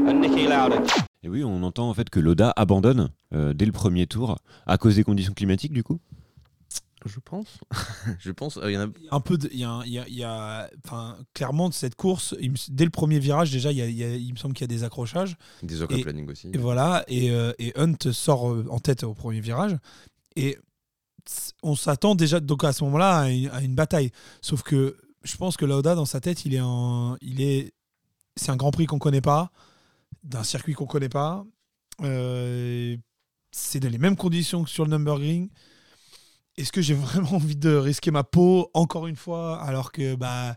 and 0.08 0.20
Nicky 0.20 0.44
Lauda. 0.44 0.82
Et 1.22 1.28
oui, 1.28 1.44
on 1.44 1.62
entend 1.62 1.88
en 1.88 1.94
fait 1.94 2.10
que 2.10 2.20
Loda 2.20 2.52
abandonne 2.56 3.10
euh, 3.34 3.52
dès 3.54 3.66
le 3.66 3.72
premier 3.72 4.06
tour 4.06 4.38
à 4.66 4.78
cause 4.78 4.96
des 4.96 5.04
conditions 5.04 5.32
climatiques 5.34 5.72
du 5.72 5.82
coup? 5.82 6.00
Je 7.06 7.20
pense. 7.20 7.58
je 8.18 8.30
pense. 8.32 8.56
euh, 8.58 8.70
il 8.70 8.74
y 8.74 8.78
en 8.78 8.88
a... 8.88 8.92
un 9.12 9.20
peu 9.20 9.38
de- 9.38 9.48
il 9.52 9.60
y 9.60 9.64
a, 9.64 9.82
y 9.86 9.98
y 10.20 10.24
clairement 11.32 11.68
de 11.68 11.74
cette 11.74 11.94
course 11.94 12.34
il 12.40 12.50
me- 12.52 12.56
dès 12.70 12.84
le 12.84 12.90
premier 12.90 13.18
virage 13.20 13.50
déjà 13.52 13.70
il, 13.70 13.78
y 13.78 13.82
a- 13.82 13.86
il 13.88 13.96
y 13.96 14.04
a- 14.04 14.16
il 14.16 14.32
me 14.32 14.36
semble 14.36 14.54
qu'il 14.54 14.62
y 14.62 14.72
a 14.72 14.76
des 14.76 14.82
accrochages 14.84 15.36
Des 15.62 15.82
Et- 15.82 16.02
planning 16.02 16.28
aussi. 16.28 16.48
et 16.52 16.58
voilà 16.58 17.04
et, 17.08 17.30
euh, 17.30 17.52
et 17.58 17.72
Hunt 17.78 18.12
sort 18.12 18.44
en 18.70 18.78
tête 18.80 19.04
au 19.04 19.14
premier 19.14 19.40
virage 19.40 19.76
et 20.36 20.58
on 21.62 21.76
s'attend 21.76 22.14
déjà 22.16 22.40
donc 22.40 22.64
à 22.64 22.72
ce 22.72 22.82
moment-là 22.84 23.18
à 23.20 23.28
une, 23.30 23.48
à 23.50 23.60
une 23.62 23.74
bataille 23.74 24.10
sauf 24.42 24.62
que 24.62 24.96
je 25.22 25.36
pense 25.36 25.56
que 25.56 25.64
Lauda 25.64 25.94
dans 25.94 26.04
sa 26.06 26.20
tête 26.20 26.44
il 26.44 26.54
est 26.54 26.60
en 26.60 27.16
il 27.20 27.40
est 27.40 27.72
c'est 28.38 28.50
un 28.50 28.56
Grand 28.56 28.70
Prix 28.70 28.86
qu'on 28.86 28.98
connaît 28.98 29.20
pas 29.20 29.50
d'un 30.22 30.44
circuit 30.44 30.74
qu'on 30.74 30.86
connaît 30.86 31.08
pas 31.08 31.44
Euh, 32.02 32.96
c'est 33.50 33.80
dans 33.80 33.88
les 33.88 33.98
mêmes 33.98 34.16
conditions 34.16 34.62
que 34.62 34.70
sur 34.70 34.84
le 34.84 34.90
Nürburgring 34.96 35.48
est-ce 36.58 36.72
que 36.72 36.82
j'ai 36.82 36.94
vraiment 37.06 37.34
envie 37.34 37.56
de 37.56 37.74
risquer 37.74 38.10
ma 38.10 38.24
peau 38.24 38.70
encore 38.74 39.06
une 39.06 39.16
fois 39.16 39.60
alors 39.62 39.90
que 39.90 40.14
bah 40.14 40.56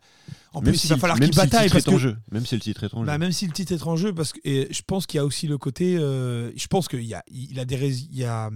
en 0.53 0.61
Même 0.61 0.71
plus 0.71 0.79
si, 0.79 0.87
il 0.87 0.89
va 0.91 0.97
falloir 0.97 1.17
qu'il 1.17 1.33
si 1.33 1.39
le 1.39 1.43
bataille 1.43 1.69
parce 1.69 1.85
que 1.85 1.97
jeu. 1.97 2.17
Même 2.31 2.45
si 2.45 2.55
le 2.55 2.61
titre 2.61 2.83
est 2.83 2.93
en 2.93 3.03
bah, 3.03 3.13
jeu. 3.13 3.17
même 3.19 3.31
si 3.31 3.47
le 3.47 3.53
titre 3.53 3.71
est 3.73 3.87
en 3.87 3.95
jeu 3.95 4.13
parce 4.13 4.33
que 4.33 4.39
et 4.43 4.67
je 4.71 4.81
pense 4.85 5.05
qu'il 5.07 5.17
y 5.17 5.21
a 5.21 5.25
aussi 5.25 5.47
le 5.47 5.57
côté 5.57 5.97
euh, 5.97 6.51
je 6.55 6.67
pense 6.67 6.87
qu'il 6.87 7.03
y 7.03 7.13
a 7.13 7.23
il 7.27 7.59
a 7.59 7.65
des 7.65 8.03
il 8.03 8.17
y 8.17 8.25
a 8.25 8.49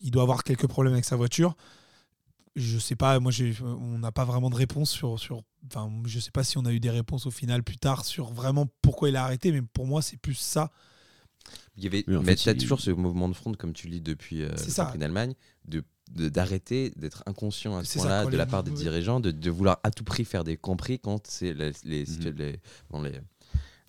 il 0.00 0.10
doit 0.10 0.22
avoir 0.22 0.42
quelques 0.42 0.66
problèmes 0.66 0.94
avec 0.94 1.04
sa 1.04 1.16
voiture 1.16 1.56
je 2.56 2.78
sais 2.78 2.96
pas 2.96 3.20
moi 3.20 3.30
on 3.62 3.98
n'a 3.98 4.10
pas 4.12 4.24
vraiment 4.24 4.50
de 4.50 4.56
réponse 4.56 4.90
sur 4.90 5.18
sur 5.20 5.42
enfin 5.66 5.92
je 6.06 6.18
sais 6.18 6.30
pas 6.30 6.42
si 6.42 6.58
on 6.58 6.64
a 6.64 6.72
eu 6.72 6.80
des 6.80 6.90
réponses 6.90 7.26
au 7.26 7.30
final 7.30 7.62
plus 7.62 7.76
tard 7.76 8.04
sur 8.04 8.32
vraiment 8.32 8.66
pourquoi 8.82 9.08
il 9.10 9.16
a 9.16 9.24
arrêté 9.24 9.52
mais 9.52 9.62
pour 9.62 9.86
moi 9.86 10.02
c'est 10.02 10.16
plus 10.16 10.34
ça 10.34 10.70
Il 11.76 11.84
y 11.84 11.86
avait, 11.86 12.04
Oui, 12.08 12.16
mais 12.20 12.36
fait, 12.36 12.44
t'as 12.44 12.52
il- 12.52 12.58
toujours 12.58 12.80
ce 12.80 12.90
mouvement 12.90 13.28
de 13.28 13.34
front, 13.34 13.52
comme 13.52 13.72
tu 13.72 13.86
lis 13.88 14.00
depuis 14.00 14.42
euh, 14.42 14.50
d'Allemagne, 14.96 15.34
de 15.66 15.84
de- 16.12 16.28
d'arrêter 16.28 16.90
d'être 16.96 17.24
inconscient 17.26 17.76
à 17.76 17.82
ce 17.84 17.98
point-là 17.98 18.26
de 18.26 18.36
la 18.36 18.46
part 18.46 18.62
des 18.62 18.70
dirigeants, 18.70 19.18
de, 19.18 19.32
de 19.32 19.50
vouloir 19.50 19.80
à 19.82 19.90
tout 19.90 20.04
prix 20.04 20.24
faire 20.24 20.44
des 20.44 20.56
compris 20.56 21.00
quand 21.00 21.26
c'est 21.26 21.52
les, 21.52 21.72
les, 21.84 22.04
Mhm. 22.04 22.28
les, 22.36 22.60
bon, 22.90 23.02
les, 23.02 23.20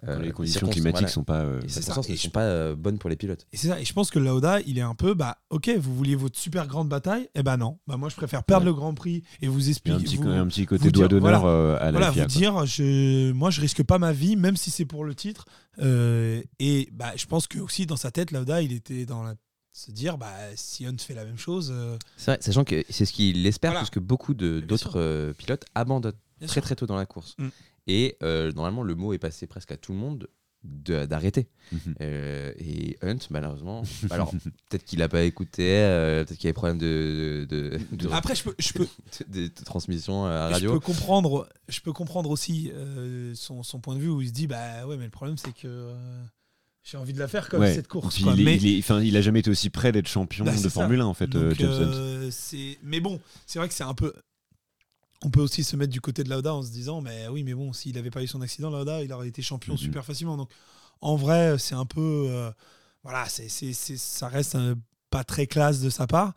Quand 0.05 0.11
euh, 0.11 0.21
les 0.21 0.31
conditions 0.31 0.67
climatiques 0.67 0.91
voilà. 0.99 1.07
sont 1.07 1.23
pas. 1.23 1.39
euh, 1.41 1.59
Les 1.61 1.69
circonstances 1.69 2.07
ne 2.09 2.15
sont 2.15 2.29
pas 2.29 2.43
euh, 2.43 2.75
bonnes 2.75 2.99
pour 2.99 3.09
les 3.09 3.15
pilotes. 3.15 3.47
et 3.51 3.57
c'est 3.57 3.67
ça 3.69 3.79
et 3.81 3.85
je 3.85 3.93
pense 3.93 4.11
que 4.11 4.19
Lauda 4.19 4.59
il 4.61 4.77
est 4.77 4.81
un 4.83 4.93
peu 4.93 5.15
bah 5.15 5.37
ok 5.49 5.71
vous 5.79 5.95
vouliez 5.95 6.15
votre 6.15 6.37
super 6.37 6.67
grande 6.67 6.87
bataille 6.87 7.27
eh 7.33 7.41
ben 7.41 7.57
non 7.57 7.79
bah 7.87 7.97
moi 7.97 8.07
je 8.09 8.15
préfère 8.15 8.43
perdre 8.43 8.65
Ouais. 8.65 8.71
le 8.71 8.75
Grand 8.75 8.93
Prix 8.93 9.23
et 9.41 9.47
vous 9.47 9.69
expliquer 9.69 9.97
un 9.97 9.99
petit, 10.01 10.17
vous- 10.17 10.27
un 10.29 10.45
petit 10.47 10.65
côté 10.67 10.83
vous 10.85 10.91
doigt 10.91 11.07
dire, 11.07 11.19
d'honneur 11.19 11.41
voilà. 11.41 11.55
euh, 11.55 11.77
à 11.79 11.85
la 11.85 11.91
voilà, 11.91 12.11
FIA. 12.11 12.23
vous 12.27 12.29
quoi. 12.33 12.39
dire, 12.39 12.65
je, 12.67 13.31
moi, 13.31 13.49
je 13.49 13.59
risque 13.61 13.81
pas 13.83 13.97
ma 13.97 14.11
vie, 14.11 14.35
même 14.35 14.55
si 14.55 14.69
c'est 14.69 14.85
pour 14.85 15.03
le 15.03 15.15
titre. 15.15 15.45
Euh, 15.79 16.41
et 16.59 16.89
bah, 16.91 17.13
je 17.15 17.25
pense 17.25 17.47
que 17.47 17.59
aussi 17.59 17.85
dans 17.85 17.95
sa 17.97 18.11
tête, 18.11 18.31
Lauda, 18.31 18.61
il 18.61 18.73
était 18.73 19.05
dans 19.05 19.23
la 19.23 19.33
se 19.73 19.91
dire, 19.91 20.17
bah, 20.17 20.33
si 20.55 20.85
Hunt 20.87 20.97
fait 20.97 21.13
la 21.13 21.23
même 21.23 21.37
chose, 21.37 21.71
euh, 21.71 21.97
C'est 22.17 22.31
vrai, 22.31 22.37
sachant 22.41 22.63
que 22.63 22.83
c'est 22.89 23.05
ce 23.05 23.13
qu'il 23.13 23.45
espère, 23.45 23.71
Voilà. 23.71 23.81
parce 23.81 23.91
que 23.91 23.99
beaucoup 23.99 24.33
de- 24.33 24.59
d'autres 24.59 24.93
euh, 24.99 25.33
pilotes 25.33 25.65
abandonnent 25.75 26.13
Bien 26.39 26.47
très 26.47 26.53
sûr. 26.55 26.61
très 26.63 26.75
tôt 26.75 26.85
dans 26.85 26.95
la 26.97 27.05
course. 27.05 27.35
Mm. 27.37 27.47
Et 27.87 28.17
euh, 28.23 28.51
normalement, 28.51 28.83
le 28.83 28.95
mot 28.95 29.13
est 29.13 29.17
passé 29.19 29.47
presque 29.47 29.71
à 29.71 29.77
tout 29.77 29.91
le 29.93 29.97
monde 29.97 30.27
de- 30.63 31.05
d'arrêter. 31.05 31.47
Mhm. 31.71 31.95
Euh, 32.01 32.51
et 32.57 32.97
Hunt, 33.01 33.19
malheureusement, 33.29 33.83
alors 34.11 34.31
peut-être 34.69 34.83
qu'il 34.83 34.99
n'a 34.99 35.07
pas 35.07 35.23
écouté, 35.23 35.63
euh, 35.83 36.25
peut-être 36.25 36.37
qu'il 36.37 36.45
y 36.45 36.47
avait 36.47 36.53
problème 36.53 36.77
de, 36.79 37.45
de, 37.49 37.79
de- 37.93 38.09
après, 38.11 38.35
je 38.35 38.43
peux, 38.43 38.55
je 38.59 38.73
peux, 38.73 38.87
de- 39.29 39.47
de 39.47 39.63
transmission 39.63 40.25
à 40.25 40.49
je 40.49 40.53
radio. 40.55 40.73
peux 40.73 40.79
comprendre, 40.79 41.47
je 41.69 41.79
peux 41.79 41.93
comprendre 41.93 42.29
aussi 42.31 42.71
euh, 42.73 43.33
son, 43.35 43.63
son 43.63 43.79
point 43.79 43.95
de 43.95 43.99
vue 44.01 44.09
où 44.09 44.21
il 44.21 44.27
se 44.27 44.33
dit, 44.33 44.47
bah 44.47 44.85
ouais, 44.87 44.97
mais 44.97 45.05
le 45.05 45.11
problème 45.11 45.37
c'est 45.37 45.53
que 45.53 45.67
euh, 45.67 46.23
j'ai 46.83 46.97
envie 46.97 47.13
de 47.13 47.19
la 47.19 47.27
faire 47.29 47.47
comme 47.49 47.61
Ouais. 47.61 47.73
cette 47.75 47.87
course. 47.87 48.21
Quoi. 48.21 48.33
il, 48.33 48.41
est- 48.41 48.43
Mais- 48.43 48.57
il 48.57 48.67
est- 48.79 49.07
il 49.07 49.15
a 49.15 49.21
jamais 49.21 49.39
été 49.39 49.49
aussi 49.49 49.69
près 49.69 49.91
d'être 49.93 50.07
champion 50.07 50.43
Bah, 50.43 50.53
de. 50.55 50.69
Formule 50.69 50.99
1 51.01 51.05
en 51.05 51.13
fait, 51.13 51.33
euh, 51.35 51.49
Donc, 51.49 51.59
James 51.59 51.69
Hunt. 51.71 51.91
euh, 51.93 52.29
c'est- 52.31 52.77
mais 52.83 52.99
bon, 52.99 53.21
c'est 53.45 53.59
vrai 53.59 53.67
que 53.69 53.73
c'est 53.73 53.83
un 53.83 53.93
peu. 53.93 54.11
On 55.23 55.29
peut 55.29 55.41
aussi 55.41 55.63
se 55.63 55.75
mettre 55.75 55.91
du 55.91 56.01
côté 56.01 56.23
de 56.23 56.29
Lauda 56.29 56.53
en 56.53 56.61
se 56.61 56.69
disant, 56.71 57.01
mais 57.01 57.27
oui, 57.27 57.43
mais 57.43 57.53
bon, 57.53 57.73
s'il 57.73 57.95
n'avait 57.95 58.11
pas 58.11 58.21
eu 58.23 58.27
son 58.27 58.41
accident, 58.41 58.69
Lauda, 58.69 59.03
il 59.03 59.11
aurait 59.13 59.27
été 59.27 59.41
champion 59.41 59.73
Mhm. 59.73 59.79
super 59.79 60.05
facilement. 60.05 60.37
Donc, 60.37 60.49
en 61.01 61.15
vrai, 61.15 61.57
c'est 61.57 61.75
un 61.75 61.85
peu, 61.85 62.27
euh, 62.29 62.51
voilà, 63.03 63.27
c'est, 63.27 63.49
c'est- 63.49 63.73
c'est- 63.73 63.97
ça 63.97 64.27
reste 64.27 64.55
euh, 64.55 64.75
pas 65.09 65.23
très 65.23 65.47
classe 65.47 65.79
de 65.81 65.89
sa 65.89 66.05
part, 66.05 66.33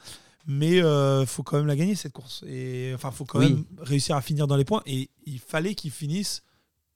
mais 0.46 0.76
il 0.78 1.24
faut 1.26 1.42
quand 1.42 1.58
même 1.58 1.66
la 1.66 1.76
gagner 1.76 1.94
cette 1.94 2.12
course. 2.12 2.42
Et 2.46 2.92
enfin, 2.94 3.10
faut 3.10 3.24
quand 3.26 3.38
Oui. 3.40 3.52
même 3.52 3.64
réussir 3.78 4.16
à 4.16 4.22
finir 4.22 4.46
dans 4.46 4.56
les 4.56 4.64
points. 4.64 4.82
Et 4.86 5.10
il 5.26 5.38
fallait 5.40 5.74
qu'il 5.74 5.90
finisse 5.90 6.42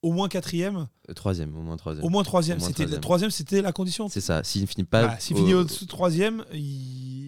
au 0.05 0.13
moins 0.13 0.29
quatrième, 0.29 0.87
Euh, 1.09 1.13
Troisième, 1.15 1.55
au 1.57 1.61
moins 1.63 1.77
troisième. 1.77 2.05
au 2.05 2.09
moins 2.09 2.23
troisième. 2.23 2.57
Au 2.59 2.61
moins 2.61 2.69
C'était 2.69 2.83
troisième. 2.85 3.01
troisième, 3.01 3.31
c'était 3.31 3.63
la 3.63 3.73
condition. 3.73 4.09
C'est 4.09 4.21
ça. 4.21 4.43
S'il 4.45 4.63
ne 4.63 4.67
finit 4.67 4.85
pas. 4.85 5.03
Voilà, 5.03 5.21
S'il 5.21 5.37
au- 5.37 5.39
finit 5.41 5.55
au 5.55 5.65
troisième, 5.65 6.45
il, 6.53 6.61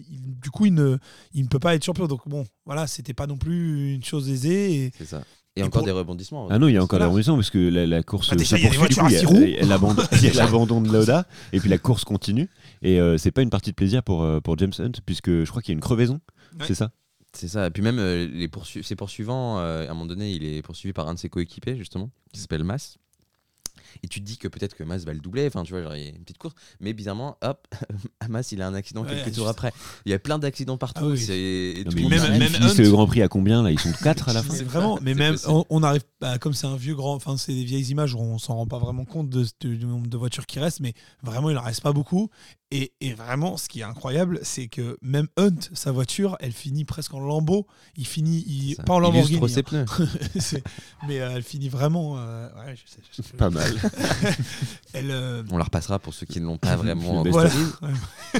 il- 0.09 0.39
du 0.41 0.49
coup, 0.51 0.65
il 0.65 0.73
ne, 0.73 0.97
il 1.33 1.43
ne 1.43 1.47
peut 1.47 1.59
pas 1.59 1.75
être 1.75 1.83
champion. 1.83 2.07
Donc 2.07 2.27
bon, 2.27 2.45
voilà, 2.65 2.87
c'était 2.87 3.13
pas 3.13 3.27
non 3.27 3.37
plus 3.37 3.93
une 3.95 4.03
chose 4.03 4.29
aisée. 4.29 4.73
Et, 4.85 4.91
C'est 4.97 5.05
ça. 5.05 5.21
Et, 5.55 5.61
Et 5.61 5.63
encore 5.63 5.79
pour- 5.81 5.85
des 5.87 5.91
rebondissements. 5.91 6.47
Ah 6.51 6.59
non, 6.59 6.67
il 6.67 6.75
y 6.75 6.77
a 6.77 6.83
encore 6.83 6.99
des 6.99 7.05
rebondissements 7.05 7.35
parce 7.35 7.49
que 7.49 7.57
la, 7.57 7.87
la 7.87 8.03
course 8.03 8.29
Ah, 8.31 8.35
déjà, 8.35 8.57
il 8.59 8.69
poursuit, 8.69 9.17
du 9.19 9.25
coup, 9.25 9.35
y 9.41 9.57
a- 9.57 9.65
l'abandon- 9.65 10.03
il 10.11 10.23
y 10.25 10.29
a 10.29 10.33
l'abandon 10.33 10.81
de 10.81 10.91
Lauda 10.91 11.25
et 11.51 11.59
puis 11.59 11.67
la 11.69 11.79
course 11.79 12.03
continue 12.03 12.47
et 12.83 12.99
euh, 12.99 13.17
c'est 13.17 13.31
pas 13.31 13.41
une 13.41 13.49
partie 13.49 13.71
de 13.71 13.75
plaisir 13.75 14.03
pour, 14.03 14.21
euh, 14.21 14.39
pour 14.39 14.55
James 14.59 14.73
Hunt 14.77 14.91
puisque 15.05 15.29
je 15.31 15.49
crois 15.49 15.63
qu'il 15.63 15.71
y 15.71 15.75
a 15.75 15.77
une 15.77 15.81
crevaison, 15.81 16.19
Ouais. 16.59 16.65
c'est 16.67 16.75
ça? 16.75 16.91
C'est 17.37 17.47
ça. 17.49 17.67
Et 17.67 17.69
puis 17.69 17.83
même 17.83 17.99
euh, 17.99 18.27
les 18.27 18.47
poursu- 18.47 18.81
ses 18.81 18.95
poursuivants, 18.95 19.59
euh, 19.59 19.81
à 19.87 19.91
un 19.91 19.93
moment 19.93 20.07
donné, 20.07 20.31
il 20.31 20.43
est 20.43 20.63
poursuivi 20.63 20.91
par 20.91 21.07
un 21.07 21.13
de 21.13 21.19
ses 21.19 21.29
coéquipiers, 21.29 21.77
justement, 21.77 22.09
qui 22.33 22.39
s'appelle 22.39 22.63
Mas. 22.63 22.97
Et 24.03 24.07
tu 24.07 24.19
te 24.21 24.25
dis 24.25 24.37
que 24.37 24.47
peut-être 24.47 24.75
que 24.75 24.83
Mas 24.83 25.05
va 25.05 25.13
le 25.13 25.19
doubler, 25.19 25.47
enfin 25.47 25.63
tu 25.63 25.71
vois, 25.73 25.81
genre, 25.83 25.95
il 25.95 26.03
y 26.03 26.07
a 26.07 26.09
une 26.09 26.19
petite 26.23 26.37
course. 26.37 26.55
Mais 26.79 26.93
bizarrement, 26.93 27.37
hop, 27.41 27.67
Mas 28.29 28.51
il 28.51 28.61
a 28.61 28.67
un 28.67 28.73
accident 28.73 29.03
Ouais, 29.03 29.09
quelques 29.23 29.35
tours 29.35 29.47
après. 29.47 29.71
Il 30.05 30.11
y 30.11 30.15
a 30.15 30.19
plein 30.19 30.39
d'accidents 30.39 30.77
partout. 30.77 31.03
Ah 31.05 31.07
oui. 31.09 31.19
c'est- 31.19 31.83
même- 32.09 32.39
même 32.39 32.55
Hunt- 32.61 32.73
le 32.77 32.89
Grand 32.91 33.07
Prix 33.07 33.21
à 33.21 33.27
combien 33.27 33.63
là? 33.63 33.71
Ils 33.71 33.79
sont 33.79 33.91
4 34.03 34.29
à 34.29 34.33
la 34.33 34.43
fin 34.43 34.53
c'est 34.53 34.63
vraiment, 34.63 34.99
mais 35.01 35.13
même, 35.13 35.33
possible. 35.33 35.51
on, 35.53 35.65
on 35.69 35.83
arrive, 35.83 36.03
bah, 36.21 36.37
comme 36.37 36.53
c'est 36.53 36.67
un 36.67 36.75
vieux 36.75 36.95
grand, 36.95 37.13
enfin, 37.15 37.37
c'est 37.37 37.53
des 37.53 37.63
vieilles 37.63 37.89
images 37.91 38.13
où 38.13 38.19
on 38.19 38.37
s'en 38.37 38.55
rend 38.55 38.67
pas 38.67 38.79
vraiment 38.79 39.05
compte 39.05 39.29
de, 39.29 39.45
de- 39.61 39.75
du 39.75 39.85
nombre 39.85 40.07
de 40.07 40.17
voitures 40.17 40.45
qui 40.45 40.59
restent, 40.59 40.79
mais 40.79 40.93
vraiment, 41.23 41.49
il 41.49 41.57
en 41.57 41.63
reste 41.63 41.81
pas 41.81 41.93
beaucoup. 41.93 42.29
Et, 42.69 42.91
et 42.99 43.13
vraiment, 43.13 43.55
ce 43.55 43.69
qui 43.69 43.79
est 43.79 43.83
incroyable, 43.83 44.39
c'est 44.43 44.67
que 44.67 44.97
même 45.01 45.27
Hunt, 45.37 45.55
sa 45.73 45.93
voiture, 45.93 46.35
elle 46.41 46.51
finit 46.51 46.83
presque 46.83 47.13
en 47.13 47.19
lambeau. 47.21 47.65
Il 47.95 48.05
finit, 48.05 48.43
il, 48.45 48.75
pas 48.85 48.93
en 48.95 48.99
Lamborghini, 48.99 49.47
ses 49.49 49.63
hein. 49.73 49.85
mais 51.07 51.19
euh, 51.21 51.31
elle 51.35 51.43
finit 51.43 51.69
vraiment. 51.69 52.17
euh, 52.17 52.49
ouais, 52.55 52.75
je 52.75 52.91
sais, 52.91 52.99
je 53.15 53.21
sais. 53.21 53.37
Pas 53.37 53.49
mal. 53.49 53.73
Elle, 54.93 55.11
euh, 55.11 55.43
On 55.51 55.57
la 55.57 55.65
repassera 55.65 55.99
pour 55.99 56.13
ceux 56.13 56.25
qui 56.25 56.39
ne 56.39 56.45
l'ont 56.45 56.57
pas 56.57 56.75
vraiment. 56.77 57.21
Best 57.23 57.33
voilà. 57.33 57.49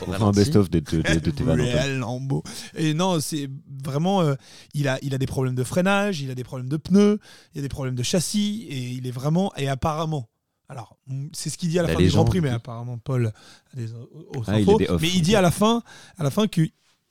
On 0.08 0.12
fera 0.14 0.26
un 0.28 0.32
best-of 0.32 0.70
de, 0.70 0.80
de, 0.80 1.02
de, 1.02 1.20
de 1.20 1.32
tes. 1.32 1.44
Réel 1.44 2.00
Lambeau. 2.00 2.44
Et 2.76 2.94
non, 2.94 3.20
c'est 3.20 3.50
vraiment. 3.84 4.22
euh, 4.22 4.36
il, 4.74 4.88
a, 4.88 4.98
il 5.02 5.14
a 5.14 5.18
des 5.18 5.28
problèmes 5.28 5.56
de 5.56 5.64
freinage, 5.64 6.22
il 6.22 6.32
a 6.32 6.36
des 6.36 6.44
problèmes 6.44 6.70
de 6.70 6.78
pneus, 6.78 7.20
il 7.54 7.60
a 7.60 7.62
des 7.62 7.70
problèmes 7.70 7.96
de 7.96 8.04
châssis, 8.04 8.66
et 8.70 8.80
il 8.92 9.08
est 9.08 9.12
vraiment. 9.12 9.52
Et 9.58 9.68
apparemment. 9.68 10.30
Alors, 10.70 10.98
c'est 11.32 11.50
ce 11.50 11.58
qu'il 11.58 11.70
dit 11.70 11.80
à 11.80 11.84
la, 11.84 11.88
La 11.88 11.94
fin 11.94 12.00
du 12.00 12.08
Grand 12.10 12.24
légende, 12.24 12.30
Prix, 12.30 12.42
mais 12.42 12.50
apparemment, 12.50 12.98
Paul 12.98 13.28
a 13.28 13.76
des 13.78 13.94
autres 13.94 14.10
Ah, 14.48 14.60
il 14.60 14.64
infos. 14.64 14.76
a 14.76 14.78
des 14.80 14.90
off. 14.90 15.02
mais 15.02 15.08
il 15.08 15.22
dit 15.22 15.36
à 15.38 15.42
la 15.42 15.50
fin, 15.52 15.82
à 16.18 16.24
la 16.26 16.30
fin 16.32 16.48
que 16.48 16.62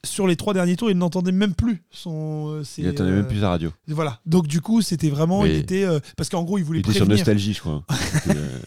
sur 0.06 0.26
les 0.26 0.36
trois 0.36 0.54
derniers 0.54 0.76
tours, 0.76 0.90
il 0.90 0.96
n'entendait 0.96 1.32
même 1.32 1.54
plus 1.54 1.82
son. 1.90 2.48
euh, 2.48 2.64
ses, 2.64 2.82
Il 2.82 2.88
attendait 2.88 3.10
euh, 3.10 3.16
même 3.16 3.26
plus 3.28 3.40
la 3.40 3.50
radio. 3.50 3.72
Voilà. 3.88 4.20
Donc, 4.24 4.46
du 4.46 4.60
coup, 4.60 4.80
c'était 4.82 5.10
vraiment. 5.10 5.44
Il 5.44 5.52
était. 5.56 5.84
euh, 5.84 6.00
parce 6.16 6.28
qu'en 6.30 6.42
gros, 6.44 6.56
il 6.58 6.64
voulait 6.64 6.78
Il 6.80 6.88
était 6.88 6.92
sur. 6.92 7.06
Nostalgie, 7.06 7.52
je 7.52 7.60
crois. 7.60 7.84
Euh, 8.28 8.58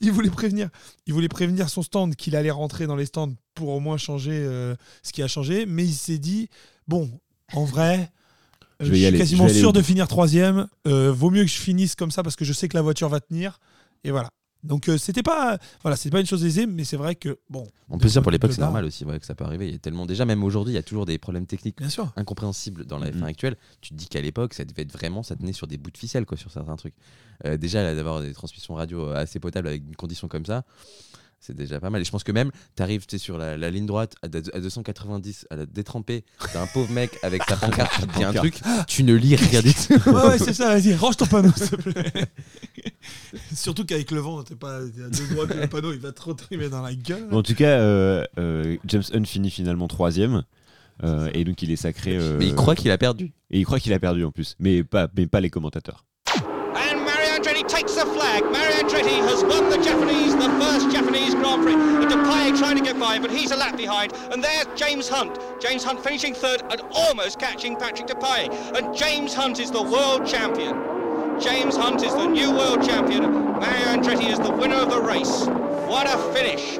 il 0.00 0.12
voulait 0.12 0.28
prévenir, 0.30 0.68
il 1.06 1.14
voulait 1.14 1.28
prévenir 1.28 1.70
son 1.70 1.82
stand 1.82 2.14
qu'il 2.16 2.36
allait 2.36 2.50
rentrer 2.50 2.86
dans 2.86 2.96
les 2.96 3.06
stands 3.06 3.32
pour 3.54 3.70
au 3.70 3.80
moins 3.80 3.96
changer 3.96 4.32
euh, 4.34 4.74
ce 5.02 5.12
qui 5.12 5.22
a 5.22 5.28
changé, 5.28 5.64
mais 5.64 5.84
il 5.84 5.94
s'est 5.94 6.18
dit 6.18 6.50
bon, 6.86 7.10
en 7.54 7.64
vrai, 7.64 8.10
euh, 8.82 8.86
Je 8.86 8.92
suis 8.94 9.06
aller, 9.06 9.16
quasiment 9.16 9.48
je 9.48 9.54
sûr 9.54 9.72
de 9.72 9.80
finir 9.80 10.06
troisième. 10.06 10.66
euh, 10.86 11.10
vaut 11.12 11.30
mieux 11.30 11.42
que 11.44 11.50
je 11.50 11.56
finisse 11.58 11.94
comme 11.94 12.10
ça 12.10 12.22
parce 12.22 12.36
que 12.36 12.44
je 12.44 12.52
sais 12.52 12.68
que 12.68 12.76
la 12.76 12.82
voiture 12.82 13.08
va 13.08 13.20
tenir. 13.20 13.58
Et 14.04 14.10
voilà. 14.10 14.28
Donc 14.66 14.88
euh, 14.88 14.98
c'était 14.98 15.22
pas 15.22 15.58
voilà, 15.82 15.96
c'était 15.96 16.10
pas 16.10 16.20
une 16.20 16.26
chose 16.26 16.44
aisée, 16.44 16.66
mais 16.66 16.84
c'est 16.84 16.96
vrai 16.96 17.14
que 17.14 17.38
bon. 17.48 17.66
On 17.88 17.98
peut 17.98 18.08
dire 18.08 18.20
pour 18.22 18.30
l'époque, 18.32 18.52
c'est 18.52 18.60
normal 18.60 18.84
aussi 18.84 19.04
ouais, 19.04 19.18
que 19.18 19.24
ça 19.26 19.34
peut 19.34 19.44
arriver. 19.44 19.68
Il 19.68 19.72
y 19.72 19.76
a 19.76 19.78
tellement 19.78 20.06
déjà, 20.06 20.24
même 20.24 20.42
aujourd'hui, 20.44 20.72
il 20.72 20.76
y 20.76 20.78
a 20.78 20.82
toujours 20.82 21.06
des 21.06 21.18
problèmes 21.18 21.46
techniques 21.46 21.78
Bien 21.78 21.88
sûr. 21.88 22.12
incompréhensibles 22.16 22.84
dans 22.84 22.98
la 22.98 23.10
F1 23.10 23.16
Mhm. 23.18 23.22
actuelle. 23.24 23.56
Tu 23.80 23.90
te 23.90 23.94
dis 23.94 24.08
qu'à 24.08 24.20
l'époque, 24.20 24.54
ça 24.54 24.64
devait 24.64 24.82
être 24.82 24.92
vraiment, 24.92 25.22
ça 25.22 25.36
tenait 25.36 25.52
sur 25.52 25.66
des 25.66 25.78
bouts 25.78 25.90
de 25.90 25.98
ficelle 25.98 26.26
quoi, 26.26 26.36
sur 26.36 26.50
certains 26.50 26.76
trucs. 26.76 26.94
Euh, 27.44 27.56
déjà, 27.56 27.94
d'avoir 27.94 28.20
des 28.20 28.32
transmissions 28.32 28.74
radio 28.74 29.08
assez 29.10 29.38
potables 29.38 29.68
avec 29.68 29.82
une 29.86 29.96
condition 29.96 30.26
comme 30.28 30.44
ça, 30.46 30.64
c'est 31.40 31.54
déjà 31.56 31.78
pas 31.80 31.90
mal. 31.90 32.00
Et 32.00 32.04
je 32.04 32.10
pense 32.10 32.24
que 32.24 32.32
même, 32.32 32.50
tu 32.76 32.82
arrives 32.82 33.04
sur 33.18 33.38
la, 33.38 33.56
la 33.56 33.70
ligne 33.70 33.86
droite 33.86 34.14
à, 34.22 34.26
à 34.26 34.60
290, 34.60 35.46
à 35.50 35.56
la 35.56 35.66
détrempée, 35.66 36.24
t'as 36.52 36.62
un 36.62 36.66
pauvre 36.66 36.90
mec 36.92 37.18
avec 37.22 37.42
sa 37.48 37.56
pancarte 37.56 37.92
qui 38.00 38.06
te 38.06 38.16
dit 38.18 38.24
un 38.24 38.32
truc, 38.32 38.60
tu 38.88 39.04
ne 39.04 39.14
lis 39.14 39.36
rien 39.36 39.60
du 39.62 39.72
tout. 39.74 40.10
Ouais, 40.10 40.26
ouais, 40.28 40.38
c'est 40.38 40.52
ça, 40.54 40.68
vas-y, 40.76 40.94
range 40.94 41.16
ton 41.16 41.26
panneau, 41.26 41.52
s'il 41.56 41.70
te 41.70 41.76
plaît. 41.76 42.12
Surtout 43.54 43.84
qu'avec 43.84 44.10
le 44.10 44.20
vent, 44.20 44.42
t'es 44.42 44.56
pas 44.56 44.76
à 44.78 44.80
deux 44.80 45.28
doigts 45.34 45.46
que 45.46 45.54
le 45.54 45.66
panneau, 45.68 45.92
il 45.92 46.00
va 46.00 46.12
trop 46.12 46.34
trimer 46.34 46.68
dans 46.68 46.82
la 46.82 46.94
gueule. 46.94 47.28
En 47.32 47.42
tout 47.42 47.54
cas, 47.54 47.78
euh, 47.80 48.24
euh, 48.38 48.76
James 48.86 49.02
Hunt 49.14 49.24
finit 49.24 49.50
finalement 49.50 49.88
troisième. 49.88 50.42
Euh, 51.04 51.28
et 51.34 51.44
donc 51.44 51.60
il 51.60 51.70
est 51.70 51.76
sacré. 51.76 52.16
euh, 52.16 52.38
Mais 52.38 52.46
il 52.46 52.54
croit 52.54 52.74
qu'il 52.74 52.90
a 52.90 52.96
perdu. 52.96 53.34
Et 53.50 53.58
il 53.60 53.64
croit 53.66 53.78
qu'il 53.78 53.92
a 53.92 53.98
perdu 53.98 54.24
en 54.24 54.30
plus, 54.30 54.56
mais 54.58 54.82
pas, 54.82 55.08
mais 55.16 55.26
pas 55.26 55.40
les 55.40 55.50
commentateurs. 55.50 56.06
Mario 57.96 58.12
the 58.12 58.18
flag. 58.18 58.44
Mario 58.52 58.76
Andretti 58.76 59.16
has 59.26 59.42
won 59.42 59.70
the 59.70 59.78
Japanese, 59.78 60.34
the 60.34 60.48
first 60.60 60.90
Japanese 60.90 61.34
Grand 61.34 61.62
Prix. 61.62 61.72
And 61.72 62.10
Depay 62.10 62.58
trying 62.58 62.76
to 62.76 62.82
get 62.82 62.98
by, 62.98 63.18
but 63.18 63.30
he's 63.30 63.52
a 63.52 63.56
lap 63.56 63.76
behind. 63.76 64.12
And 64.32 64.42
there's 64.44 64.66
James 64.74 65.08
Hunt. 65.08 65.38
James 65.60 65.82
Hunt 65.82 66.02
finishing 66.02 66.34
third 66.34 66.62
and 66.70 66.80
almost 66.92 67.38
catching 67.38 67.76
Patrick 67.76 68.08
Depay. 68.08 68.76
And 68.76 68.94
James 68.94 69.32
Hunt 69.34 69.60
is 69.60 69.70
the 69.70 69.82
world 69.82 70.26
champion. 70.26 70.74
James 71.40 71.76
Hunt 71.76 72.02
is 72.02 72.12
the 72.12 72.26
new 72.26 72.50
world 72.50 72.84
champion. 72.86 73.32
Mario 73.32 73.86
Andretti 73.86 74.30
is 74.30 74.38
the 74.38 74.52
winner 74.52 74.76
of 74.76 74.90
the 74.90 75.00
race. 75.00 75.46
What 75.88 76.06
a 76.06 76.18
finish. 76.34 76.78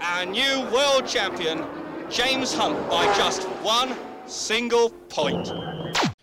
Our 0.00 0.26
new 0.26 0.60
world 0.72 1.06
champion, 1.06 1.64
James 2.08 2.54
Hunt, 2.54 2.88
by 2.88 3.04
just 3.16 3.42
one 3.62 3.96
single 4.26 4.90
point. 5.08 5.50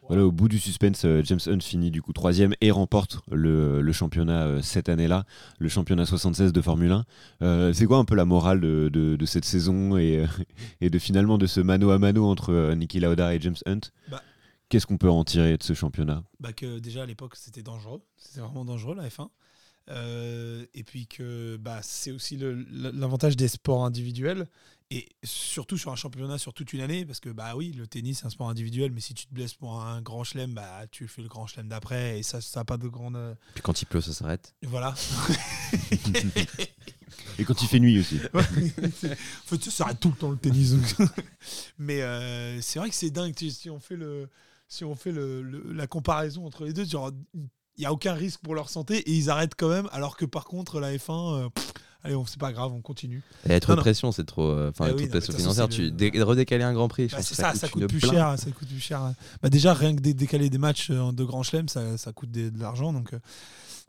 Voilà, 0.08 0.26
au 0.26 0.32
bout 0.32 0.48
du 0.48 0.58
suspense, 0.60 1.04
euh, 1.06 1.22
James 1.24 1.39
Hunt 1.48 1.60
finit 1.62 1.91
du 1.91 2.02
coup 2.02 2.13
troisième 2.13 2.54
et 2.62 2.72
remporte 2.72 3.20
le, 3.32 3.82
le 3.82 3.91
championnat 3.91 4.46
euh, 4.46 4.62
cette 4.62 4.88
année-là, 4.89 5.26
le 5.60 5.67
championnat 5.70 6.06
76 6.06 6.54
de 6.54 6.62
Formule 6.62 6.91
1. 6.91 7.06
Euh, 7.41 7.74
c'est 7.74 7.86
quoi 7.86 7.98
un 7.98 8.06
peu 8.06 8.15
la 8.15 8.26
morale 8.26 8.62
de, 8.62 8.89
de- 8.91 9.15
de 9.17 9.26
cette 9.26 9.46
saison 9.46 9.98
et, 9.98 10.26
et 10.82 10.89
de 10.89 11.00
finalement 11.00 11.38
de 11.38 11.46
ce 11.46 11.60
mano 11.60 11.89
à 11.91 12.00
mano 12.00 12.26
entre 12.26 12.74
Niki 12.74 13.00
Lauda 13.00 13.36
et 13.36 13.41
James 13.41 13.56
Hunt? 13.65 13.82
Bah. 14.10 14.22
Qu'est-ce 14.70 14.86
qu'on 14.86 14.98
peut 14.98 15.10
en 15.10 15.24
tirer 15.24 15.58
de 15.58 15.63
ce 15.63 15.74
championnat? 15.74 16.24
Bah, 16.39 16.52
que 16.54 16.80
déjà 16.80 17.04
à 17.04 17.06
l'époque 17.06 17.36
c'était 17.36 17.63
dangereux, 17.63 18.02
c'était 18.17 18.39
vraiment 18.41 18.65
dangereux 18.65 18.96
la 18.96 19.08
F1. 19.08 19.28
Euh, 19.89 20.65
et 20.74 20.84
puis 20.84 21.08
que 21.08 21.56
bah, 21.56 21.80
c'est 21.82 22.12
aussi 22.12 22.38
l'avantage 22.72 23.38
des 23.38 23.48
sports 23.48 23.86
individuels 23.86 24.46
et 24.89 25.10
surtout 25.23 25.78
sur 25.78 25.91
un 25.91 25.95
championnat 25.97 26.38
sur 26.38 26.54
toute 26.54 26.71
une 26.71 26.80
année 26.80 27.06
parce 27.06 27.19
que 27.19 27.30
bah 27.30 27.56
oui 27.58 27.73
le 27.73 27.88
tennis 27.88 28.19
c'est 28.19 28.26
un 28.26 28.30
sport 28.30 28.50
individuel 28.50 28.91
mais 28.93 29.02
si 29.02 29.13
tu 29.13 29.26
te 29.28 29.34
blesses 29.34 29.54
pour 29.54 29.82
un 29.82 30.02
grand 30.02 30.23
chelem 30.23 30.54
bah 30.54 30.86
tu 30.91 31.08
fais 31.10 31.21
le 31.21 31.28
grand 31.28 31.45
chelem 31.45 31.67
d'après 31.67 32.19
et 32.19 32.23
ça 32.23 32.39
ça 32.39 32.62
a 32.62 32.63
pas 32.63 32.78
de 32.78 32.88
grande 32.88 33.17
euh, 33.17 33.36
Puis 33.54 33.62
quand 33.62 33.82
il 33.82 33.86
pleut, 33.86 34.00
ça 34.00 34.13
s'arrête. 34.13 34.56
voilà 34.63 34.95
Et 37.39 37.43
quand 37.45 37.62
il 37.62 37.67
fait 37.67 37.80
nuit 37.80 38.00
aussi. 38.00 38.19
Ouais. 38.34 38.41
En 38.41 39.47
fait, 39.47 39.63
ça 39.63 39.71
s'arrête 39.71 40.00
tout 40.00 40.10
le 40.10 40.15
temps 40.15 40.32
le 40.32 40.38
tennis. 40.38 40.73
Mais 41.78 42.02
euh, 42.02 42.60
c'est 42.62 42.80
vrai 42.80 42.89
que 42.89 42.95
c'est 42.95 43.10
dingue 43.12 43.34
si 43.38 43.69
on 43.69 43.80
fait 43.80 43.95
le 43.95 44.30
si 44.67 44.84
on 44.84 44.95
fait 44.95 45.12
le, 45.12 45.41
le- 45.43 45.71
la 45.73 45.88
comparaison 45.88 46.45
entre 46.45 46.65
les 46.65 46.73
deux, 46.73 46.86
genre 46.86 47.12
il 47.78 47.84
y 47.84 47.86
a 47.86 47.93
aucun 47.93 48.13
risque 48.13 48.41
pour 48.41 48.54
leur 48.56 48.69
santé 48.69 48.97
et 48.97 49.13
ils 49.13 49.30
arrêtent 49.30 49.56
quand 49.56 49.69
même, 49.69 49.88
alors 49.91 50.17
que 50.17 50.26
par 50.26 50.45
contre 50.45 50.80
la 50.80 50.93
F1, 50.95 51.45
euh, 51.45 51.50
pff, 51.50 51.73
allez, 52.08 52.15
on- 52.15 52.26
c'est 52.26 52.39
pas 52.39 52.52
grave, 52.52 52.72
on 52.74 52.82
continue. 52.82 53.22
Et 53.48 53.54
être 53.54 53.70
Non, 53.70 53.76
non. 53.76 53.82
pression, 53.82 54.12
c'est 54.12 54.26
trop. 54.26 54.43
euh, 54.50 54.70
Enfin, 54.72 54.88
trop 54.89 54.98
oui, 54.98 55.06
de 55.06 55.10
pression 55.10 55.34
de 55.34 55.38
financière. 55.38 55.70
Tu 55.70 55.91
dé- 55.91 56.12
redécaler 56.22 56.63
un 56.63 56.74
Grand 56.74 56.88
Prix, 56.88 57.10
je 57.10 57.15
Bah, 57.15 57.22
c'est 57.22 57.30
que 57.32 57.36
ça, 57.36 57.54
ça 57.54 57.67
coûte 57.70 57.88
plus 57.88 58.00
cher, 58.00 58.36
ça 58.38 58.52
coûte 58.52 58.67
plus 58.67 58.80
cher. 58.80 59.13
Bah, 59.41 59.50
déjà 59.50 59.74
rien 59.74 59.96
que 59.96 60.02
dé- 60.02 60.13
décaler 60.13 60.50
des 60.50 60.58
matchs 60.58 60.89
euh, 60.91 61.12
de 61.12 61.24
Grand 61.24 61.43
Chelem, 61.43 61.67
ça, 61.70 61.98
ça 61.98 62.12
coûte 62.12 62.32
des- 62.32 62.52
de 62.52 62.60
l'argent, 62.60 62.91
donc 62.93 63.13
euh, 63.13 63.20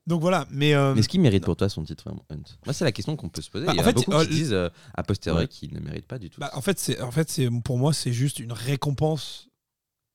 donc 0.06 0.20
voilà. 0.22 0.46
Mais 0.50 0.74
euh, 0.74 0.94
Mais 0.94 1.00
est-ce 1.00 1.08
qu'il 1.08 1.20
mérite 1.20 1.44
pour 1.44 1.56
toi 1.56 1.68
son 1.68 1.84
titre, 1.84 2.08
Hunt? 2.08 2.36
Moi, 2.64 2.72
c'est 2.72 2.84
la 2.84 2.92
question 2.92 3.14
qu'on 3.16 3.28
peut 3.28 3.42
se 3.42 3.50
poser. 3.50 3.66
Bah, 3.66 3.72
Il 3.74 3.76
y 3.76 3.80
en 3.80 3.82
a 3.82 3.86
fait, 3.86 3.92
beaucoup 3.94 4.12
euh, 4.12 4.24
qui 4.24 4.30
disent 4.30 4.52
euh, 4.54 4.68
a 4.94 5.02
posteriori 5.02 5.42
Ouais. 5.44 5.48
qu'il 5.48 5.74
ne 5.74 5.80
mérite 5.80 6.06
pas 6.06 6.18
du 6.18 6.30
tout. 6.30 6.40
Bah, 6.40 6.50
en 6.54 6.60
fait, 6.62 6.78
c'est 6.78 7.00
en 7.02 7.10
fait, 7.10 7.28
c'est 7.30 7.48
pour 7.62 7.76
moi, 7.78 7.92
c'est 7.92 8.12
juste 8.12 8.38
une 8.38 8.52
récompense. 8.52 9.47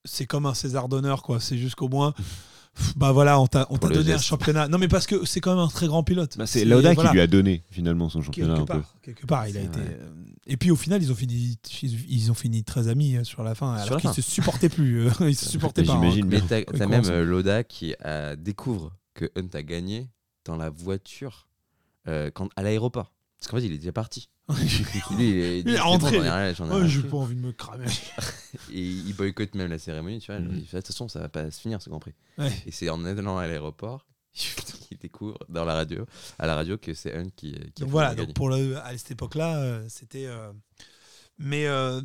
C'est 0.05 0.25
comme 0.25 0.45
un 0.45 0.53
César 0.53 0.89
d'honneur, 0.89 1.23
quoi. 1.23 1.39
C'est 1.39 1.57
juste 1.57 1.75
qu'au 1.75 1.87
moins, 1.89 2.13
bah 2.95 3.11
voilà, 3.11 3.39
on 3.39 3.47
t'a 3.47 3.65
donné 3.93 4.13
un 4.13 4.17
championnat. 4.17 4.67
Non, 4.67 4.77
mais 4.77 4.87
parce 4.87 5.07
que 5.07 5.25
c'est 5.25 5.39
quand 5.41 5.51
même 5.51 5.59
un 5.63 5.67
très 5.67 5.87
grand 5.87 6.03
pilote. 6.03 6.37
Bah, 6.37 6.45
c'est 6.47 6.65
Lauda 6.65 6.93
voilà, 6.93 7.09
qui 7.09 7.15
lui 7.15 7.21
a 7.21 7.27
donné 7.27 7.63
finalement 7.69 8.09
son 8.09 8.21
championnat 8.21 8.55
quelque 8.55 8.61
un 8.61 8.75
peu. 8.75 8.81
part, 8.81 8.95
quelque 9.01 9.25
part, 9.25 9.47
il 9.47 9.57
a 9.57 9.61
été. 9.61 9.79
vrai. 9.79 9.99
Et 10.47 10.57
puis 10.57 10.71
au 10.71 10.75
final, 10.75 11.01
ils 11.01 11.11
ont 11.11 11.15
fini, 11.15 11.57
ils 12.09 12.31
ont 12.31 12.33
fini 12.33 12.63
très 12.65 12.87
amis 12.89 13.15
euh, 13.15 13.23
sur 13.23 13.43
la 13.43 13.55
fin, 13.55 13.77
Sur 13.77 13.87
alors 13.93 14.01
qu'ils 14.01 14.13
se 14.13 14.21
supportaient 14.21 14.69
plus. 14.69 15.07
euh, 15.07 15.11
ils 15.29 15.35
se 15.35 15.47
supportaient 15.49 15.83
pas. 15.83 15.93
hein. 15.93 15.99
J'imagine 16.01 16.25
Mais 16.25 16.41
bien. 16.41 16.63
t'as 16.65 16.87
même 16.87 17.05
euh, 17.05 17.23
Loda 17.23 17.63
qui 17.63 17.95
euh, 18.05 18.35
découvre 18.35 18.91
que 19.13 19.25
Hunt 19.37 19.47
a 19.53 19.63
gagné 19.63 20.09
dans 20.43 20.57
la 20.57 20.69
voiture 20.69 21.47
euh, 22.09 22.29
quand, 22.33 22.49
à 22.57 22.63
l'aéroport. 22.63 23.13
Parce 23.43 23.51
qu'en 23.51 23.57
fait, 23.57 23.65
il 23.65 23.73
est 23.73 23.77
déjà 23.77 23.91
parti. 23.91 24.29
Lui, 24.49 24.55
il 25.19 25.21
est, 25.21 25.59
Il 25.61 25.69
est 25.69 25.77
bon, 25.77 25.83
rentré. 25.83 26.15
ai 26.17 26.29
Ouais, 26.79 26.87
j'ai 26.87 27.03
pas 27.03 27.17
envie 27.17 27.35
de 27.35 27.41
me 27.41 27.51
cramer. 27.51 27.85
Et 28.71 28.81
il 28.81 29.13
boycotte 29.13 29.53
même 29.55 29.69
la 29.69 29.77
cérémonie, 29.77 30.19
tu 30.19 30.31
vois. 30.31 30.39
Mhm. 30.39 30.55
Il 30.55 30.65
fait, 30.65 30.77
de 30.77 30.81
toute 30.81 30.87
façon, 30.87 31.09
ça 31.09 31.19
va 31.19 31.27
pas 31.27 31.51
se 31.51 31.59
finir 31.59 31.81
ce 31.81 31.89
Grand 31.89 31.99
Prix. 31.99 32.13
Ouais. 32.37 32.51
Et 32.65 32.71
c'est 32.71 32.89
en 32.89 33.03
allant 33.03 33.37
à 33.37 33.45
l'aéroport 33.47 34.07
qu'il 34.33 34.97
découvre 34.97 35.37
dans 35.49 35.65
la 35.65 35.73
radio, 35.73 36.05
à 36.39 36.47
la 36.47 36.55
radio 36.55 36.77
que 36.77 36.93
c'est 36.93 37.13
Hunt 37.15 37.27
qui, 37.35 37.51
Donc 37.79 37.89
voilà, 37.89 38.15
donc 38.15 38.33
pour 38.33 38.49
le, 38.49 38.77
à 38.77 38.97
cette 38.97 39.11
époque-là, 39.11 39.57
euh, 39.61 39.85
c'était. 39.89 40.25
euh, 40.25 40.51
Mais 41.37 41.67
euh, 41.67 42.01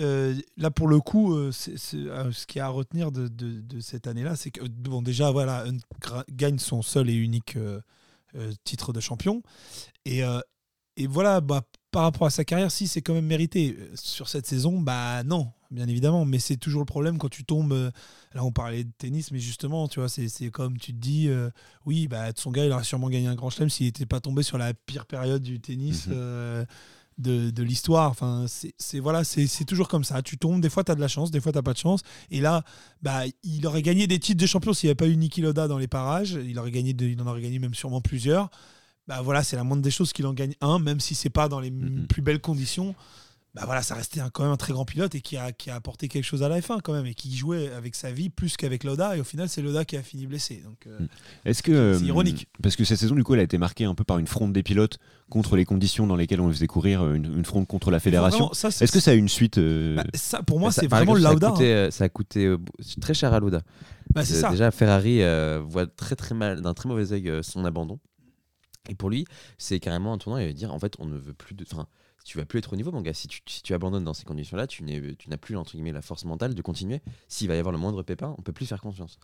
euh, 0.00 0.34
là, 0.58 0.70
pour 0.70 0.86
le 0.88 1.00
coup, 1.00 1.34
ce 1.50 2.46
qu'il 2.46 2.58
y 2.58 2.60
a 2.60 2.66
à 2.66 2.68
retenir 2.68 3.10
de, 3.10 3.26
de- 3.28 3.60
de 3.62 3.80
cette 3.80 4.06
année-là, 4.06 4.36
c'est 4.36 4.50
que, 4.50 4.66
bon, 4.68 5.00
déjà, 5.00 5.30
voilà, 5.30 5.64
gra- 6.02 6.24
gagne 6.30 6.58
son 6.58 6.82
seul 6.82 7.08
et 7.08 7.14
unique 7.14 7.56
euh, 7.56 7.80
titre 8.64 8.92
de 8.92 9.00
champion. 9.00 9.42
Et, 10.04 10.22
euh, 10.22 10.40
et 10.98 11.06
voilà, 11.06 11.40
bah, 11.40 11.62
par 11.90 12.02
rapport 12.02 12.26
à 12.26 12.30
sa 12.30 12.44
carrière, 12.44 12.70
si, 12.70 12.86
c'est 12.88 13.00
quand 13.02 13.14
même 13.14 13.24
mérité. 13.26 13.76
Euh, 13.78 13.90
Sur 13.94 14.28
cette 14.28 14.46
saison, 14.46 14.80
bah 14.80 15.22
non, 15.24 15.48
bien 15.70 15.88
évidemment. 15.88 16.24
Mais 16.26 16.38
c'est 16.38 16.56
toujours 16.58 16.80
le 16.80 16.86
problème 16.86 17.16
quand 17.18 17.30
tu 17.30 17.44
tombes. 17.44 17.72
euh, 17.72 17.90
Là, 18.34 18.44
on 18.44 18.52
parlait 18.52 18.84
de 18.84 18.90
tennis, 18.98 19.30
mais 19.30 19.38
justement, 19.38 19.88
tu 19.88 20.00
vois, 20.00 20.08
c'est 20.10 20.50
comme 20.50 20.76
tu 20.76 20.92
te 20.92 20.98
dis, 20.98 21.28
euh, 21.28 21.48
oui, 21.86 22.08
bah, 22.08 22.26
son 22.36 22.50
gars, 22.50 22.66
il 22.66 22.72
aurait 22.72 22.84
sûrement 22.84 23.08
gagné 23.08 23.26
un 23.26 23.34
grand 23.34 23.48
chelem 23.50 23.70
s'il 23.70 23.86
n'était 23.86 24.04
pas 24.06 24.20
tombé 24.20 24.42
sur 24.42 24.58
la 24.58 24.74
pire 24.74 25.06
période 25.06 25.42
du 25.42 25.60
tennis 25.60 26.06
Mhm. 26.08 26.12
euh, 26.16 26.64
de, 27.16 27.50
de 27.50 27.62
l'histoire. 27.62 28.10
Enfin, 28.10 28.44
c'est 28.48 29.00
voilà, 29.00 29.24
c'est 29.24 29.46
c'est 29.46 29.64
toujours 29.64 29.88
comme 29.88 30.04
ça. 30.04 30.20
Tu 30.22 30.36
tombes, 30.38 30.60
des 30.60 30.68
fois, 30.70 30.84
tu 30.84 30.92
as 30.92 30.94
de 30.94 31.00
la 31.00 31.08
chance, 31.08 31.30
des 31.30 31.40
fois, 31.40 31.52
tu 31.52 31.60
pas 31.62 31.72
de 31.72 31.78
chance. 31.78 32.02
Et 32.30 32.40
là, 32.40 32.62
bah, 33.02 33.22
il 33.42 33.66
aurait 33.66 33.82
gagné 33.82 34.06
des 34.06 34.18
titres 34.18 34.40
de 34.40 34.46
champion 34.46 34.72
s'il 34.72 34.86
n'y 34.88 34.90
avait 34.90 34.96
pas 34.96 35.06
eu 35.08 35.16
Niki 35.16 35.40
Loda 35.40 35.66
dans 35.68 35.78
les 35.78 35.88
parages. 35.88 36.38
Il, 36.46 36.58
aurait 36.58 36.70
gagné 36.70 36.92
de- 36.92 37.06
il 37.06 37.20
en 37.22 37.26
aurait 37.26 37.40
gagné 37.42 37.58
même 37.58 37.74
sûrement 37.74 38.00
plusieurs. 38.00 38.50
Bah 39.08 39.22
voilà, 39.22 39.42
c'est 39.42 39.56
la 39.56 39.64
moindre 39.64 39.82
des 39.82 39.90
choses 39.90 40.12
qu'il 40.12 40.26
en 40.26 40.34
gagne 40.34 40.54
un, 40.60 40.78
même 40.78 41.00
si 41.00 41.14
c'est 41.14 41.30
pas 41.30 41.48
dans 41.48 41.60
les 41.60 41.72
plus 42.08 42.22
belles 42.22 42.40
conditions. 42.40 42.94
Bah 43.54 43.62
voilà, 43.64 43.82
ça 43.82 43.94
restait 43.94 44.20
un- 44.20 44.28
quand 44.28 44.42
même 44.42 44.52
un 44.52 44.58
très 44.58 44.74
grand 44.74 44.84
pilote 44.84 45.14
et 45.14 45.22
qui 45.22 45.38
a, 45.38 45.52
qui 45.52 45.70
a 45.70 45.74
apporté 45.74 46.06
quelque 46.06 46.22
chose 46.24 46.42
à 46.42 46.50
la 46.50 46.60
F1 46.60 46.80
quand 46.84 46.92
même 46.92 47.06
et 47.06 47.14
qui 47.14 47.34
jouait 47.34 47.72
avec 47.72 47.94
sa 47.94 48.12
vie 48.12 48.28
plus 48.28 48.58
qu'avec 48.58 48.84
Loda. 48.84 49.16
Et 49.16 49.20
au 49.20 49.24
final, 49.24 49.48
c'est 49.48 49.62
Loda 49.62 49.86
qui 49.86 49.96
a 49.96 50.02
fini 50.02 50.26
blessé. 50.26 50.62
Donc, 50.62 50.86
euh, 50.86 50.98
Est-ce 51.46 51.62
que 51.62 51.94
C'est 51.96 52.04
euh, 52.04 52.06
ironique. 52.06 52.46
Parce 52.62 52.76
que 52.76 52.84
cette 52.84 52.98
saison 52.98 53.14
du 53.14 53.24
coup, 53.24 53.32
elle 53.32 53.40
a 53.40 53.44
été 53.44 53.56
marquée 53.56 53.84
un 53.86 53.94
peu 53.94 54.04
par 54.04 54.18
une 54.18 54.26
fronde 54.26 54.52
des 54.52 54.62
pilotes 54.62 54.98
contre 55.30 55.56
les 55.56 55.64
conditions 55.64 56.06
dans 56.06 56.14
lesquelles 56.14 56.42
on 56.42 56.48
les 56.48 56.54
faisait 56.54 56.66
courir, 56.66 57.00
euh, 57.00 57.14
une, 57.14 57.24
une 57.38 57.44
fronde 57.46 57.66
contre 57.66 57.90
la 57.90 58.00
fédération. 58.00 58.52
Est-ce 58.52 58.92
que 58.92 59.00
ça 59.00 59.12
a 59.12 59.14
une 59.14 59.30
suite 59.30 59.56
euh, 59.56 59.96
bah, 59.96 60.04
ça, 60.12 60.42
pour 60.42 60.60
moi, 60.60 60.70
Ça- 60.70 60.82
c'est 60.82 60.86
vraiment 60.88 61.16
ça 61.18 61.28
a 61.30 61.32
Lauda. 61.32 61.50
coûté, 61.52 61.72
hein. 61.74 61.90
Ça 61.90 62.04
a 62.04 62.08
coûté 62.10 62.44
euh, 62.44 62.58
très 63.00 63.14
cher 63.14 63.32
à 63.32 63.40
Lauda. 63.40 63.62
Bah, 64.14 64.26
ça. 64.26 64.50
Déjà, 64.50 64.70
Ferrari 64.70 65.20
voit 65.66 65.86
très 65.86 66.16
très 66.16 66.34
mal, 66.34 66.60
d'un 66.60 66.74
très 66.74 66.88
mauvais 66.88 67.12
œil 67.12 67.32
son 67.42 67.64
abandon. 67.64 67.98
Et 68.88 68.94
pour 68.94 69.10
lui, 69.10 69.24
c'est 69.58 69.80
carrément 69.80 70.12
un 70.12 70.18
tournant. 70.18 70.38
Il 70.38 70.46
va 70.46 70.52
dire 70.52 70.72
en 70.72 70.78
fait, 70.78 70.94
on 70.98 71.06
ne 71.06 71.16
veut 71.18 71.34
plus 71.34 71.54
de. 71.54 71.64
Enfin, 71.70 71.86
tu 72.24 72.36
vas 72.36 72.44
plus 72.44 72.58
être 72.58 72.72
au 72.72 72.76
niveau, 72.76 72.92
mon 72.92 73.00
gars. 73.00 73.14
Si 73.14 73.26
tu, 73.26 73.40
si 73.46 73.62
tu 73.62 73.72
abandonnes 73.72 74.04
dans 74.04 74.12
ces 74.12 74.24
conditions-là, 74.24 74.66
tu 74.66 74.82
n'as 74.82 75.36
plus 75.38 75.56
entre 75.56 75.72
guillemets 75.72 75.92
la 75.92 76.02
force 76.02 76.24
mentale 76.24 76.54
de 76.54 76.60
continuer. 76.62 77.00
S'il 77.26 77.48
va 77.48 77.54
y 77.54 77.58
avoir 77.58 77.72
le 77.72 77.78
moindre 77.78 78.02
pépin, 78.02 78.34
on 78.38 78.42
peut 78.42 78.52
plus 78.52 78.66
faire 78.66 78.82
confiance. 78.82 79.18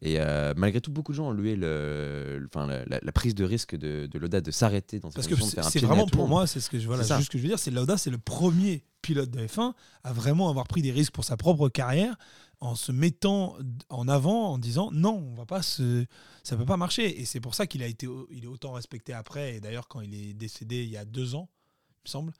Et 0.00 0.20
euh, 0.20 0.54
malgré 0.56 0.80
tout, 0.80 0.90
beaucoup 0.90 1.12
de 1.12 1.16
gens 1.16 1.28
ont 1.28 1.32
loué 1.32 1.54
le, 1.56 2.38
le- 2.38 2.48
enfin, 2.54 2.66
la, 2.66 3.12
prise 3.12 3.34
de 3.34 3.44
risque 3.44 3.76
de, 3.76 4.06
de 4.06 4.18
Loda 4.18 4.40
de 4.40 4.50
s'arrêter 4.50 5.00
dans 5.00 5.10
ces 5.10 5.16
Parce 5.16 5.26
que 5.26 5.34
conditions, 5.34 5.54
faire 5.56 5.66
un 5.66 5.70
c'est 5.70 5.80
vraiment 5.80 6.06
pour 6.06 6.28
moi, 6.28 6.46
c'est 6.46 6.60
ce 6.60 6.70
que 6.70 6.78
je 6.78 6.86
voilà, 6.86 7.02
juste 7.02 7.24
ce 7.24 7.30
que 7.30 7.36
je 7.38 7.42
veux 7.42 7.48
dire, 7.48 7.58
c'est 7.58 7.70
Lauda, 7.70 7.98
c'est 7.98 8.10
le 8.10 8.18
premier 8.18 8.84
pilote 9.02 9.30
de 9.30 9.40
F1 9.46 9.72
à 10.04 10.12
vraiment 10.12 10.48
avoir 10.48 10.66
pris 10.66 10.82
des 10.82 10.92
risques 10.92 11.12
pour 11.12 11.24
sa 11.24 11.36
propre 11.36 11.68
carrière 11.68 12.16
en 12.60 12.74
se 12.74 12.90
mettant 12.90 13.56
en 13.90 14.08
avant 14.08 14.52
en 14.52 14.58
disant 14.58 14.90
non, 14.92 15.14
on 15.30 15.34
va 15.34 15.44
pas 15.46 15.62
se 15.62 16.06
ça 16.42 16.56
peut 16.56 16.64
pas 16.64 16.76
marcher 16.78 17.20
et 17.20 17.24
c'est 17.26 17.40
pour 17.40 17.54
ça 17.54 17.66
qu'il 17.66 17.82
a 17.82 17.86
été 17.86 18.06
il 18.30 18.44
est 18.44 18.48
autant 18.48 18.72
respecté 18.72 19.12
après 19.12 19.56
et 19.56 19.60
d'ailleurs 19.60 19.88
quand 19.88 20.00
il 20.00 20.14
est 20.14 20.32
décédé 20.32 20.82
il 20.82 20.88
y 20.90 20.96
a 20.96 21.04
deux 21.04 21.34
ans 21.34 21.48
il 21.90 22.08
me 22.08 22.10
semble 22.10 22.32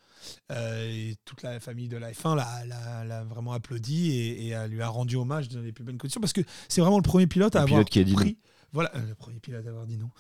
euh, 0.53 0.89
et 0.91 1.17
toute 1.25 1.43
la 1.43 1.61
famille 1.61 1.89
de 1.89 1.97
la 1.99 2.13
F1 2.13 2.35
l'a, 2.35 3.25
vraiment 3.25 3.53
applaudi 3.53 4.11
et, 4.13 4.47
et 4.47 4.55
a- 4.55 4.67
lui 4.69 4.81
a 4.81 4.89
rendu 4.89 5.17
hommage 5.17 5.49
dans 5.49 5.61
les 5.61 5.73
plus 5.73 5.85
bonnes 5.85 5.99
conditions 5.99 6.21
parce 6.21 6.33
que 6.33 6.41
c'est 6.69 6.81
vraiment 6.81 6.97
le 6.99 7.03
premier 7.03 7.27
pilote 7.27 7.55
à 7.57 7.63
avoir 7.63 7.85
pilote 7.85 7.93
a 7.99 8.05
dit 8.05 8.13
non. 8.13 8.17
pris 8.19 8.39
voilà 8.73 8.95
euh, 8.97 9.07
le 9.07 9.15
premier 9.15 9.39
pilote 9.41 9.67
à 9.67 9.69
avoir 9.71 9.87
dit 9.87 9.99
non 9.99 10.11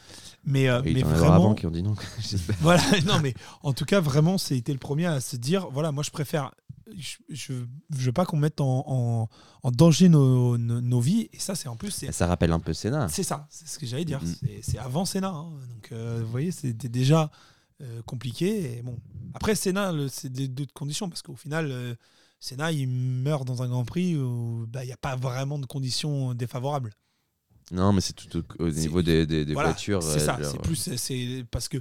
mais, 0.44 0.68
euh, 0.68 0.82
mais 0.84 1.02
vraiment 1.02 1.34
avant 1.34 1.54
qui 1.54 1.66
ont 1.66 1.70
dit 1.70 1.82
non. 1.82 1.94
voilà, 2.60 2.82
non, 3.06 3.18
mais 3.20 3.34
en 3.62 3.72
tout 3.72 3.84
cas, 3.84 4.00
vraiment, 4.00 4.38
c'était 4.38 4.72
le 4.72 4.78
premier 4.78 5.06
à 5.06 5.20
se 5.20 5.36
dire 5.36 5.68
voilà, 5.70 5.90
moi, 5.90 6.04
je 6.04 6.10
préfère. 6.10 6.52
Je, 6.94 7.16
je 7.30 7.52
veux 7.90 8.12
pas 8.12 8.24
qu'on 8.26 8.36
mette 8.36 8.60
en, 8.60 8.84
en, 8.86 9.28
en 9.62 9.70
danger 9.72 10.08
nos, 10.08 10.56
nos, 10.56 10.80
nos 10.80 11.00
vies. 11.00 11.28
Et 11.32 11.38
ça, 11.38 11.54
c'est 11.54 11.68
en 11.68 11.76
plus. 11.76 11.90
Ça 12.10 12.26
rappelle 12.26 12.52
un 12.52 12.60
peu 12.60 12.72
Senna. 12.72 13.08
c'est 13.08 13.22
ça, 13.24 13.46
c'est 13.50 13.66
ce 13.66 13.78
que 13.78 13.86
j'allais 13.86 14.04
dire. 14.04 14.22
Mhm. 14.22 14.34
C'est, 14.62 14.78
avant 14.78 15.04
Senna. 15.04 15.28
hein. 15.30 15.50
Donc, 15.74 15.90
euh, 15.92 16.20
vous 16.24 16.30
voyez, 16.30 16.52
c'était 16.52 16.88
déjà 16.88 17.30
euh, 17.82 18.02
compliqué. 18.02 18.78
Et 18.78 18.82
bon. 18.82 18.98
Après, 19.34 19.54
le- 19.64 20.08
c'est 20.08 20.30
d'autres 20.30 20.72
conditions. 20.74 21.08
Parce 21.08 21.22
qu'au 21.22 21.34
final, 21.36 21.68
euh, 21.70 21.94
Senna, 22.38 22.70
il 22.70 22.86
meurt 22.88 23.44
dans 23.46 23.62
un 23.62 23.68
Grand 23.68 23.84
Prix 23.84 24.16
où 24.16 24.66
bah, 24.68 24.84
il 24.84 24.86
n'y 24.86 24.92
a 24.92 24.96
pas 24.96 25.16
vraiment 25.16 25.58
de 25.58 25.66
conditions 25.66 26.34
défavorables. 26.34 26.92
Non, 27.72 27.92
mais 27.92 28.00
c'est 28.00 28.12
tout 28.12 28.44
au, 28.60 28.68
niveau 28.70 29.02
des, 29.02 29.26
des- 29.26 29.44
des 29.44 29.52
Voilà, 29.52 29.70
voitures. 29.70 30.00
C'est 30.02 30.20
euh, 30.22 30.24
ça, 30.24 30.38
c'est 30.40 30.60
plus, 30.62 30.76
c'est 30.96 31.44
parce 31.50 31.68
que 31.68 31.78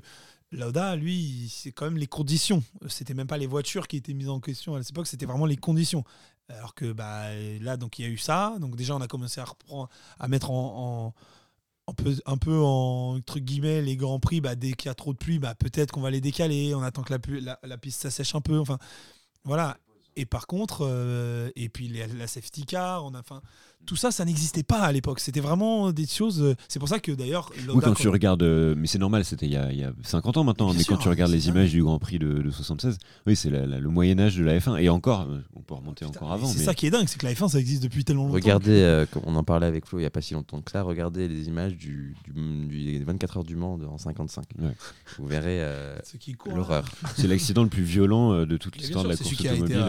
Lauda, 0.56 0.96
lui, 0.96 1.52
c'est 1.54 1.72
quand 1.72 1.86
même 1.86 1.98
les 1.98 2.08
conditions. 2.08 2.64
C'était 2.88 3.14
même 3.14 3.28
pas 3.28 3.38
les 3.38 3.48
voitures 3.48 3.88
qui 3.88 3.98
étaient 3.98 4.14
mises 4.14 4.30
en 4.30 4.40
question 4.40 4.76
à 4.76 4.82
cette 4.82 4.92
époque, 4.92 5.08
c'était 5.08 5.26
vraiment 5.26 5.46
les 5.46 5.58
conditions. 5.58 6.04
Alors 6.50 6.76
que 6.76 6.92
bah, 6.92 7.34
là, 7.62 7.78
donc 7.78 8.00
il 8.00 8.04
y 8.04 8.06
a 8.06 8.12
eu 8.12 8.18
ça. 8.18 8.56
Donc 8.60 8.76
déjà, 8.76 8.96
on 8.96 9.02
a 9.02 9.08
commencé 9.08 9.42
à 9.42 9.46
reprendre, 9.46 9.90
à 10.20 10.28
mettre 10.28 10.52
en, 10.52 11.14
un 11.88 12.38
peu, 12.38 12.60
en 12.60 13.16
entre 13.18 13.40
guillemets 13.40 13.82
les 13.82 13.96
grands 13.96 14.20
prix. 14.20 14.42
Bah, 14.42 14.56
dès 14.56 14.74
qu'il 14.74 14.90
y 14.90 14.92
a 14.92 14.96
trop 14.96 15.14
de 15.14 15.18
pluie, 15.18 15.40
bah, 15.40 15.56
peut-être 15.56 15.92
qu'on 15.92 16.02
va 16.02 16.12
les 16.12 16.22
décaler. 16.22 16.76
On 16.76 16.82
attend 16.82 17.04
que 17.04 17.14
la, 17.14 17.60
la, 17.64 17.78
piste 17.78 18.02
s'assèche 18.02 18.36
un 18.36 18.42
peu. 18.42 18.60
Enfin, 18.60 18.78
voilà. 19.44 19.78
Et 20.16 20.26
par 20.26 20.48
contre, 20.48 20.86
euh, 20.88 21.50
et 21.56 21.68
puis 21.68 21.90
la 21.90 22.28
safety 22.28 22.66
car, 22.66 23.04
on 23.04 23.14
a, 23.16 23.20
enfin, 23.20 23.42
tout 23.86 23.96
ça, 23.96 24.12
ça 24.12 24.26
n'existait 24.26 24.64
pas 24.64 24.80
à 24.82 24.92
l'époque. 24.92 25.20
C'était 25.20 25.40
vraiment 25.40 25.92
des 25.92 26.08
choses. 26.08 26.42
euh, 26.42 26.56
C'est 26.68 26.80
pour 26.80 26.90
ça 26.90 27.00
que 27.00 27.12
d'ailleurs, 27.12 27.52
Oui, 27.70 27.82
quand 27.84 27.94
tu 27.94 28.08
regardes, 28.10 28.44
euh, 28.44 28.76
mais 28.78 28.88
c'est 28.88 28.98
normal, 29.00 29.24
c'était 29.26 29.46
il, 29.46 29.52
y 29.54 29.58
a- 29.58 29.72
il 29.72 29.80
y 29.80 29.84
a 29.84 29.92
50 30.04 30.38
ans 30.38 30.44
maintenant, 30.44 30.68
Bien 30.70 30.78
mais 30.78 30.84
sûr, 30.84 30.96
quand 30.96 31.02
tu 31.04 31.10
regardes 31.10 31.32
c'est 31.32 31.38
les 31.38 31.48
images 31.50 31.72
du 31.72 31.84
Grand 31.84 32.00
Prix 32.00 32.20
de, 32.20 32.42
de 32.42 32.52
76, 32.52 32.98
oui, 33.28 33.36
c'est 33.36 33.50
la- 33.50 33.66
la- 33.66 33.80
le 33.80 33.90
Moyen 33.90 34.20
Âge 34.20 34.36
de 34.38 34.44
la 34.44 34.58
F1. 34.60 34.78
Et 34.78 34.90
encore, 34.90 35.22
euh, 35.30 35.40
on 35.56 35.62
peut 35.62 35.74
remonter 35.76 36.06
Putain, 36.06 36.18
encore 36.18 36.34
avant. 36.34 36.48
C'est 36.48 36.60
mais- 36.60 36.66
ça 36.66 36.74
qui 36.74 36.88
est 36.88 36.92
dingue, 36.92 37.08
c'est 37.08 37.20
que 37.20 37.26
la 37.26 37.34
F1 37.34 37.48
ça 37.50 37.60
existe 37.60 37.84
depuis 37.84 38.04
tellement 38.04 38.24
longtemps. 38.24 38.36
Regardez, 38.36 38.72
euh, 38.82 39.06
comme 39.10 39.24
on 39.26 39.36
en 39.36 39.44
parlait 39.44 39.68
avec 39.68 39.86
Flo 39.86 40.00
il 40.00 40.02
n'y 40.02 40.08
a 40.08 40.12
pas 40.12 40.22
si 40.22 40.34
longtemps 40.34 40.62
que 40.62 40.72
ça, 40.72 40.82
regardez 40.82 41.28
les 41.28 41.48
images 41.48 41.76
du, 41.78 42.16
du, 42.26 42.68
du- 42.68 43.00
des 43.00 43.04
24 43.06 43.38
heures 43.38 43.44
du 43.44 43.56
Mans 43.56 43.78
de- 43.78 43.86
en 43.86 43.98
55. 43.98 44.46
Ouais. 44.60 44.70
Vous 45.20 45.28
verrez 45.28 45.60
euh, 45.62 45.96
courent, 46.38 46.56
l'horreur. 46.56 46.86
C'est 47.16 47.28
l'accident 47.28 47.64
le 47.64 47.70
plus 47.70 47.84
violent 47.84 48.46
de 48.46 48.58
toute 48.58 48.76
l'histoire 48.78 49.04
de 49.04 49.10
la 49.10 49.18
course 49.18 49.32
automobile. 49.40 49.84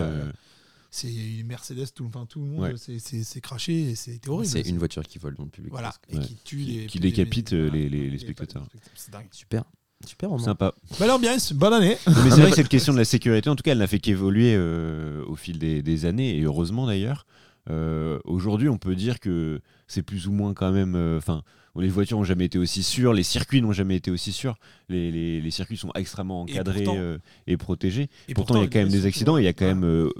C'est 0.96 1.12
une 1.12 1.46
Mercedes, 1.46 1.86
tout, 1.94 2.04
enfin, 2.06 2.26
tout 2.26 2.40
le 2.40 2.46
monde 2.46 2.60
Ouais. 2.60 2.98
s'est 2.98 3.40
craché 3.40 3.90
et 3.90 3.94
c'était 3.94 4.28
horrible. 4.28 4.50
C'est 4.50 4.68
une 4.68 4.78
voiture 4.78 5.02
qui 5.02 5.18
vole 5.18 5.34
dans 5.34 5.44
le 5.44 5.50
public. 5.50 5.70
Voilà, 5.72 5.92
et 6.08 6.16
Ouais. 6.16 6.22
qui 6.24 6.36
tue 6.44 6.56
Qui- 6.58 6.64
les. 6.64 6.86
qui 6.86 6.98
les- 6.98 7.10
décapite, 7.10 7.50
les- 7.50 7.58
euh, 7.58 7.68
voilà, 7.68 7.76
les- 7.84 7.88
les- 7.88 8.00
les 8.04 8.10
les 8.10 8.18
spectateurs. 8.18 8.66
C'est 8.94 9.12
dingue. 9.12 9.26
Super. 9.30 9.64
Super 10.06 10.28
roman. 10.30 10.44
Sympa. 10.44 10.74
Belle 10.98 11.10
ambiance, 11.10 11.52
bonne 11.54 11.72
année. 11.72 11.96
Mais 12.06 12.30
c'est 12.30 12.40
vrai 12.40 12.50
que 12.50 12.56
cette 12.56 12.68
question 12.68 12.92
de 12.92 12.98
la 12.98 13.04
sécurité, 13.06 13.48
en 13.48 13.56
tout 13.56 13.62
cas, 13.62 13.72
elle 13.72 13.78
n'a 13.78 13.86
fait 13.86 13.98
qu'évoluer 13.98 14.54
euh, 14.54 15.24
au 15.26 15.36
fil 15.36 15.58
des, 15.58 15.82
des 15.82 16.04
années, 16.04 16.36
et 16.38 16.42
heureusement 16.42 16.86
d'ailleurs. 16.86 17.26
Euh, 17.68 18.18
Aujourd'hui, 18.24 18.68
on 18.68 18.78
peut 18.78 18.94
dire 18.94 19.18
que 19.20 19.60
c'est 19.88 20.02
plus 20.02 20.28
ou 20.28 20.32
moins 20.32 20.54
quand 20.54 20.70
même. 20.70 20.94
euh, 20.94 21.18
Enfin, 21.18 21.42
les 21.80 21.88
voitures 21.88 22.18
n'ont 22.18 22.24
jamais 22.24 22.44
été 22.46 22.58
aussi 22.58 22.82
sûres, 22.82 23.12
les 23.12 23.22
circuits 23.22 23.60
n'ont 23.62 23.72
jamais 23.72 23.96
été 23.96 24.10
aussi 24.10 24.32
sûrs. 24.32 24.56
Les, 24.88 25.10
les- 25.10 25.40
les 25.40 25.50
circuits 25.50 25.76
sont 25.76 25.90
extrêmement 25.94 26.46
Et 26.46 26.52
encadrés 26.52 26.84
pourtant- 26.84 26.98
euh, 27.00 27.18
et 27.46 27.56
protégés. 27.56 28.08
Et 28.28 28.34
pourtant, 28.34 28.56
il 28.56 28.62
y 28.62 28.64
a 28.64 28.68
quand 28.68 28.78
même 28.78 28.88
des 28.88 29.06
accidents. 29.06 29.36
Il 29.38 29.44
y 29.44 29.48
a 29.48 29.52
quand 29.52 29.66
même. 29.66 29.84
euh, 29.84 30.10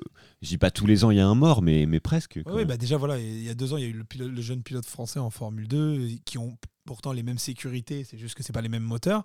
je 0.42 0.48
dis 0.48 0.58
pas 0.58 0.70
tous 0.70 0.86
les 0.86 1.04
ans, 1.04 1.10
il 1.10 1.16
y 1.16 1.20
a 1.20 1.26
un 1.26 1.34
mort, 1.34 1.62
mais, 1.62 1.86
mais 1.86 2.00
presque. 2.00 2.38
Ouais, 2.46 2.54
même. 2.56 2.66
bah 2.68 2.76
déjà, 2.76 2.96
voilà, 2.96 3.18
il 3.18 3.42
y 3.42 3.48
a 3.48 3.54
deux 3.54 3.72
ans, 3.72 3.76
il 3.78 3.82
y 3.82 3.86
a 3.86 3.88
eu 3.88 3.92
le, 3.94 4.04
pilote- 4.04 4.30
le 4.32 4.42
jeune 4.42 4.62
pilote 4.62 4.86
français 4.86 5.18
en 5.18 5.30
Formule 5.30 5.66
2 5.68 5.76
euh, 5.78 6.08
qui 6.24 6.38
ont 6.38 6.56
pourtant 6.84 7.12
les 7.12 7.22
mêmes 7.22 7.38
sécurités, 7.38 8.04
c'est 8.04 8.18
juste 8.18 8.34
que 8.36 8.42
c'est 8.42 8.52
pas 8.52 8.60
les 8.62 8.68
mêmes 8.68 8.82
moteurs. 8.84 9.24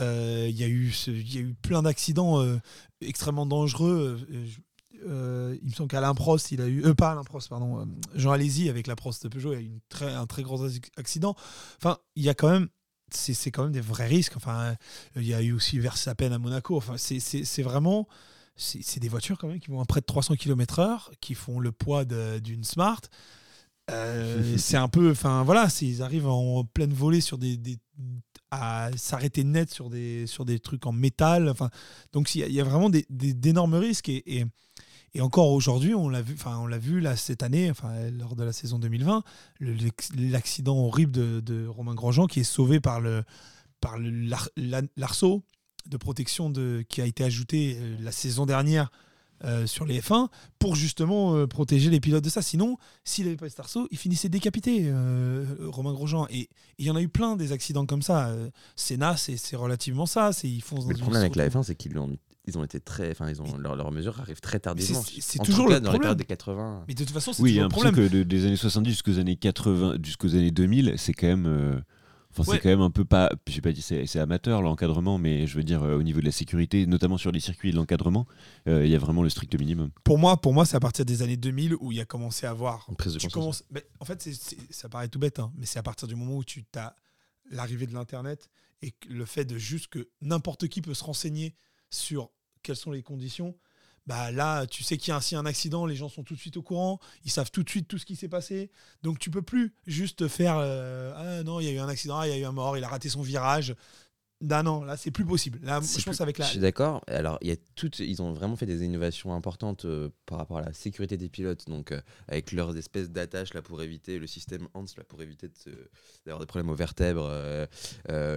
Euh, 0.00 0.46
Il 0.48 0.56
y, 0.56 0.62
a 0.64 0.68
eu 0.68 0.90
ce- 0.92 1.10
il 1.10 1.34
y 1.34 1.38
a 1.38 1.40
eu 1.40 1.54
plein 1.60 1.82
d'accidents 1.82 2.40
euh, 2.40 2.56
extrêmement 3.00 3.46
dangereux. 3.46 4.18
Euh, 4.30 4.44
je- 4.46 4.58
euh, 5.06 5.56
il 5.62 5.68
me 5.68 5.74
semble 5.74 5.88
qu'Alain 5.88 6.14
Prost, 6.14 6.50
il 6.52 6.60
a 6.60 6.66
eu. 6.66 6.84
Euh, 6.84 6.94
pas 6.94 7.12
Alain 7.12 7.24
Prost, 7.24 7.48
pardon. 7.48 7.80
euh, 7.80 7.84
Jean 8.14 8.32
Alési 8.32 8.68
avec 8.68 8.86
la 8.86 8.96
Prost 8.96 9.22
de 9.24 9.28
Peugeot, 9.28 9.52
il 9.52 9.56
a 9.56 9.60
eu 9.60 9.64
une 9.66 9.80
très, 9.88 10.12
un 10.12 10.26
très 10.26 10.42
gros 10.42 10.66
ac- 10.66 10.90
accident. 10.96 11.34
Enfin, 11.78 11.98
il 12.16 12.22
y 12.24 12.28
a 12.28 12.34
quand 12.34 12.50
même. 12.50 12.68
C'est 13.10 13.50
quand 13.50 13.62
même 13.62 13.72
des 13.72 13.80
vrais 13.80 14.06
risques. 14.06 14.36
Enfin, 14.36 14.58
euh, 14.60 14.74
il 15.16 15.26
y 15.26 15.32
a 15.34 15.40
eu 15.40 15.52
aussi 15.52 15.78
Verstappen 15.78 16.30
à 16.32 16.38
Monaco. 16.38 16.76
Enfin, 16.76 16.96
c'est- 16.98 17.62
vraiment 17.62 18.06
c'est 18.60 18.98
des 18.98 19.08
voitures 19.08 19.38
quand 19.38 19.46
même 19.48 19.60
qui 19.60 19.70
vont 19.70 19.80
à 19.80 19.84
près 19.84 20.00
de 20.00 20.06
300 20.06 20.34
km/h, 20.34 21.10
qui 21.20 21.34
font 21.34 21.60
le 21.60 21.70
poids 21.72 22.04
d'une 22.04 22.64
Smart. 22.64 23.00
C'est 24.58 24.76
un 24.76 24.88
peu, 24.88 25.10
enfin 25.12 25.42
voilà, 25.44 25.68
ils 25.80 26.02
arrivent 26.02 26.26
en 26.28 26.64
pleine 26.64 26.92
volée 26.92 27.20
sur 27.22 27.38
des, 27.38 27.56
des- 27.56 27.78
à 28.50 28.90
s'arrêter 28.96 29.44
net 29.44 29.70
sur 29.70 29.88
des 29.90 30.26
sur 30.26 30.44
des 30.44 30.58
trucs 30.58 30.84
en 30.86 30.92
métal. 30.92 31.48
Enfin, 31.48 31.70
donc 32.12 32.34
il 32.34 32.40
y, 32.40 32.44
a- 32.44 32.48
il 32.48 32.52
y 32.54 32.60
a 32.60 32.64
vraiment 32.64 32.90
des- 32.90 33.06
des- 33.10 33.32
d'énormes 33.34 33.74
risques 33.74 34.08
et, 34.10 34.38
et, 34.40 34.44
et 35.14 35.20
encore 35.20 35.50
aujourd'hui, 35.52 35.94
on 35.94 36.08
l'a 36.08 36.22
vu, 36.22 36.34
enfin 36.34 36.58
on 36.58 36.66
l'a 36.66 36.78
vu 36.78 37.00
là 37.00 37.16
cette 37.16 37.42
année, 37.42 37.70
enfin 37.70 37.92
lors 38.10 38.36
de 38.36 38.44
la 38.44 38.52
saison 38.52 38.78
2020, 38.78 39.22
le- 39.60 39.72
l'ex- 39.72 40.10
l'accident 40.16 40.76
horrible 40.78 41.12
de, 41.12 41.40
de 41.40 41.66
Romain 41.66 41.94
Grosjean 41.94 42.26
qui 42.26 42.40
est 42.40 42.44
sauvé 42.44 42.80
par 42.80 43.00
le 43.00 43.24
par 43.80 43.96
l'arceau 44.96 45.42
de 45.86 45.96
protection 45.96 46.50
de, 46.50 46.84
qui 46.88 47.00
a 47.00 47.06
été 47.06 47.24
ajouté 47.24 47.78
euh, 47.80 47.96
la 48.00 48.12
saison 48.12 48.44
dernière 48.44 48.90
euh, 49.44 49.66
sur 49.68 49.84
les 49.86 50.00
F1 50.00 50.28
pour 50.58 50.74
justement 50.74 51.34
euh, 51.36 51.46
protéger 51.46 51.88
les 51.90 52.00
pilotes 52.00 52.24
de 52.24 52.28
ça. 52.28 52.42
Sinon, 52.42 52.76
s'il 53.04 53.24
n'avait 53.26 53.36
pas 53.36 53.48
cet 53.48 53.60
arceau, 53.60 53.86
il 53.92 53.96
finissait 53.96 54.28
décapité, 54.28 54.86
euh, 54.86 55.44
Romain 55.68 55.92
Grosjean. 55.92 56.26
Et 56.30 56.48
il 56.78 56.86
y 56.86 56.90
en 56.90 56.96
a 56.96 57.00
eu 57.00 57.08
plein 57.08 57.36
des 57.36 57.52
accidents 57.52 57.86
comme 57.86 58.02
ça. 58.02 58.34
Senna, 58.74 59.16
c'est 59.16 59.54
relativement 59.56 60.06
ça. 60.06 60.32
Ils 60.42 60.60
Mais 60.88 60.94
le 60.94 60.98
problème 60.98 61.20
avec 61.22 61.36
la 61.36 61.44
structure. 61.44 61.60
F1, 61.60 61.64
c'est 61.64 61.74
qu'ils 61.76 61.96
ont, 61.98 62.16
ils 62.48 62.58
ont 62.58 62.64
été 62.64 62.80
très. 62.80 63.10
Enfin, 63.12 63.28
ils 63.30 63.40
ont, 63.40 63.56
leur- 63.58 63.76
leurs 63.76 63.92
mesures 63.92 64.18
arrivent 64.20 64.40
très 64.40 64.58
tardivement. 64.58 65.02
c'est- 65.02 65.38
toujours 65.44 65.66
tout 65.66 65.70
cas, 65.70 65.74
le 65.76 65.80
dans 65.80 65.92
les 65.92 65.98
problème. 65.98 66.16
des 66.16 66.24
80. 66.24 66.84
Mais 66.88 66.94
de 66.94 67.04
toute 67.04 67.12
façon, 67.12 67.32
c'est 67.32 67.42
Oui, 67.42 67.50
y 67.50 67.54
toujours 67.54 67.64
le 67.68 67.68
problème. 67.92 67.94
que 67.94 68.12
de- 68.16 68.22
des 68.24 68.46
années 68.46 68.56
70 68.56 68.90
jusqu'aux 68.90 69.18
années 69.18 69.36
80, 69.36 69.96
jusqu'aux 70.02 70.34
années 70.34 70.50
2000, 70.50 70.94
c'est 70.96 71.12
quand 71.12 71.28
même. 71.28 71.46
euh, 71.46 71.80
Enfin, 72.30 72.42
Ouais. 72.52 72.56
c'est 72.58 72.62
quand 72.62 72.68
même 72.68 72.82
un 72.82 72.90
peu 72.90 73.06
pas. 73.06 73.30
J'ai 73.48 73.62
pas 73.62 73.72
dit 73.72 73.80
c'est 73.80 74.18
amateur 74.18 74.60
l'encadrement, 74.60 75.16
mais 75.16 75.46
je 75.46 75.56
veux 75.56 75.64
dire 75.64 75.82
euh, 75.82 75.96
au 75.96 76.02
niveau 76.02 76.20
de 76.20 76.26
la 76.26 76.30
sécurité, 76.30 76.86
notamment 76.86 77.16
sur 77.16 77.32
les 77.32 77.40
circuits 77.40 77.70
et 77.70 77.72
de 77.72 77.76
l'encadrement, 77.76 78.26
euh, 78.68 78.84
il 78.84 78.90
y 78.92 78.94
a 78.94 78.98
vraiment 78.98 79.22
le 79.22 79.30
strict 79.30 79.58
minimum. 79.58 79.90
Pour 80.04 80.18
moi, 80.18 80.36
pour 80.38 80.52
moi 80.52 80.66
c'est 80.66 80.76
à 80.76 80.80
partir 80.80 81.06
des 81.06 81.22
années 81.22 81.38
2000 81.38 81.74
où 81.80 81.90
il 81.90 81.98
a 82.00 82.04
commencé 82.04 82.46
à 82.46 82.50
avoir 82.50 82.84
Une 82.90 82.96
prise 82.96 83.14
de 83.14 83.18
tu 83.18 83.28
commences. 83.28 83.64
mais 83.70 83.82
en 83.98 84.04
fait, 84.04 84.28
ça 84.70 84.88
paraît 84.90 85.08
tout 85.08 85.18
bête, 85.18 85.38
hein, 85.38 85.50
mais 85.56 85.64
c'est 85.64 85.78
à 85.78 85.82
partir 85.82 86.06
du 86.06 86.16
moment 86.16 86.36
où 86.36 86.44
tu 86.44 86.64
as 86.76 86.94
l'arrivée 87.50 87.86
de 87.86 87.94
l'internet 87.94 88.50
et 88.82 88.90
que 88.90 89.08
le 89.08 89.24
fait 89.24 89.46
de 89.46 89.56
juste 89.56 89.86
que 89.88 90.10
n'importe 90.20 90.68
qui 90.68 90.82
peut 90.82 90.94
se 90.94 91.04
renseigner 91.04 91.56
sur 91.90 92.30
quelles 92.62 92.76
sont 92.76 92.90
les 92.90 93.02
conditions. 93.02 93.54
Bah 94.06 94.30
là, 94.30 94.66
tu 94.66 94.82
sais 94.82 94.96
qu'il 94.96 95.10
y 95.10 95.12
a 95.12 95.16
ainsi 95.16 95.36
un 95.36 95.44
accident, 95.44 95.84
les 95.84 95.94
gens 95.94 96.08
sont 96.08 96.22
tout 96.22 96.34
de 96.34 96.38
suite 96.40 96.56
au 96.56 96.62
courant, 96.62 96.98
ils 97.26 97.30
savent 97.30 97.50
tout 97.50 97.62
de 97.62 97.68
suite 97.68 97.88
tout 97.88 97.98
ce 97.98 98.06
qui 98.06 98.16
s'est 98.16 98.28
passé. 98.28 98.70
Donc 99.02 99.18
tu 99.18 99.30
peux 99.30 99.42
plus 99.42 99.74
juste 99.86 100.28
faire 100.28 100.56
euh, 100.56 101.12
ah 101.14 101.42
non, 101.42 101.60
il 101.60 101.66
y 101.66 101.68
a 101.68 101.72
eu 101.72 101.78
un 101.78 101.88
accident, 101.88 102.16
ah, 102.16 102.26
il 102.26 102.30
y 102.30 102.32
a 102.32 102.38
eu 102.38 102.44
un 102.44 102.52
mort, 102.52 102.78
il 102.78 102.84
a 102.84 102.88
raté 102.88 103.10
son 103.10 103.20
virage. 103.20 103.76
Non, 104.40 104.62
non, 104.62 104.84
là 104.84 104.96
c'est 104.96 105.10
plus 105.10 105.24
possible. 105.24 105.58
Là, 105.64 105.80
je 105.80 106.04
pense 106.04 106.16
plus- 106.16 106.20
avec 106.20 106.38
la. 106.38 106.44
Je 106.44 106.50
suis 106.52 106.60
d'accord. 106.60 107.02
Alors, 107.08 107.38
il 107.40 107.48
y 107.48 107.50
a 107.50 107.56
toutes, 107.74 107.98
ils 107.98 108.22
ont 108.22 108.32
vraiment 108.32 108.54
fait 108.54 108.66
des 108.66 108.84
innovations 108.84 109.34
importantes 109.34 109.84
euh, 109.84 110.10
par 110.26 110.38
rapport 110.38 110.58
à 110.58 110.62
la 110.62 110.72
sécurité 110.72 111.16
des 111.16 111.28
pilotes, 111.28 111.68
donc 111.68 111.90
euh, 111.90 112.00
avec 112.28 112.52
leurs 112.52 112.76
espèces 112.76 113.10
d'attaches 113.10 113.52
là 113.52 113.62
pour 113.62 113.82
éviter 113.82 114.20
le 114.20 114.28
système 114.28 114.68
HANS 114.74 114.94
là 114.96 115.02
pour 115.02 115.20
éviter 115.22 115.48
de 115.48 115.54
d'avoir 116.24 116.38
des 116.40 116.46
problèmes 116.46 116.70
aux 116.70 116.76
vertèbres, 116.76 117.26
euh, 117.28 117.66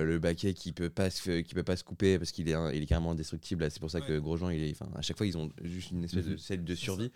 le 0.04 0.18
baquet 0.18 0.54
qui 0.56 0.72
peut 0.72 0.90
pas 0.90 1.12
se, 1.12 1.42
qui 1.42 1.54
peut 1.54 1.62
pas 1.64 1.76
se 1.76 1.84
couper 1.84 2.18
parce 2.18 2.32
qu'il 2.32 2.50
est, 2.50 2.54
un- 2.56 2.72
il 2.72 2.82
est 2.82 2.86
carrément 2.88 3.12
indestructible. 3.12 3.70
C'est 3.70 3.80
pour 3.80 3.92
ça 3.92 4.02
que 4.02 4.14
Ouais. 4.14 4.20
Grosjean, 4.22 4.50
il 4.50 4.64
est, 4.64 4.82
à 4.96 5.02
chaque 5.04 5.18
fois 5.18 5.28
ils 5.28 5.38
ont 5.38 5.50
juste 5.62 5.92
une 5.92 6.04
espèce 6.04 6.26
de 6.26 6.36
cellule 6.38 6.66
de 6.66 6.74
survie. 6.76 7.12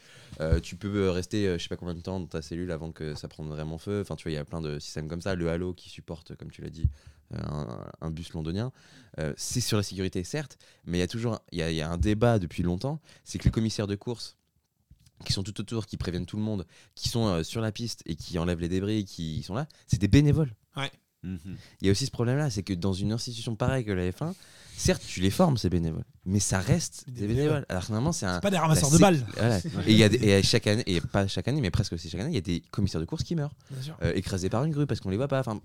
Tu 0.62 0.76
peux 0.76 1.10
rester, 1.10 1.58
je 1.58 1.64
sais 1.64 1.70
pas 1.70 1.78
combien 1.78 1.96
de 1.96 2.02
temps 2.02 2.20
dans 2.20 2.28
ta 2.28 2.44
cellule 2.44 2.72
avant 2.72 2.92
que 2.92 3.16
ça 3.16 3.28
prenne 3.28 3.48
vraiment 3.48 3.80
feu. 3.80 4.02
Enfin, 4.02 4.16
tu 4.16 4.24
vois, 4.24 4.32
il 4.32 4.36
y 4.36 4.38
a 4.38 4.46
plein 4.46 4.62
de 4.62 4.78
systèmes 4.78 5.08
comme 5.08 5.22
ça. 5.22 5.34
Le 5.34 5.50
halo 5.50 5.74
qui 5.74 5.90
supporte, 5.90 6.36
comme 6.36 6.52
tu 6.52 6.62
l'as 6.62 6.70
dit, 6.70 6.88
un, 7.34 7.68
un 8.02 8.12
bus 8.12 8.32
londonien. 8.34 8.72
Euh, 9.20 9.34
c'est 9.38 9.62
sur 9.62 9.78
la 9.78 9.84
sécurité, 9.84 10.24
certes, 10.24 10.58
mais 10.86 10.98
il 10.98 11.00
y 11.02 11.04
a 11.04 11.08
toujours 11.08 11.40
il 11.52 11.60
y 11.60 11.62
a, 11.64 11.72
y 11.72 11.82
a 11.82 11.90
un 11.90 11.98
débat 11.98 12.38
depuis 12.40 12.64
longtemps. 12.64 13.00
C'est 13.24 13.38
que 13.40 13.46
les 13.46 13.52
commissaires 13.52 13.88
de 13.88 13.96
course 13.96 14.38
qui 15.26 15.32
sont 15.34 15.44
tout 15.44 15.60
autour, 15.62 15.86
qui 15.86 15.96
préviennent 15.98 16.26
tout 16.26 16.36
le 16.38 16.44
monde, 16.44 16.66
qui 16.94 17.08
sont 17.10 17.28
euh, 17.28 17.44
sur 17.44 17.62
la 17.62 17.72
piste 17.72 18.02
et 18.06 18.16
qui 18.16 18.38
enlèvent 18.38 18.60
les 18.60 18.68
débris, 18.70 19.06
qui 19.06 19.42
sont 19.44 19.54
là, 19.56 19.68
c'est 19.88 20.00
des 20.00 20.10
bénévoles. 20.10 20.54
Mhm. 21.24 21.40
Il 21.82 21.88
y 21.88 21.90
a 21.90 21.92
aussi 21.92 22.06
ce 22.06 22.12
problème-là, 22.12 22.52
c'est 22.52 22.62
que 22.62 22.74
dans 22.74 22.94
une 22.94 23.12
institution 23.12 23.56
pareille 23.56 23.84
que 23.84 23.92
la 23.92 24.08
F1, 24.12 24.36
certes, 24.78 25.02
tu 25.08 25.22
les 25.22 25.32
formes, 25.32 25.58
ces 25.58 25.70
bénévoles, 25.72 26.04
mais 26.26 26.40
ça 26.40 26.60
reste 26.60 27.06
Des 27.08 27.22
des 27.22 27.28
bénévoles. 27.30 27.38
bénévoles. 27.48 27.66
Alors 27.70 27.84
normalement, 27.90 28.12
c'est 28.12 28.28
un. 28.28 28.40
Pas 28.42 28.52
des 28.52 28.60
ramasseurs 28.60 28.92
de 28.92 28.98
balles. 29.00 29.26
Voilà. 29.36 29.58
Et 29.58 29.64
il 29.88 29.98
y 29.98 30.04
a 30.04 30.10
des- 30.10 30.24
et 30.24 30.44
chaque 30.44 30.68
année, 30.68 30.84
et 30.86 31.02
pas 31.02 31.26
chaque 31.28 31.48
année, 31.48 31.62
mais 31.62 31.72
presque 31.72 31.94
aussi 31.94 32.12
chaque 32.12 32.22
année, 32.22 32.30
il 32.30 32.36
y 32.36 32.38
a 32.38 32.42
des 32.42 32.60
commissaires 32.70 33.02
de 33.02 33.06
course 33.08 33.24
qui 33.24 33.34
meurent, 33.36 33.56
euh, 34.04 34.14
écrasés 34.14 34.50
par 34.50 34.64
une 34.66 34.72
grue 34.72 34.86
parce 34.86 35.00
qu'on 35.00 35.10
les 35.10 35.18
voit 35.18 35.28
pas. 35.28 35.40
Enfin, 35.40 35.60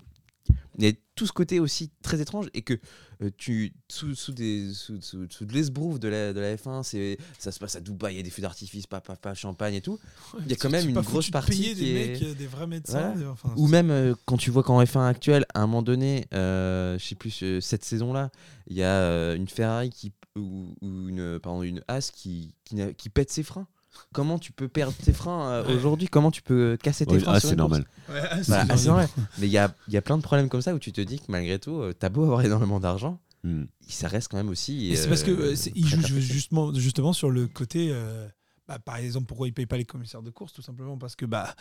il 0.78 0.84
y 0.84 0.88
a 0.88 0.92
tout 1.14 1.26
ce 1.26 1.32
côté 1.32 1.60
aussi 1.60 1.90
très 2.02 2.20
étrange 2.20 2.48
et 2.54 2.62
que 2.62 2.78
euh, 3.22 3.30
tu 3.36 3.74
sous, 3.88 4.14
sous 4.14 4.32
des 4.32 4.72
sous, 4.72 5.00
sous, 5.02 5.26
sous 5.28 5.44
de 5.44 5.52
l'esbrouf 5.52 5.98
de 6.00 6.08
la, 6.08 6.32
de 6.32 6.40
la 6.40 6.56
F1, 6.56 6.82
c'est 6.82 7.18
ça 7.38 7.52
se 7.52 7.58
passe 7.58 7.76
à 7.76 7.80
Dubaï, 7.80 8.14
il 8.14 8.16
y 8.16 8.20
a 8.20 8.22
des 8.22 8.30
feux 8.30 8.40
d'artifice, 8.40 8.86
pas, 8.86 9.00
pas, 9.02 9.16
pas 9.16 9.34
champagne 9.34 9.74
et 9.74 9.80
tout. 9.82 9.98
Il 10.44 10.48
y 10.50 10.52
a 10.52 10.56
quand 10.56 10.70
même 10.70 10.88
une 10.88 11.00
grosse 11.00 11.26
de 11.26 11.32
partie 11.32 11.50
payer 11.52 11.74
qui 11.74 11.80
des 11.80 11.90
est- 11.90 12.06
mecs, 12.12 12.22
euh, 12.22 12.34
des 12.34 12.46
vrais 12.46 12.66
médecins. 12.66 13.00
Voilà. 13.00 13.16
des- 13.16 13.26
enfin, 13.26 13.52
Ou 13.56 13.66
même 13.68 13.90
euh, 13.90 14.14
quand 14.24 14.36
tu 14.38 14.50
vois 14.50 14.62
qu'en 14.62 14.82
F1 14.82 15.06
actuel, 15.06 15.44
à 15.54 15.60
un 15.60 15.66
moment 15.66 15.82
donné, 15.82 16.26
euh, 16.32 16.98
je 16.98 17.04
sais 17.04 17.14
plus, 17.14 17.42
euh, 17.42 17.60
cette 17.60 17.84
saison-là, 17.84 18.30
il 18.68 18.76
y 18.76 18.82
a 18.82 18.94
euh, 19.02 19.36
une 19.36 19.48
Ferrari 19.48 19.90
qui, 19.90 20.12
ou, 20.36 20.74
ou 20.80 21.08
une, 21.08 21.38
pardon, 21.40 21.62
une 21.62 21.82
As 21.88 22.10
qui, 22.10 22.54
qui 22.96 23.08
pète 23.10 23.30
ses 23.30 23.42
freins. 23.42 23.66
Comment 24.12 24.38
tu 24.38 24.52
peux 24.52 24.68
perdre 24.68 24.96
tes 24.96 25.12
freins 25.12 25.50
euh, 25.50 25.64
Ouais. 25.66 25.74
aujourd'hui? 25.74 26.08
Comment 26.08 26.30
tu 26.30 26.42
peux 26.42 26.76
casser 26.82 27.06
tes 27.06 27.14
Ouais, 27.14 27.20
freins 27.20 27.32
ah, 27.34 27.40
c'est 27.40 27.56
normal. 27.56 27.84
Ouais, 28.08 28.20
ah, 28.30 28.36
Bah, 28.48 28.64
ah, 28.68 28.76
c'est 28.76 28.86
normal. 28.86 29.06
vrai. 29.16 29.24
Mais 29.38 29.46
il 29.46 29.52
y 29.52 29.58
a, 29.58 29.74
il 29.88 29.94
y 29.94 29.96
a 29.96 30.02
plein 30.02 30.16
de 30.16 30.22
problèmes 30.22 30.48
comme 30.48 30.62
ça 30.62 30.74
où 30.74 30.78
tu 30.78 30.92
te 30.92 31.00
dis 31.00 31.18
que 31.18 31.24
malgré 31.28 31.58
tout, 31.58 31.80
euh, 31.80 31.92
t'as 31.92 32.08
beau 32.08 32.22
avoir 32.24 32.42
énormément 32.42 32.80
d'argent, 32.80 33.20
Mhm. 33.44 33.68
ça 33.88 34.08
reste 34.08 34.28
quand 34.28 34.36
même 34.36 34.48
aussi. 34.50 34.94
C'est 34.96 35.08
parce 35.08 35.22
que 35.22 35.30
euh, 35.30 35.54
il 35.74 35.86
joue 35.88 36.20
justement, 36.20 36.72
justement 36.74 37.12
sur 37.12 37.30
le 37.30 37.46
côté. 37.48 37.88
euh, 37.90 38.28
bah, 38.68 38.78
par 38.78 38.96
exemple, 38.96 39.26
pourquoi 39.26 39.48
il 39.48 39.52
paye 39.52 39.66
pas 39.66 39.76
les 39.76 39.84
commissaires 39.84 40.22
de 40.22 40.30
course 40.30 40.52
Tout 40.52 40.62
simplement 40.62 40.96
parce 40.98 41.16
que 41.16 41.24
bah, 41.26 41.54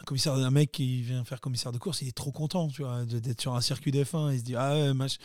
un 0.00 0.04
commissaire, 0.04 0.34
un 0.34 0.50
mec 0.50 0.70
qui 0.72 1.02
vient 1.02 1.24
faire 1.24 1.40
commissaire 1.40 1.72
de 1.72 1.78
course, 1.78 2.02
il 2.02 2.08
est 2.08 2.12
trop 2.16 2.30
content, 2.32 2.68
tu 2.68 2.82
vois, 2.82 3.04
d'être 3.04 3.40
sur 3.40 3.54
un 3.54 3.60
circuit 3.60 3.90
d'F1. 3.92 4.32
Il 4.32 4.38
se 4.38 4.44
dit, 4.44 4.54
ah 4.56 4.72
ouais, 4.74 4.92
mach- 4.94 5.18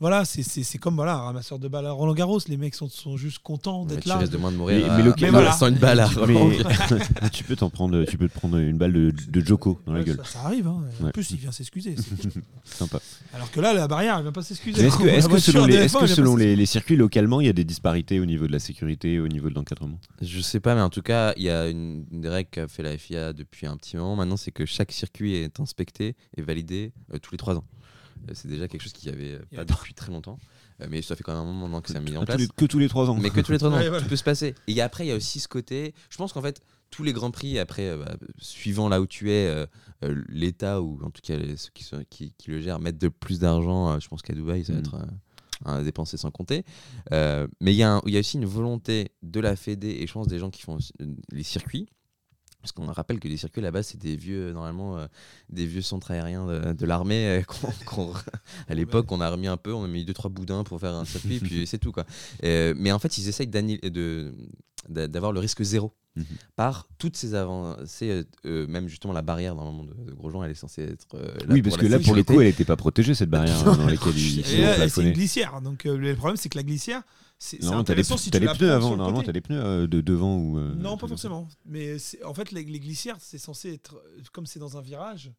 Voilà, 0.00 0.24
c'est- 0.24 0.42
c'est 0.42 0.64
c'est 0.64 0.78
comme 0.78 0.96
voilà, 0.96 1.14
un 1.14 1.22
ramasseur 1.22 1.60
de 1.60 1.68
balles 1.68 1.86
à 1.86 1.92
Roland 1.92 2.14
Garros. 2.14 2.40
Les 2.48 2.56
mecs 2.56 2.74
sont, 2.74 2.88
sont 2.88 3.16
juste 3.16 3.38
contents 3.38 3.84
d'être 3.84 4.00
tu 4.02 4.08
là. 4.08 4.18
risques 4.18 4.32
de 4.32 4.36
moins 4.36 4.50
de 4.50 4.56
mourir. 4.56 4.84
Mais- 4.88 4.96
mais 4.96 5.02
le- 5.04 5.12
en 5.12 5.14
mais 5.20 5.30
voilà. 5.30 5.50
lançant 5.50 5.68
une 5.68 5.76
balle 5.76 6.00
à. 6.00 6.08
Mais 6.26 6.34
tu 7.32 7.44
peux 7.44 7.54
t'en 7.54 7.70
prendre, 7.70 8.02
tu 8.04 8.18
peux 8.18 8.28
te 8.28 8.34
prendre 8.34 8.56
une 8.58 8.76
balle 8.78 8.92
de, 8.92 9.12
de 9.28 9.40
Joko 9.46 9.80
dans 9.86 9.92
la 9.92 10.02
gueule. 10.02 10.16
Ça, 10.24 10.24
ça 10.24 10.38
arrive. 10.40 10.66
hein. 10.66 10.82
En 11.00 11.04
Ouais. 11.04 11.12
plus, 11.12 11.30
il 11.30 11.36
vient 11.36 11.52
s'excuser. 11.52 11.94
Sympa. 12.64 12.98
Alors 13.34 13.48
que 13.52 13.60
là, 13.60 13.72
la 13.72 13.86
barrière, 13.86 14.16
elle 14.16 14.22
vient 14.24 14.32
pas 14.32 14.42
s'excuser. 14.42 14.84
Est-ce 14.86 15.28
que, 15.28 15.38
selon, 15.38 15.66
les, 15.66 15.86
F1, 15.86 16.00
que 16.00 16.06
selon 16.08 16.34
les, 16.36 16.56
les 16.56 16.66
circuits 16.66 16.96
localement, 16.96 17.40
il 17.40 17.46
y 17.46 17.50
a 17.50 17.52
des 17.52 17.64
disparités 17.64 18.18
au 18.18 18.26
niveau 18.26 18.46
de 18.48 18.52
la 18.52 18.58
sécurité, 18.58 19.20
au 19.20 19.28
niveau 19.28 19.50
de 19.50 19.54
l'encadrement? 19.54 19.98
Je 20.20 20.40
sais 20.40 20.58
pas, 20.60 20.74
mais 20.74 20.80
en 20.80 20.90
tout 20.90 21.02
cas, 21.02 21.32
il 21.36 21.44
y 21.44 21.50
a 21.50 21.68
une, 21.68 22.06
une 22.10 22.20
des 22.22 22.28
règles 22.28 22.50
qu'a 22.50 22.66
fait 22.66 22.82
la 22.82 22.96
FIA 22.98 23.32
depuis 23.32 23.66
un 23.68 23.76
petit 23.76 23.96
moment. 23.96 24.11
Maintenant, 24.16 24.36
c'est 24.36 24.50
que 24.52 24.66
chaque 24.66 24.92
circuit 24.92 25.34
est 25.34 25.60
inspecté 25.60 26.16
et 26.36 26.42
validé 26.42 26.92
euh, 27.12 27.18
tous 27.18 27.32
les 27.32 27.38
trois 27.38 27.56
ans. 27.56 27.64
Euh, 28.28 28.32
c'est 28.34 28.48
déjà 28.48 28.68
quelque 28.68 28.82
chose 28.82 28.92
qu'il 28.92 29.10
y 29.10 29.12
avait 29.12 29.32
euh, 29.34 29.38
pas 29.54 29.62
a- 29.62 29.64
depuis 29.64 29.94
très 29.94 30.12
longtemps. 30.12 30.38
Mais 30.88 31.00
ça 31.02 31.14
fait 31.14 31.22
quand 31.22 31.32
même 31.32 31.42
un 31.42 31.44
moment 31.44 31.60
maintenant 31.68 31.80
que 31.80 31.92
c'est 31.92 32.00
mis 32.00 32.16
en 32.16 32.24
place. 32.24 32.38
les- 32.40 32.48
Que 32.48 32.64
tous 32.64 32.78
les 32.78 32.88
trois 32.88 33.08
ans. 33.08 33.16
Mais 33.16 33.30
que 33.30 33.40
tous 33.40 33.52
les 33.52 33.58
trois 33.58 33.70
ans, 33.70 33.74
Ouais, 33.76 33.88
voilà. 33.88 34.02
tout 34.02 34.08
peut 34.08 34.16
se 34.16 34.24
passer. 34.24 34.54
Et 34.66 34.80
après, 34.80 35.04
il 35.04 35.08
y 35.08 35.12
a 35.12 35.16
aussi 35.16 35.38
ce 35.38 35.46
côté. 35.48 35.94
Je 36.10 36.16
pense 36.16 36.32
qu'en 36.32 36.42
fait, 36.42 36.60
tous 36.90 37.04
les 37.04 37.12
grands 37.12 37.30
prix, 37.30 37.58
après, 37.58 37.96
bah, 37.96 38.16
suivant 38.38 38.88
là 38.88 39.00
où 39.00 39.06
tu 39.06 39.30
es, 39.30 39.66
l'État 40.28 40.82
ou 40.82 40.98
en 41.04 41.10
tout 41.10 41.20
cas 41.22 41.36
les- 41.36 41.56
ceux 41.56 41.70
qui, 41.74 41.84
sont- 41.84 42.04
qui, 42.10 42.32
qui 42.36 42.50
le 42.50 42.60
gèrent 42.60 42.80
mettent 42.80 42.98
de 43.00 43.08
plus 43.08 43.38
d'argent. 43.38 43.98
je 44.00 44.08
pense 44.08 44.22
qu'à 44.22 44.34
Dubaï, 44.34 44.64
ça 44.64 44.72
va 44.72 44.78
Mm. 44.78 44.82
être 44.82 45.06
à 45.64 45.82
dépenser 45.84 46.16
sans 46.16 46.32
compter. 46.32 46.64
Euh, 47.12 47.46
mais 47.60 47.72
il 47.72 47.76
y, 47.76 47.84
a 47.84 48.00
y 48.06 48.16
a 48.16 48.20
aussi 48.20 48.36
une 48.36 48.46
volonté 48.46 49.12
de 49.22 49.38
la 49.38 49.54
Fédé 49.54 49.98
et 50.00 50.06
je 50.08 50.12
pense 50.12 50.26
des 50.26 50.40
gens 50.40 50.50
qui 50.50 50.62
font 50.62 50.78
les 51.30 51.42
circuits. 51.44 51.88
Parce 52.62 52.72
qu'on 52.72 52.86
rappelle 52.86 53.18
que 53.20 53.26
les 53.28 53.36
circuits 53.36 53.60
là-bas, 53.60 53.82
c'est 53.82 53.98
des 53.98 54.16
vieux, 54.16 54.52
normalement, 54.52 54.96
euh, 54.96 55.06
des 55.50 55.66
vieux 55.66 55.82
centres 55.82 56.12
aériens 56.12 56.46
de, 56.46 56.72
de 56.72 56.86
l'armée. 56.86 57.26
euh, 57.26 57.42
qu'on- 57.86 58.12
qu'on- 58.12 58.14
à 58.68 58.74
l'époque, 58.74 59.10
on 59.10 59.20
a 59.20 59.28
remis 59.28 59.48
un 59.48 59.56
peu, 59.56 59.72
on 59.74 59.84
a 59.84 59.88
mis 59.88 60.04
deux 60.04 60.14
trois 60.14 60.30
boudins 60.30 60.62
pour 60.64 60.78
faire 60.80 60.94
un 60.94 61.04
circuit, 61.04 61.40
puis 61.42 61.66
c'est 61.66 61.78
tout 61.78 61.92
quoi. 61.92 62.04
Euh, 62.44 62.72
mais 62.76 62.92
en 62.92 62.98
fait, 62.98 63.18
ils 63.18 63.28
essayent 63.28 63.48
de 63.48 64.32
d'avoir 64.88 65.30
le 65.32 65.38
risque 65.40 65.62
zéro 65.62 65.92
Mhm. 66.14 66.24
par 66.56 66.86
toutes 66.98 67.16
ces 67.16 67.34
avancées, 67.34 68.10
euh, 68.10 68.24
euh, 68.44 68.66
même 68.66 68.86
justement 68.86 69.14
la 69.14 69.22
barrière 69.22 69.54
dans 69.54 69.64
le 69.64 69.70
monde 69.72 69.94
de, 69.96 70.10
de 70.10 70.12
Grosjean, 70.14 70.44
elle 70.44 70.50
est 70.50 70.54
censée 70.54 70.82
être. 70.82 71.06
euh, 71.14 71.32
là 71.46 71.54
Oui, 71.54 71.62
parce 71.62 71.78
que 71.78 71.86
là, 71.86 71.98
pour 72.00 72.14
le 72.14 72.22
coup, 72.22 72.38
elle 72.40 72.48
n'était 72.48 72.66
pas 72.66 72.76
protégée, 72.76 73.14
cette 73.14 73.30
barrière 73.30 73.56
hein, 73.66 73.76
dans 73.78 73.86
laquelle 73.86 74.12
ils 74.18 74.40
ils 74.40 74.54
Et 74.60 74.60
ont 74.60 74.78
là, 74.78 74.88
c'est 74.90 75.02
une 75.04 75.12
glissière. 75.12 75.60
Donc 75.62 75.86
euh, 75.86 75.96
le 75.96 76.14
problème, 76.14 76.36
c'est 76.36 76.50
que 76.50 76.58
la 76.58 76.64
glissière, 76.64 77.02
c'est 77.42 77.60
les, 77.60 77.66
intéressant 77.68 78.16
si 78.16 78.30
tu 78.30 78.38
les 78.38 78.46
la 78.46 78.54
pneus 78.54 78.70
avant, 78.72 78.96
normalement, 78.96 79.18
côté. 79.20 79.26
t'as 79.26 79.32
les 79.32 79.40
pneus 79.40 79.60
euh, 79.64 79.86
de 79.86 80.00
devant 80.00 80.36
ou. 80.36 80.58
euh, 80.58 80.74
Non, 80.76 80.96
pas 80.96 81.08
forcément. 81.08 81.48
Mais 81.66 81.96
en 82.24 82.34
fait, 82.34 82.52
les, 82.52 82.62
les 82.64 82.80
glissières, 82.80 83.16
c'est 83.20 83.38
censé 83.38 83.72
être. 83.74 84.02
Comme 84.32 84.46
c'est 84.46 84.58
dans 84.60 84.76
un 84.76 84.80
virage, 84.80 85.32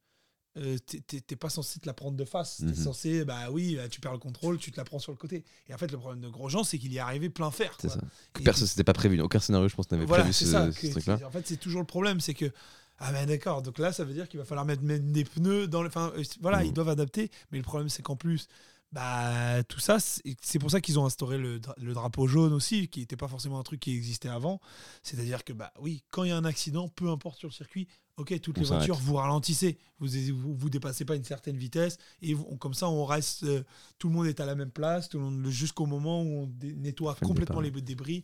euh, 0.57 0.77
t'es- 0.77 1.35
pas 1.35 1.49
censé 1.49 1.79
te 1.79 1.87
la 1.87 1.93
prendre 1.93 2.15
de 2.17 2.25
face. 2.25 2.59
Mhm. 2.59 2.73
T'es 2.73 2.79
censé, 2.79 3.25
bah 3.25 3.49
oui, 3.51 3.75
bah, 3.77 3.87
tu 3.87 3.99
perds 4.01 4.11
le 4.11 4.17
contrôle, 4.19 4.57
tu 4.57 4.71
te 4.71 4.77
la 4.77 4.83
prends 4.83 4.99
sur 4.99 5.11
le 5.11 5.17
côté. 5.17 5.43
Et 5.67 5.73
en 5.73 5.77
fait, 5.77 5.91
le 5.91 5.97
problème 5.97 6.21
de 6.21 6.27
Grosjean, 6.29 6.63
c'est 6.63 6.77
qu'il 6.77 6.91
y 6.93 6.97
est 6.97 6.99
arrivé 6.99 7.29
plein 7.29 7.49
fer. 7.51 7.75
C'est 7.79 7.89
ça. 7.89 7.99
Personne, 8.43 8.67
c'était 8.67 8.83
pas 8.83 8.93
prévu. 8.93 9.19
Aucun 9.21 9.39
scénario, 9.39 9.67
je 9.69 9.75
pense, 9.75 9.89
n'avait 9.89 10.05
Voilà, 10.05 10.23
prévu 10.23 10.33
c'est 10.33 10.45
ce, 10.45 10.91
truc-là. 10.91 11.19
en 11.25 11.31
fait, 11.31 11.47
c'est 11.47 11.57
toujours 11.57 11.81
le 11.81 11.87
problème, 11.87 12.19
c'est 12.19 12.33
que. 12.33 12.51
Ah 12.99 13.11
ben 13.11 13.25
d'accord, 13.25 13.63
donc 13.63 13.79
là 13.79 13.91
ça 13.91 14.03
veut 14.05 14.13
dire 14.13 14.29
qu'il 14.29 14.39
va 14.39 14.45
falloir 14.45 14.65
mettre, 14.65 14.83
des 14.83 15.25
pneus 15.25 15.67
dans 15.67 15.81
le. 15.81 15.87
Enfin, 15.87 16.13
euh, 16.15 16.23
voilà, 16.41 16.59
Mhm. 16.59 16.67
ils 16.67 16.73
doivent 16.73 16.89
adapter, 16.89 17.31
mais 17.51 17.57
le 17.57 17.63
problème 17.63 17.89
c'est 17.89 18.03
qu'en 18.03 18.15
plus, 18.15 18.47
bah 18.93 19.63
tout 19.63 19.79
ça, 19.79 19.97
c'est 19.99 20.59
pour 20.59 20.69
ça 20.69 20.79
qu'ils 20.79 20.99
ont 20.99 21.05
instauré 21.05 21.37
le, 21.39 21.59
dra- 21.59 21.73
le 21.81 21.93
drapeau 21.93 22.27
jaune 22.27 22.53
aussi, 22.53 22.87
qui 22.87 22.99
n'était 22.99 23.17
pas 23.17 23.27
forcément 23.27 23.59
un 23.59 23.63
truc 23.63 23.79
qui 23.79 23.91
existait 23.95 24.29
avant. 24.29 24.61
C'est-à-dire 25.01 25.43
que 25.43 25.51
bah 25.51 25.73
oui, 25.81 26.03
quand 26.11 26.23
il 26.23 26.29
y 26.29 26.31
a 26.31 26.37
un 26.37 26.45
accident, 26.45 26.87
peu 26.89 27.09
importe 27.09 27.39
sur 27.39 27.47
le 27.49 27.53
circuit, 27.53 27.87
ok, 28.17 28.39
toutes 28.39 28.57
On 28.59 28.61
les 28.61 28.67
voitures 28.67 28.95
vous 28.95 29.15
ralentissez, 29.15 29.79
vous, 29.97 30.07
vous 30.35 30.55
vous 30.55 30.69
dépassez 30.69 31.05
pas 31.05 31.15
une 31.15 31.23
certaine 31.23 31.57
vitesse 31.57 31.97
et 32.21 32.35
vous- 32.35 32.43
comme 32.57 32.75
ça 32.75 32.87
on 32.87 33.03
reste, 33.05 33.43
euh, 33.43 33.63
tout 33.97 34.09
le 34.09 34.13
monde 34.13 34.27
est 34.27 34.39
à 34.39 34.45
la 34.45 34.53
même 34.53 34.69
place, 34.71 35.09
tout 35.09 35.19
jusqu'au 35.49 35.87
moment 35.87 36.21
où 36.21 36.43
on 36.43 36.51
nettoie 36.61 37.17
le 37.19 37.25
complètement 37.25 37.61
les 37.61 37.71
débris. 37.71 38.23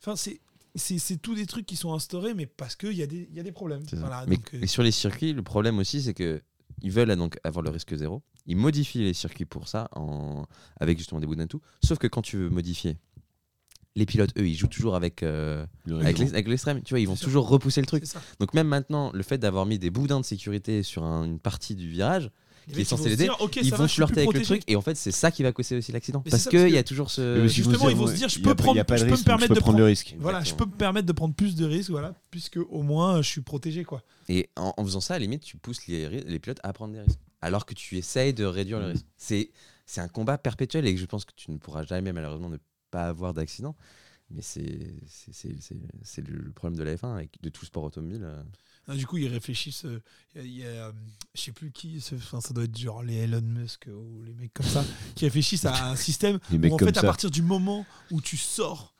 Enfin 0.00 0.16
c'est 0.16 0.40
c'est 0.74 1.16
tous 1.20 1.34
des 1.34 1.46
trucs 1.46 1.66
qui 1.66 1.76
sont 1.76 1.92
instaurés, 1.94 2.34
mais 2.34 2.46
parce 2.46 2.76
qu'il 2.76 2.92
y, 2.92 3.02
a 3.02 3.06
des- 3.06 3.28
y 3.32 3.40
a 3.40 3.42
des 3.42 3.52
problèmes. 3.52 3.82
C'est 3.88 3.96
ça. 3.96 4.02
Voilà, 4.02 4.24
mais, 4.28 4.36
donc, 4.36 4.54
euh, 4.54 4.58
mais 4.60 4.66
sur 4.68 4.82
les 4.82 4.92
circuits, 4.92 5.32
le 5.32 5.42
problème 5.42 5.78
aussi, 5.78 6.02
c'est 6.02 6.14
que 6.14 6.40
ils 6.82 6.90
veulent 6.92 7.14
donc 7.16 7.38
avoir 7.44 7.62
le 7.62 7.70
risque 7.70 7.94
zéro. 7.96 8.22
Ils 8.46 8.56
modifient 8.56 9.04
les 9.04 9.14
circuits 9.14 9.44
pour 9.44 9.68
ça, 9.68 9.88
en... 9.94 10.44
avec 10.80 10.98
justement 10.98 11.20
des 11.20 11.26
boudins 11.26 11.44
et 11.44 11.48
tout. 11.48 11.60
Sauf 11.82 11.98
que 11.98 12.06
quand 12.06 12.22
tu 12.22 12.36
veux 12.36 12.48
modifier, 12.50 12.96
les 13.96 14.06
pilotes, 14.06 14.30
eux, 14.38 14.46
ils 14.46 14.54
jouent 14.54 14.68
toujours 14.68 14.94
avec, 14.94 15.22
euh, 15.22 15.66
Le 15.84 15.96
avec 16.28 16.46
l'extrême. 16.48 16.82
Tu 16.82 16.90
vois, 16.90 17.00
ils 17.00 17.08
vont 17.08 17.16
toujours 17.16 17.48
repousser 17.48 17.80
le 17.80 17.86
truc. 17.86 18.04
Donc 18.38 18.54
même 18.54 18.68
maintenant, 18.68 19.10
le 19.12 19.22
fait 19.22 19.38
d'avoir 19.38 19.66
mis 19.66 19.78
des 19.78 19.90
boudins 19.90 20.20
de 20.20 20.24
sécurité 20.24 20.82
sur 20.84 21.02
un- 21.04 21.24
une 21.24 21.40
partie 21.40 21.74
du 21.74 21.88
virage, 21.88 22.30
qui 22.74 22.80
est 22.80 22.84
censé 22.84 23.08
l'aider, 23.08 23.24
dire, 23.24 23.36
Ok, 23.40 23.56
ils 23.62 23.74
vont 23.74 23.88
flirter 23.88 24.22
avec 24.22 24.32
le 24.34 24.42
truc. 24.42 24.62
Et 24.66 24.76
en 24.76 24.80
fait, 24.82 24.94
c'est 24.96 25.10
ça 25.10 25.30
qui 25.30 25.42
va 25.42 25.52
causer 25.52 25.76
aussi 25.76 25.92
l'accident. 25.92 26.20
Parce 26.28 26.48
qu'il 26.48 26.68
y 26.70 26.76
a 26.78 26.82
que- 26.82 26.88
toujours 26.88 27.10
ce... 27.10 27.46
justement, 27.48 27.88
ils 27.88 27.96
vont 27.96 28.06
se 28.06 28.12
dire, 28.14 28.28
je 28.28 28.40
peux 28.40 28.54
prendre- 28.54 28.78
je 28.78 29.04
peux 29.04 29.10
me 29.10 29.24
permettre 29.24 29.42
je 29.44 29.48
peux 29.48 29.54
de 29.54 29.60
prendre 29.60 29.78
le 29.78 29.84
risque. 29.84 30.14
Voilà, 30.18 30.42
je 30.44 30.54
peux 30.54 30.66
me 30.66 30.70
permettre 30.72 31.06
de 31.06 31.12
prendre 31.12 31.34
plus 31.34 31.54
de 31.56 31.64
risques, 31.64 31.90
voilà, 31.90 32.14
puisque 32.30 32.58
au 32.58 32.82
moins 32.82 33.22
je 33.22 33.28
suis 33.28 33.40
protégé, 33.40 33.84
quoi. 33.84 34.02
Et 34.28 34.50
en, 34.56 34.74
en 34.76 34.84
faisant 34.84 35.00
ça, 35.00 35.14
à 35.14 35.18
la 35.18 35.22
limite, 35.22 35.42
tu 35.42 35.56
pousses 35.56 35.86
les, 35.86 36.08
les 36.08 36.38
pilotes 36.38 36.60
à 36.62 36.72
prendre 36.72 36.92
des 36.94 37.00
risques. 37.00 37.18
Alors 37.40 37.64
que 37.66 37.74
tu 37.74 37.96
essayes 37.96 38.34
de 38.34 38.44
réduire 38.44 38.78
le 38.80 38.86
Mhm. 38.86 38.92
risque. 38.92 39.06
C'est, 39.16 39.50
c'est 39.86 40.00
un 40.00 40.08
combat 40.08 40.36
perpétuel 40.38 40.86
et 40.86 40.94
que 40.94 41.00
je 41.00 41.06
pense 41.06 41.24
que 41.24 41.32
tu 41.36 41.50
ne 41.50 41.56
pourras 41.56 41.84
jamais, 41.84 42.12
malheureusement, 42.12 42.48
ne 42.50 42.58
pas 42.90 43.04
avoir 43.08 43.32
d'accident. 43.32 43.74
Mais 44.30 44.42
c'est, 44.42 44.92
c'est, 45.06 45.32
c'est, 45.32 45.56
c'est- 45.62 45.76
c'est 46.02 46.28
le 46.28 46.50
problème 46.50 46.76
de 46.78 46.82
la 46.84 46.94
F1 46.96 47.14
avec 47.14 47.40
de 47.40 47.48
tout 47.48 47.64
sport 47.64 47.84
automobile. 47.84 48.26
Ah, 48.88 48.96
Du 48.96 49.06
coup, 49.06 49.18
ils 49.18 49.28
réfléchissent. 49.28 49.84
euh, 49.84 50.00
Il 50.34 50.56
y 50.58 50.64
a, 50.64 50.68
a, 50.86 50.88
euh, 50.88 50.92
je 51.34 51.42
sais 51.42 51.52
plus 51.52 51.70
qui, 51.70 52.02
enfin, 52.14 52.40
ça 52.40 52.54
doit 52.54 52.64
être 52.64 52.76
genre 52.78 53.02
les 53.02 53.16
Elon 53.16 53.42
Musk 53.42 53.86
euh, 53.88 53.92
ou 53.92 54.22
les 54.24 54.32
mecs 54.34 54.52
comme 54.54 54.66
ça, 54.66 54.84
qui 55.14 55.24
réfléchissent 55.26 55.66
à 55.66 55.90
un 55.90 55.96
système 55.96 56.38
où 56.52 56.74
en 56.74 56.78
fait, 56.78 56.96
à 56.96 57.02
partir 57.02 57.30
du 57.30 57.42
moment 57.42 57.84
où 58.10 58.20
tu 58.20 58.36
sors 58.36 58.94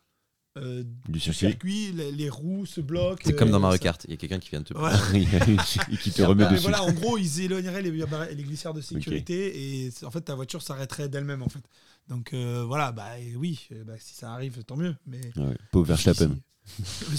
euh, 0.58 0.82
Du 1.08 1.20
circuit. 1.20 1.38
circuit, 1.50 1.92
les, 1.92 2.10
les 2.12 2.28
roues 2.28 2.66
se 2.66 2.80
bloquent. 2.80 3.22
C'est 3.24 3.34
comme 3.36 3.50
dans 3.50 3.60
Mario 3.60 3.78
Kart. 3.78 4.04
Il 4.04 4.10
y 4.10 4.14
a 4.14 4.16
quelqu'un 4.16 4.40
qui 4.40 4.50
vient 4.50 4.60
de 4.60 4.64
te 4.64 4.74
Voilà. 4.74 4.98
et 5.14 5.96
qui 5.96 6.10
te 6.10 6.22
remet 6.22 6.46
dessus. 6.48 6.62
voilà, 6.62 6.82
en 6.82 6.92
gros, 6.92 7.16
ils 7.16 7.40
éloigneraient 7.42 7.82
les, 7.82 7.90
les 7.92 8.42
glissières 8.42 8.74
de 8.74 8.80
sécurité 8.80 9.84
et 9.86 9.90
en 10.04 10.10
fait, 10.10 10.22
ta 10.22 10.34
voiture 10.34 10.60
s'arrêterait 10.62 11.08
d'elle-même. 11.08 11.42
En 11.42 11.48
fait. 11.48 11.62
Donc 12.08 12.32
euh, 12.32 12.64
voilà, 12.66 12.90
bah 12.90 13.18
et 13.20 13.36
oui, 13.36 13.68
bah, 13.86 13.92
si 13.98 14.14
ça 14.14 14.32
arrive, 14.32 14.64
tant 14.64 14.76
mieux. 14.76 14.96
Mais 15.06 15.20
Ouais, 15.36 15.56
Pauvre 15.70 15.86
Verstappen. 15.86 16.36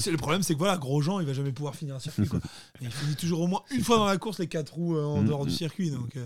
Le 0.08 0.18
problème, 0.18 0.44
c'est 0.44 0.54
que 0.54 0.60
voilà, 0.60 0.78
Grosjean, 0.78 1.20
il 1.20 1.26
va 1.26 1.34
jamais 1.34 1.52
pouvoir 1.52 1.76
finir 1.76 1.96
un 1.96 2.00
circuit. 2.00 2.28
Quoi. 2.28 2.40
Et 2.82 2.86
il 2.86 2.92
finit 2.92 3.16
toujours 3.16 3.42
au 3.42 3.48
moins 3.48 3.64
une 3.72 3.84
fois 3.84 3.98
dans 3.98 4.06
la 4.06 4.18
course 4.18 4.40
les 4.40 4.48
quatre 4.48 4.74
roues 4.74 4.96
euh, 4.98 5.04
en 5.06 5.22
Mm, 5.22 5.28
dehors 5.28 5.46
du 5.46 5.52
mm. 5.52 5.56
circuit. 5.56 5.92
Donc, 5.92 6.16
euh, 6.16 6.26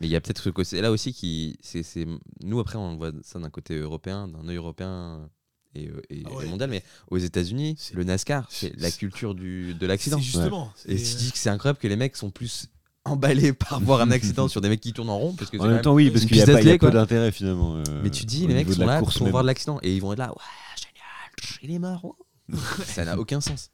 Mais 0.00 0.06
il 0.06 0.10
y 0.10 0.16
a 0.16 0.20
peut-être 0.20 0.42
ce 0.42 0.50
côté 0.50 0.80
là 0.80 0.90
aussi 0.90 1.12
qui. 1.12 1.56
C'est, 1.62 1.82
c'est- 1.82 2.06
Nous, 2.42 2.58
après, 2.60 2.76
on 2.76 2.96
voit 2.96 3.12
ça 3.22 3.38
d'un 3.38 3.50
côté 3.50 3.76
européen, 3.76 4.28
d'un 4.28 4.46
œil 4.48 4.56
européen 4.56 5.28
et, 5.74 5.88
euh, 5.88 6.00
et- 6.10 6.22
Ah 6.26 6.32
ouais. 6.36 6.46
et 6.46 6.48
mondial. 6.50 6.70
Mais 6.70 6.82
aux 7.10 7.18
États-Unis, 7.18 7.76
le 7.94 8.04
NASCAR, 8.04 8.46
c'est 8.50 8.74
la 8.78 8.90
culture 8.90 9.34
du, 9.34 9.74
de 9.74 9.86
l'accident. 9.86 10.18
justement. 10.18 10.72
Et 10.86 10.96
tu 10.96 11.14
dis 11.14 11.32
que 11.32 11.38
c'est 11.38 11.50
incroyable 11.50 11.78
que 11.78 11.88
les 11.88 11.96
mecs 11.96 12.16
sont 12.16 12.30
plus 12.30 12.66
emballés 13.04 13.52
par 13.54 13.80
voir 13.80 14.00
un 14.02 14.10
accident 14.10 14.48
sur 14.48 14.60
des 14.60 14.68
mecs 14.68 14.80
qui 14.80 14.92
tournent 14.92 15.08
en 15.10 15.18
rond. 15.18 15.34
Parce 15.34 15.50
que 15.50 15.56
En 15.58 15.64
même 15.64 15.72
même- 15.74 15.82
temps, 15.82 15.94
oui, 15.94 16.10
parce 16.10 16.24
qu'il 16.26 16.36
y 16.36 16.42
a, 16.42 16.46
pas, 16.46 16.60
y 16.62 16.70
a 16.70 16.78
quoi. 16.78 16.90
d'intérêt 16.90 17.32
finalement. 17.32 17.76
euh, 17.76 17.82
Mais 18.02 18.10
tu 18.10 18.24
dis, 18.24 18.46
les 18.46 18.54
mecs 18.54 18.70
sont 18.72 18.84
là 18.84 18.98
pour 18.98 19.10
même. 19.22 19.30
voir 19.30 19.42
de 19.42 19.46
l'accident 19.46 19.78
et 19.82 19.94
ils 19.94 20.00
vont 20.02 20.12
être 20.12 20.18
là, 20.18 20.30
ouais, 20.30 20.42
génial, 20.76 21.60
il 21.62 21.70
est 21.74 21.78
mort. 21.78 22.16
ça 22.86 23.04
n'a 23.04 23.18
aucun 23.18 23.40
sens. 23.40 23.70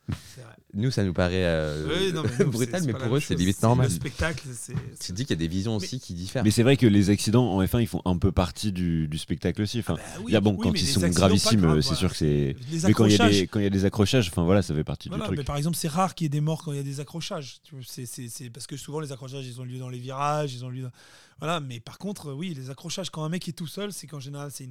Nous, 0.75 0.91
ça 0.91 1.05
nous 1.05 1.13
paraît 1.13 1.45
euh, 1.47 1.87
Ouais, 1.87 2.13
non, 2.13 2.23
mais 2.23 2.45
nous, 2.45 2.51
brutal, 2.51 2.83
mais 2.85 2.93
pour 2.93 3.17
eux, 3.17 3.21
c'est 3.21 3.35
limite 3.35 3.63
normal. 3.63 3.87
Le 3.89 3.93
spectacle, 3.95 4.47
c'est. 4.53 4.75
Tu 5.01 5.13
dis 5.13 5.23
qu'il 5.25 5.31
y 5.31 5.33
a 5.33 5.37
des 5.37 5.49
visions 5.49 5.77
aussi 5.77 5.99
qui 6.01 6.13
diffèrent. 6.15 6.45
Mais 6.45 6.51
c'est 6.51 6.63
vrai 6.63 6.77
que 6.77 6.87
les 6.87 7.11
accidents 7.11 7.51
en 7.53 7.63
F1, 7.63 7.81
ils 7.81 7.87
font 7.87 8.03
un 8.05 8.19
peu 8.19 8.33
partie 8.33 8.73
du, 8.73 9.09
du 9.09 9.17
spectacle 9.19 9.63
aussi. 9.63 9.79
Enfin, 9.79 9.95
Bah 9.95 10.03
oui, 10.19 10.25
il 10.29 10.33
y 10.35 10.37
a 10.37 10.41
bon, 10.41 10.53
oui, 10.53 10.59
quand 10.63 10.73
ils 10.75 10.87
sont 10.87 11.01
gravissimes, 11.09 11.81
c'est 11.83 11.95
sûr 11.95 12.11
que 12.11 12.17
c'est. 12.17 12.57
Les 12.71 12.81
Mais 12.85 12.93
quand 12.93 13.07
il 13.07 13.13
y 13.13 13.15
a 13.15 13.25
accrochages. 13.25 13.41
des 13.41 13.47
quand 13.47 13.61
il 13.61 13.65
y 13.65 13.67
a 13.67 13.71
des 13.71 13.85
accrochages, 13.85 14.29
enfin 14.29 14.45
voilà, 14.45 14.61
ça 14.63 14.75
fait 14.75 14.85
partie 14.85 15.09
Voilà, 15.09 15.25
du 15.25 15.29
truc. 15.29 15.39
mais 15.39 15.45
par 15.45 15.57
exemple, 15.57 15.77
c'est 15.77 15.89
rare 15.89 16.15
qu'il 16.15 16.25
y 16.25 16.27
ait 16.27 16.31
des 16.31 16.41
morts 16.41 16.63
quand 16.63 16.73
il 16.73 16.77
y 16.77 16.81
a 16.81 16.85
des 16.85 17.01
accrochages. 17.01 17.61
C'est, 17.87 18.51
parce 18.51 18.67
que 18.67 18.77
souvent, 18.77 19.01
les 19.01 19.13
accrochages, 19.13 19.47
ils 19.47 19.61
ont 19.61 19.65
lieu 19.65 19.79
dans 19.79 19.89
les 19.89 19.99
virages, 19.99 20.53
ils 20.53 20.65
ont 20.65 20.69
lieu 20.69 20.83
dans- 20.83 20.91
Voilà, 21.39 21.61
mais 21.61 21.81
par 21.81 21.99
contre, 21.99 22.33
oui, 22.33 22.53
les 22.55 22.71
accrochages, 22.71 23.11
quand 23.11 23.25
un 23.25 23.29
mec 23.29 23.49
est 23.49 23.53
tout 23.53 23.67
seul, 23.67 23.93
c'est 23.93 24.07
qu'en 24.07 24.21
général, 24.21 24.51
c'est 24.53 24.69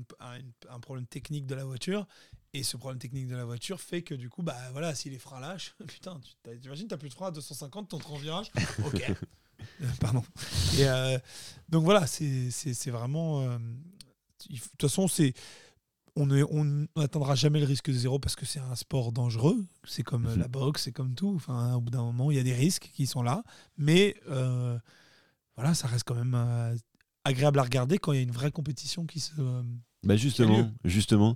un 0.70 0.80
problème 0.80 1.06
technique 1.08 1.45
de 1.47 1.56
la 1.56 1.64
voiture. 1.66 2.06
Et 2.58 2.64
ce 2.64 2.78
problème 2.78 2.99
technique 2.99 3.28
de 3.28 3.36
la 3.36 3.43
voiture 3.45 3.82
fait 3.82 4.01
que 4.01 4.16
du 4.16 4.30
coup, 4.30 4.41
bah 4.41 4.56
voilà, 4.72 4.95
si 4.95 5.10
les 5.10 5.20
freins 5.20 5.39
lâchent, 5.41 5.76
putain, 5.88 6.20
tu 6.43 6.60
t'imagines, 6.60 6.88
t'as 6.88 6.97
plus 6.97 7.10
de 7.10 7.14
freins 7.14 7.28
à 7.28 7.32
250, 7.32 7.89
t'entres 7.89 8.12
en 8.14 8.18
virage. 8.18 8.51
Ok. 8.86 9.03
Euh, 9.82 9.86
Pardon. 9.99 10.24
Et 10.78 10.86
euh, 10.88 11.18
donc 11.70 11.84
voilà, 11.84 12.08
c'est, 12.08 12.49
vraiment. 12.91 13.41
euh, 13.41 13.58
de 13.58 14.58
toute 14.58 14.82
façon, 14.82 15.08
c'est 15.08 15.34
on 16.18 16.28
n'atteindra 16.95 17.36
jamais 17.36 17.60
le 17.60 17.66
risque 17.66 17.91
zéro 17.91 18.20
parce 18.20 18.38
que 18.38 18.45
c'est 18.45 18.60
un 18.60 18.76
sport 18.76 19.12
dangereux. 19.12 19.66
C'est 19.86 20.03
comme 20.03 20.28
euh, 20.28 20.36
Mhm. 20.36 20.39
la 20.41 20.47
boxe, 20.47 20.84
c'est 20.84 20.93
comme 20.93 21.14
tout. 21.14 21.34
Enfin, 21.36 21.74
au 21.76 21.82
bout 21.82 21.89
d'un 21.89 22.03
moment, 22.03 22.32
il 22.32 22.38
y 22.38 22.39
a 22.39 22.43
des 22.43 22.53
risques 22.53 22.89
qui 22.93 23.06
sont 23.06 23.22
là. 23.22 23.43
Mais 23.78 24.16
euh, 24.30 24.80
voilà, 25.58 25.74
ça 25.74 25.88
reste 25.88 26.06
quand 26.06 26.16
même 26.16 26.36
euh, 26.36 26.74
agréable 27.26 27.60
à 27.60 27.64
regarder 27.64 27.97
quand 27.97 28.14
il 28.14 28.16
y 28.16 28.20
a 28.20 28.24
une 28.24 28.32
vraie 28.32 28.51
compétition 28.51 29.06
qui 29.06 29.20
se. 29.20 29.34
euh, 29.39 29.62
Bah 30.03 30.16
justement, 30.16 30.72
justement, 30.86 31.36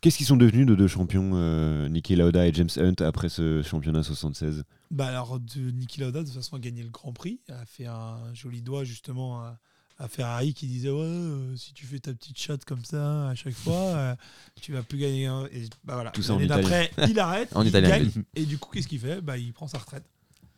Qu'est-ce 0.00 0.16
qu'ils 0.16 0.26
sont 0.26 0.36
devenus 0.38 0.66
de 0.66 0.74
deux 0.74 0.88
champions, 0.88 1.32
euh, 1.34 1.88
Niki 1.88 2.16
Lauda 2.16 2.46
et 2.46 2.52
James 2.54 2.70
Hunt, 2.78 2.94
après 3.04 3.28
ce 3.28 3.62
championnat 3.62 4.02
76 4.02 4.64
Bah 4.90 5.06
alors, 5.08 5.38
de 5.38 5.70
Niki 5.72 6.00
Lauda, 6.00 6.20
de 6.20 6.26
toute 6.26 6.34
façon, 6.36 6.56
a 6.56 6.58
gagné 6.58 6.82
le 6.82 6.88
Grand 6.88 7.12
Prix, 7.12 7.40
a 7.50 7.66
fait 7.66 7.84
un 7.86 8.16
joli 8.32 8.62
doigt 8.62 8.84
justement 8.84 9.40
à, 9.42 9.58
à 9.98 10.08
Ferrari 10.08 10.54
qui 10.54 10.66
disait 10.66 10.88
Ouais, 10.88 11.02
euh, 11.02 11.54
si 11.56 11.74
tu 11.74 11.84
fais 11.84 11.98
ta 11.98 12.14
petite 12.14 12.38
chatte 12.38 12.64
comme 12.64 12.82
ça 12.84 13.28
à 13.28 13.34
chaque 13.34 13.52
fois, 13.54 13.74
euh, 13.74 14.16
tu 14.62 14.72
vas 14.72 14.82
plus 14.82 14.96
gagner. 14.96 15.26
un- 15.26 15.44
Et 15.52 15.68
bah 15.84 15.94
voilà. 15.94 16.10
Tout 16.12 16.22
ça 16.22 16.32
en 16.32 16.36
L'année 16.36 16.48
d'après, 16.48 16.90
il 17.06 17.18
arrête, 17.18 17.50
En 17.54 17.62
il 17.62 17.68
italien. 17.68 17.90
gagne, 17.90 18.10
et 18.34 18.46
du 18.46 18.56
coup, 18.56 18.70
qu'est-ce 18.72 18.88
qu'il 18.88 19.00
fait? 19.00 19.20
Bah, 19.20 19.36
il 19.36 19.52
prend 19.52 19.66
sa 19.68 19.76
retraite. 19.78 20.04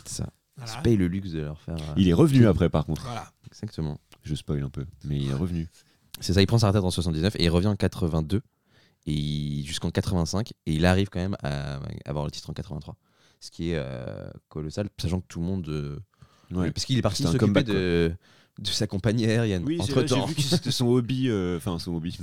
Ça. 0.04 0.28
Voilà. 0.56 0.70
Il 0.72 0.76
se 0.76 0.82
paye 0.82 0.96
le 0.96 1.08
luxe 1.08 1.30
de 1.32 1.40
leur 1.40 1.60
faire. 1.60 1.74
euh, 1.76 1.94
Il 1.96 2.08
est 2.08 2.12
revenu 2.12 2.46
après, 2.46 2.68
par 2.70 2.84
contre. 2.86 3.02
Voilà. 3.02 3.32
Exactement. 3.48 3.98
Je 4.22 4.36
spoil 4.36 4.62
un 4.62 4.70
peu, 4.70 4.86
mais 5.04 5.16
il 5.18 5.28
est 5.30 5.34
revenu. 5.34 5.68
C'est 6.20 6.32
ça, 6.34 6.40
il 6.42 6.46
prend 6.46 6.58
sa 6.58 6.68
retraite 6.68 6.84
en 6.84 6.90
79 6.92 7.34
et 7.40 7.44
il 7.44 7.48
revient 7.50 7.66
en 7.66 7.74
82 7.74 8.42
et 9.06 9.62
jusqu'en 9.64 9.90
85 9.90 10.52
et 10.66 10.72
il 10.74 10.86
arrive 10.86 11.08
quand 11.08 11.18
même 11.20 11.36
à, 11.42 11.76
à 11.76 11.80
avoir 12.04 12.24
le 12.24 12.30
titre 12.30 12.50
en 12.50 12.52
83. 12.52 12.96
Ce 13.40 13.50
qui 13.50 13.70
est 13.70 13.76
euh, 13.76 14.30
colossal, 14.48 14.88
sachant 15.00 15.20
que 15.20 15.26
tout 15.28 15.40
le 15.40 15.46
monde. 15.46 15.68
euh, 15.68 15.98
Ouais. 16.52 16.70
Parce 16.70 16.84
qu'il 16.84 16.98
est 16.98 17.02
parti 17.02 17.22
s'occuper 17.22 17.64
de, 17.64 18.12
de 18.58 18.66
sa 18.68 18.86
compagnie 18.86 19.24
aérienne. 19.24 19.64
Oui, 19.64 19.78
c'est 19.82 19.92
entre 19.92 20.02
temps. 20.02 20.26
vu 20.26 20.34
que 20.34 20.42
c'était 20.42 20.70
son 20.70 20.86
hobby. 20.88 21.28
euh, 21.30 21.56
Enfin, 21.56 21.78
son 21.78 21.94
hobby. 21.94 22.16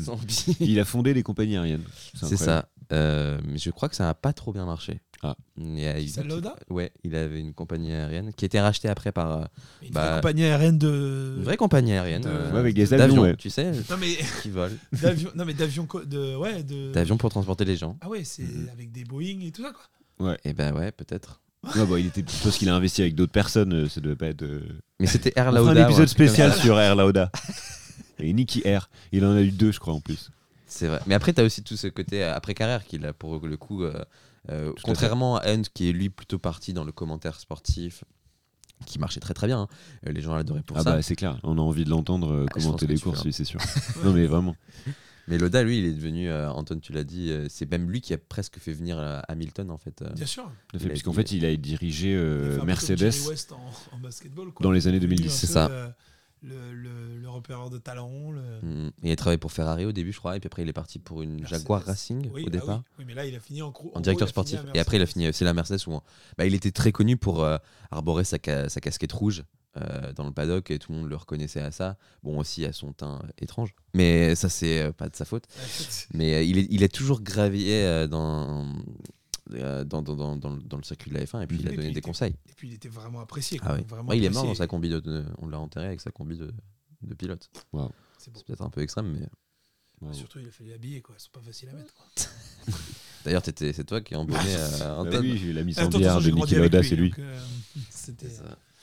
Il 0.59 0.79
a 0.79 0.85
fondé 0.85 1.13
des 1.15 1.23
compagnies 1.23 1.57
aériennes. 1.57 1.83
C'est 2.13 2.37
ça. 2.37 2.69
Euh, 2.91 3.39
mais 3.45 3.57
je 3.57 3.71
crois 3.71 3.89
que 3.89 3.95
ça 3.95 4.03
n'a 4.05 4.13
pas 4.13 4.31
trop 4.33 4.53
bien 4.53 4.65
marché. 4.65 5.01
Ah. 5.21 5.35
Il 5.57 5.77
y 5.79 5.85
a- 5.85 5.99
il- 5.99 6.13
Lauda 6.27 6.55
Ouais, 6.69 6.91
il 7.03 7.13
avait 7.15 7.39
une 7.41 7.53
compagnie 7.53 7.91
aérienne 7.91 8.31
qui 8.33 8.45
a 8.45 8.47
été 8.47 8.59
rachetée 8.59 8.87
après 8.87 9.11
par 9.11 9.31
euh, 9.41 9.45
Une 9.81 9.91
Bah, 9.91 10.05
vraie 10.11 10.15
compagnie 10.21 10.43
aérienne 10.45 10.77
de. 10.77 11.35
une 11.37 11.43
vraie 11.43 11.57
compagnie 11.57 11.91
aérienne. 11.91 12.21
de- 12.21 12.29
euh, 12.29 12.51
Ouais, 12.53 12.59
avec 12.59 12.73
des 12.75 12.85
d'avions, 12.87 13.03
avions, 13.03 13.21
ouais. 13.23 13.35
tu 13.35 13.49
sais, 13.49 13.71
Non 13.89 13.97
mais 13.99 14.15
qui 14.43 14.49
volent. 14.49 14.75
non 15.35 15.43
mais 15.45 15.53
d'avion 15.53 15.85
co- 15.85 16.05
de 16.05 16.35
ouais 16.37 16.63
de. 16.63 16.91
D'avions 16.93 17.17
pour 17.17 17.29
transporter 17.29 17.65
les 17.65 17.75
gens. 17.75 17.97
Ah 18.01 18.07
ouais, 18.07 18.23
c'est 18.23 18.43
Mhm. 18.43 18.69
avec 18.71 18.91
des 18.93 19.03
Boeing 19.03 19.41
et 19.41 19.51
tout 19.51 19.63
ça 19.63 19.71
quoi. 19.73 20.37
Et 20.45 20.53
ben 20.53 20.73
ouais, 20.73 20.91
peut-être. 20.91 21.41
Ouais, 21.75 21.85
bon, 21.85 21.97
il 21.97 22.05
était 22.07 22.23
parce 22.23 22.57
qu'il 22.57 22.69
a 22.69 22.75
investi 22.75 23.01
avec 23.01 23.15
d'autres 23.15 23.33
personnes, 23.33 23.73
euh, 23.73 23.89
ça 23.89 23.99
devait 23.99 24.15
pas 24.15 24.27
être. 24.27 24.43
euh, 24.43 24.61
Mais 25.01 25.07
c'était 25.07 25.33
Air 25.35 25.51
Lauda. 25.51 25.71
un 25.71 25.83
ou 25.85 25.89
épisode 25.89 26.07
spécial 26.07 26.53
sur 26.53 26.79
Air 26.79 26.95
Lauda. 26.95 27.29
Et 28.19 28.31
Nicky 28.31 28.61
Air, 28.65 28.89
il 29.11 29.25
en 29.25 29.33
a 29.35 29.41
eu 29.41 29.51
deux, 29.51 29.71
je 29.73 29.79
crois, 29.79 29.93
en 29.93 29.99
plus. 30.01 30.31
C'est 30.65 30.87
vrai. 30.87 30.99
Mais 31.07 31.15
après, 31.15 31.33
tu 31.33 31.41
as 31.41 31.43
aussi 31.43 31.63
tout 31.63 31.75
ce 31.77 31.87
côté 31.87 32.23
après 32.23 32.53
carrière 32.53 32.85
qu'il 32.85 33.05
a 33.05 33.11
pour 33.13 33.45
le 33.45 33.57
coup. 33.57 33.83
euh, 33.83 34.03
euh, 34.49 34.73
contrairement 34.83 35.37
à 35.37 35.49
Hunt, 35.49 35.63
qui 35.73 35.89
est 35.89 35.93
lui 35.93 36.09
plutôt 36.09 36.39
parti 36.39 36.73
dans 36.73 36.83
le 36.83 36.91
commentaire 36.91 37.39
sportif, 37.39 38.03
qui 38.85 38.97
marchait 38.99 39.19
très 39.19 39.33
très 39.33 39.47
bien. 39.47 39.61
hein. 39.61 39.67
Euh, 40.07 40.11
Les 40.11 40.21
gens 40.21 40.35
l'adoraient 40.35 40.63
pour 40.63 40.77
ah 40.77 40.83
ça. 40.83 40.91
bah 40.95 41.01
c'est 41.01 41.15
clair, 41.15 41.39
on 41.43 41.57
a 41.57 41.61
envie 41.61 41.83
de 41.83 41.89
l'entendre 41.89 42.31
euh, 42.31 42.45
Ah, 42.49 42.53
commenter 42.53 42.87
les 42.87 42.97
courses, 42.99 43.23
oui, 43.25 43.33
c'est 43.33 43.43
sûr. 43.45 43.59
non 44.03 44.13
mais 44.13 44.25
vraiment. 44.25 44.55
Mais 45.27 45.37
Lauda, 45.37 45.61
lui, 45.61 45.77
il 45.77 45.85
est 45.85 45.93
devenu, 45.93 46.27
euh, 46.27 46.49
Anton, 46.49 46.79
tu 46.81 46.91
l'as 46.91 47.03
dit, 47.03 47.29
euh, 47.29 47.45
c'est 47.49 47.69
même 47.69 47.91
lui 47.91 48.01
qui 48.01 48.13
a 48.15 48.17
presque 48.17 48.57
fait 48.57 48.73
venir 48.73 48.97
euh, 48.97 49.19
Hamilton 49.27 49.69
en 49.69 49.77
fait. 49.77 50.01
euh. 50.01 50.09
Bien 50.13 50.25
sûr. 50.25 50.49
Puisqu'en 50.73 51.11
dit- 51.11 51.17
fait, 51.17 51.31
il 51.33 51.45
a 51.45 51.55
dirigé 51.55 52.15
euh, 52.15 52.57
Il 52.59 52.65
Mercedes. 52.65 53.27
West 53.27 53.51
en, 53.51 53.95
en 53.95 53.99
basketball, 53.99 54.51
quoi. 54.51 54.63
dans 54.63 54.71
les 54.71 54.87
années 54.87 54.97
Il 54.97 55.03
est 55.03 55.07
devenu 55.07 55.17
2010, 55.17 55.31
un 55.35 55.37
c'est 55.37 55.47
ça. 55.53 55.95
Le, 56.41 56.73
le, 56.73 57.29
repéreur 57.29 57.69
de 57.69 57.77
talent. 57.77 58.31
Le... 58.31 58.41
Mm. 58.61 58.91
Il 59.03 59.11
a 59.11 59.15
travaillé 59.15 59.37
pour 59.37 59.51
Ferrari 59.51 59.85
au 59.85 59.91
début, 59.91 60.13
je 60.13 60.19
crois, 60.19 60.37
et 60.37 60.39
puis 60.39 60.47
après, 60.47 60.61
il 60.61 60.69
est 60.69 60.73
parti 60.73 60.97
pour 60.99 61.21
une 61.21 61.41
Mercedes. 61.41 61.59
Jaguar 61.59 61.83
Racing 61.83 62.29
Oui, 62.33 62.43
au 62.43 62.45
bah 62.45 62.51
départ. 62.51 62.77
oui. 62.77 62.83
Oui, 62.99 63.05
mais 63.07 63.13
là, 63.13 63.25
il 63.25 63.35
a 63.35 63.39
fini 63.39 63.61
en, 63.61 63.67
en 63.67 63.71
en 63.95 63.99
directeur 63.99 64.27
gros, 64.31 64.41
a 64.41 64.45
fini 64.45 64.57
sportif. 64.57 64.61
Et 64.73 64.79
après, 64.79 64.97
il 64.97 65.01
a 65.01 65.05
fini, 65.05 65.33
c'est 65.33 65.45
la 65.45 65.53
Mercedes 65.53 65.85
où 65.87 65.99
bah, 66.37 66.45
il 66.45 66.53
était 66.53 66.71
très 66.71 66.91
connu 66.91 67.17
pour 67.17 67.43
euh, 67.43 67.57
arborer 67.91 68.23
sa, 68.23 68.37
ca- 68.43 68.69
sa 68.69 68.79
casquette 68.79 69.11
rouge 69.11 69.43
euh, 69.77 70.13
dans 70.13 70.25
le 70.25 70.31
paddock 70.31 70.71
et 70.71 70.79
tout 70.79 70.91
le 70.93 70.99
monde 70.99 71.09
le 71.09 71.15
reconnaissait 71.15 71.61
à 71.61 71.71
ça. 71.71 71.97
Bon, 72.23 72.39
aussi 72.39 72.65
à 72.65 72.73
son 72.73 72.93
teint 72.93 73.21
étrange, 73.39 73.75
mais 73.93 74.33
ça, 74.35 74.47
c'est 74.49 74.81
euh, 74.81 74.91
pas 74.93 75.09
de 75.09 75.15
sa 75.15 75.25
faute. 75.25 75.43
Mais 76.13 76.35
euh, 76.35 76.41
il, 76.43 76.57
est, 76.57 76.67
il 76.71 76.83
est 76.83 76.93
toujours 76.93 77.21
gravié 77.21 77.83
euh, 77.85 78.07
dans, 78.07 78.63
euh, 78.63 78.71
dans, 79.49 80.01
dans, 80.01 80.15
dans, 80.15 80.35
dans 80.37 80.49
le- 80.55 80.61
dans 80.61 80.77
le 80.77 80.83
circuit 80.83 81.09
de 81.11 81.15
la 81.17 81.25
F1 81.25 81.41
et 81.43 81.47
puis 81.47 81.57
il 81.59 81.67
a 81.67 81.71
donné 81.71 81.91
des 81.91 81.99
il 81.99 82.01
conseils. 82.01 82.33
Et 82.49 82.53
puis, 82.55 82.69
il 82.69 82.73
était 82.75 82.89
vraiment 82.89 83.19
apprécié. 83.21 83.59
Ah 83.61 83.67
quoi. 83.67 83.75
oui. 83.77 83.83
Vraiment 83.87 84.09
Ouais, 84.09 84.17
il 84.17 84.23
est 84.23 84.29
mort 84.29 84.45
dans 84.45 84.55
sa 84.55 84.67
combi 84.67 84.89
de, 84.89 84.99
de- 84.99 85.25
On 85.39 85.47
l'a 85.47 85.59
enterré 85.59 85.87
avec 85.87 86.01
sa 86.01 86.11
combi 86.11 86.37
de, 86.37 86.53
de 87.01 87.13
pilote. 87.13 87.49
C'est 88.17 88.31
peut-être 88.33 88.61
un 88.61 88.69
peu 88.69 88.81
extrême, 88.81 89.11
mais. 89.19 89.27
Wow. 90.01 90.13
Surtout, 90.13 90.39
il 90.39 90.47
a 90.47 90.51
fallu 90.51 90.69
l'habiller, 90.69 91.01
quoi. 91.01 91.15
C'est 91.17 91.31
pas 91.31 91.41
facile 91.41 91.69
à 91.69 91.73
mettre. 91.73 91.93
D'ailleurs, 93.25 93.41
c'est 93.45 93.83
toi 93.85 93.99
qui 94.01 94.15
as 94.15 94.19
embauché 94.19 94.47
euh, 94.55 94.77
Bah 94.79 94.97
Anton. 94.99 95.19
oui, 95.19 95.37
j'ai 95.37 95.51
la 95.51 95.63
mise 95.63 95.77
en 95.79 95.89
bière 95.89 96.21
de 96.21 96.29
avec 96.31 96.51
Lauda, 96.51 96.83
c'est 96.83 96.95
lui. 96.95 97.13
euh, 97.19 97.39
ça. 97.89 98.13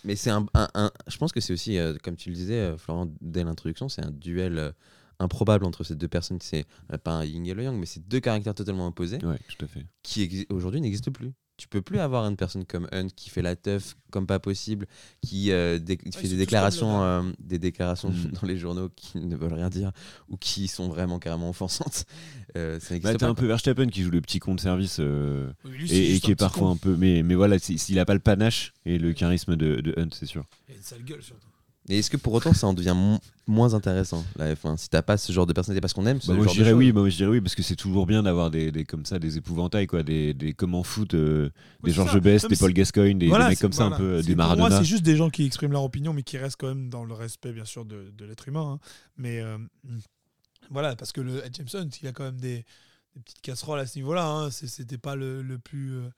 Mais 0.05 0.15
c'est 0.15 0.29
un, 0.31 0.47
un- 0.53 0.69
un- 0.75 0.91
Je 1.07 1.17
pense 1.17 1.33
que 1.33 1.41
c'est 1.41 1.55
aussi, 1.55 1.79
euh, 1.79 1.97
comme 2.03 2.17
tu 2.17 2.29
le 2.29 2.35
disais, 2.37 2.55
euh, 2.61 2.77
Florent, 2.77 3.11
dès 3.23 3.45
l'introduction, 3.45 3.89
c'est 3.89 4.05
un 4.05 4.11
duel 4.11 4.59
euh, 4.59 4.73
improbable 5.19 5.65
entre 5.65 5.85
ces 5.85 5.95
deux 5.95 6.09
personnes. 6.09 6.39
C'est 6.41 6.65
euh, 6.93 6.99
pas 6.99 7.13
un 7.13 7.25
yin 7.25 7.47
et 7.47 7.55
le 7.55 7.63
yang, 7.63 7.77
mais 7.79 7.87
c'est 7.87 8.07
deux 8.07 8.21
caractères 8.21 8.55
totalement 8.55 8.87
opposés 8.87 9.19
Ouais, 9.25 9.39
tout 9.49 9.65
à 9.65 9.69
fait. 9.69 9.87
qui 10.03 10.47
aujourd'hui 10.51 10.81
n'existent 10.81 11.13
plus. 11.13 11.33
Tu 11.59 11.69
peux 11.69 11.81
plus 11.81 12.01
avoir 12.01 12.27
une 12.29 12.37
personne 12.37 12.67
comme 12.67 12.87
Hunt 12.93 13.07
qui 13.17 13.31
fait 13.31 13.41
la 13.41 13.57
teuf 13.57 13.97
comme 14.11 14.27
pas 14.27 14.39
possible, 14.39 14.87
qui 15.23 15.51
euh, 15.53 15.79
fait 15.79 15.97
sont 16.13 16.29
des 16.29 16.37
déclarations, 16.37 17.03
euh, 17.03 17.23
des 17.39 17.59
déclarations 17.59 18.11
Mm. 18.11 18.31
dans 18.43 18.47
les 18.47 18.59
journaux 18.59 18.91
qui 18.95 19.19
ne 19.21 19.35
veulent 19.37 19.55
rien 19.55 19.71
dire 19.71 19.91
ou 20.29 20.37
qui 20.37 20.69
sont 20.69 20.89
vraiment 20.89 21.19
carrément 21.19 21.49
offensantes. 21.51 22.05
Euh, 22.57 22.81
ça 22.81 22.99
Bah, 23.01 23.15
t'as 23.15 23.29
un 23.29 23.35
peu 23.35 23.45
Verstappen 23.47 23.87
qui 23.89 24.03
joue 24.03 24.11
le 24.11 24.23
petit 24.23 24.39
compte 24.39 24.61
service 24.61 24.97
euh, 24.99 25.51
Oui, 25.65 25.71
mais 25.73 25.77
lui, 25.79 25.89
c'est 25.89 25.95
et, 25.97 26.15
et 26.17 26.21
qui 26.21 26.31
est 26.31 26.37
parfois 26.37 26.69
con. 26.69 26.73
un 26.73 26.77
peu. 26.77 26.97
Mais, 26.97 27.23
mais 27.23 27.35
voilà, 27.35 27.59
s'il 27.59 27.99
a 27.99 28.07
pas 28.07 28.15
le 28.15 28.21
panache 28.21 28.73
et 28.87 28.99
le 28.99 29.13
charisme 29.13 29.57
de, 29.57 29.81
de 29.83 29.93
Hunt, 30.01 30.09
c'est 30.13 30.25
sûr. 30.25 30.45
Il 30.69 30.73
a 30.73 30.77
une 30.79 30.83
sale 30.83 31.03
gueule, 31.05 31.23
surtout. 31.23 31.49
Et 31.89 31.99
est-ce 32.01 32.11
que 32.11 32.17
pour 32.17 32.33
autant 32.33 32.53
ça 32.53 32.67
en 32.67 32.73
devient 32.75 32.95
mo- 32.97 33.21
moins 33.47 33.75
intéressant 33.75 34.25
la 34.37 34.55
F1 34.55 34.77
si 34.77 34.89
t'as 34.89 35.03
pas 35.03 35.17
ce 35.17 35.33
genre 35.33 35.47
de 35.47 35.53
personnalité? 35.53 35.81
Parce 35.81 35.93
qu'on 35.93 36.05
aime 36.07 36.21
ce 36.21 36.27
Bah, 36.29 36.35
moi, 36.35 36.45
genre 36.47 36.55
je 36.55 36.59
dirais 36.61 36.73
oui, 36.73 36.91
bah, 36.91 37.01
moi 37.01 37.09
je 37.11 37.17
dirais 37.17 37.31
oui, 37.31 37.41
parce 37.41 37.55
que 37.55 37.63
c'est 37.63 37.77
toujours 37.77 38.07
bien 38.07 38.25
d'avoir 38.25 38.51
des, 38.51 38.73
des 38.73 38.85
comme 38.85 39.05
ça, 39.07 39.19
des 39.21 39.37
épouvantails, 39.39 39.87
quoi, 39.87 40.03
des, 40.03 40.35
des 40.35 40.53
comme 40.53 40.75
en 40.75 40.83
foot, 40.83 41.15
euh, 41.15 41.51
des 41.85 41.93
Georges. 41.93 42.19
Best, 42.21 42.49
des 42.49 42.57
Paul 42.57 42.73
Gascoigne, 42.73 43.19
des, 43.19 43.29
mecs 43.29 43.61
comme 43.61 43.73
ça, 43.73 43.85
un 43.85 43.91
peu, 43.93 44.21
des 44.23 44.35
Pour 44.35 44.45
moi, 44.45 44.57
Maradona. 44.57 44.79
c'est 44.79 44.85
juste 44.85 45.05
des 45.05 45.17
gens 45.17 45.31
qui 45.31 45.45
expriment 45.47 45.73
leur 45.73 45.85
opinion, 45.85 46.13
mais 46.13 46.23
qui 46.25 46.39
restent 46.39 46.57
quand 46.61 46.69
même 46.69 46.89
dans 46.89 47.05
le 47.05 47.15
respect, 47.15 47.53
bien 47.53 47.65
sûr, 47.65 47.85
de, 47.85 48.11
de 48.17 48.25
l'être 48.25 48.49
humain. 48.49 48.81
hein. 48.83 48.87
Mais 49.17 49.41
euh, 49.41 49.57
voilà, 50.71 50.97
parce 50.97 51.13
que 51.13 51.21
le 51.21 51.45
Ed 51.47 51.55
Jameson, 51.57 51.89
il 52.03 52.09
a 52.09 52.13
quand 52.13 52.25
même 52.25 52.41
des, 52.41 52.65
des 53.15 53.21
petites 53.25 53.41
casseroles 53.43 53.79
à 53.79 53.87
ce 53.87 53.97
niveau-là. 53.99 54.27
Hein. 54.29 54.51
C'est- 54.51 54.67
C'était 54.67 54.99
pas 54.99 55.15
le, 55.15 55.43
le 55.43 55.59
plus, 55.59 55.93
euh, 55.95 56.09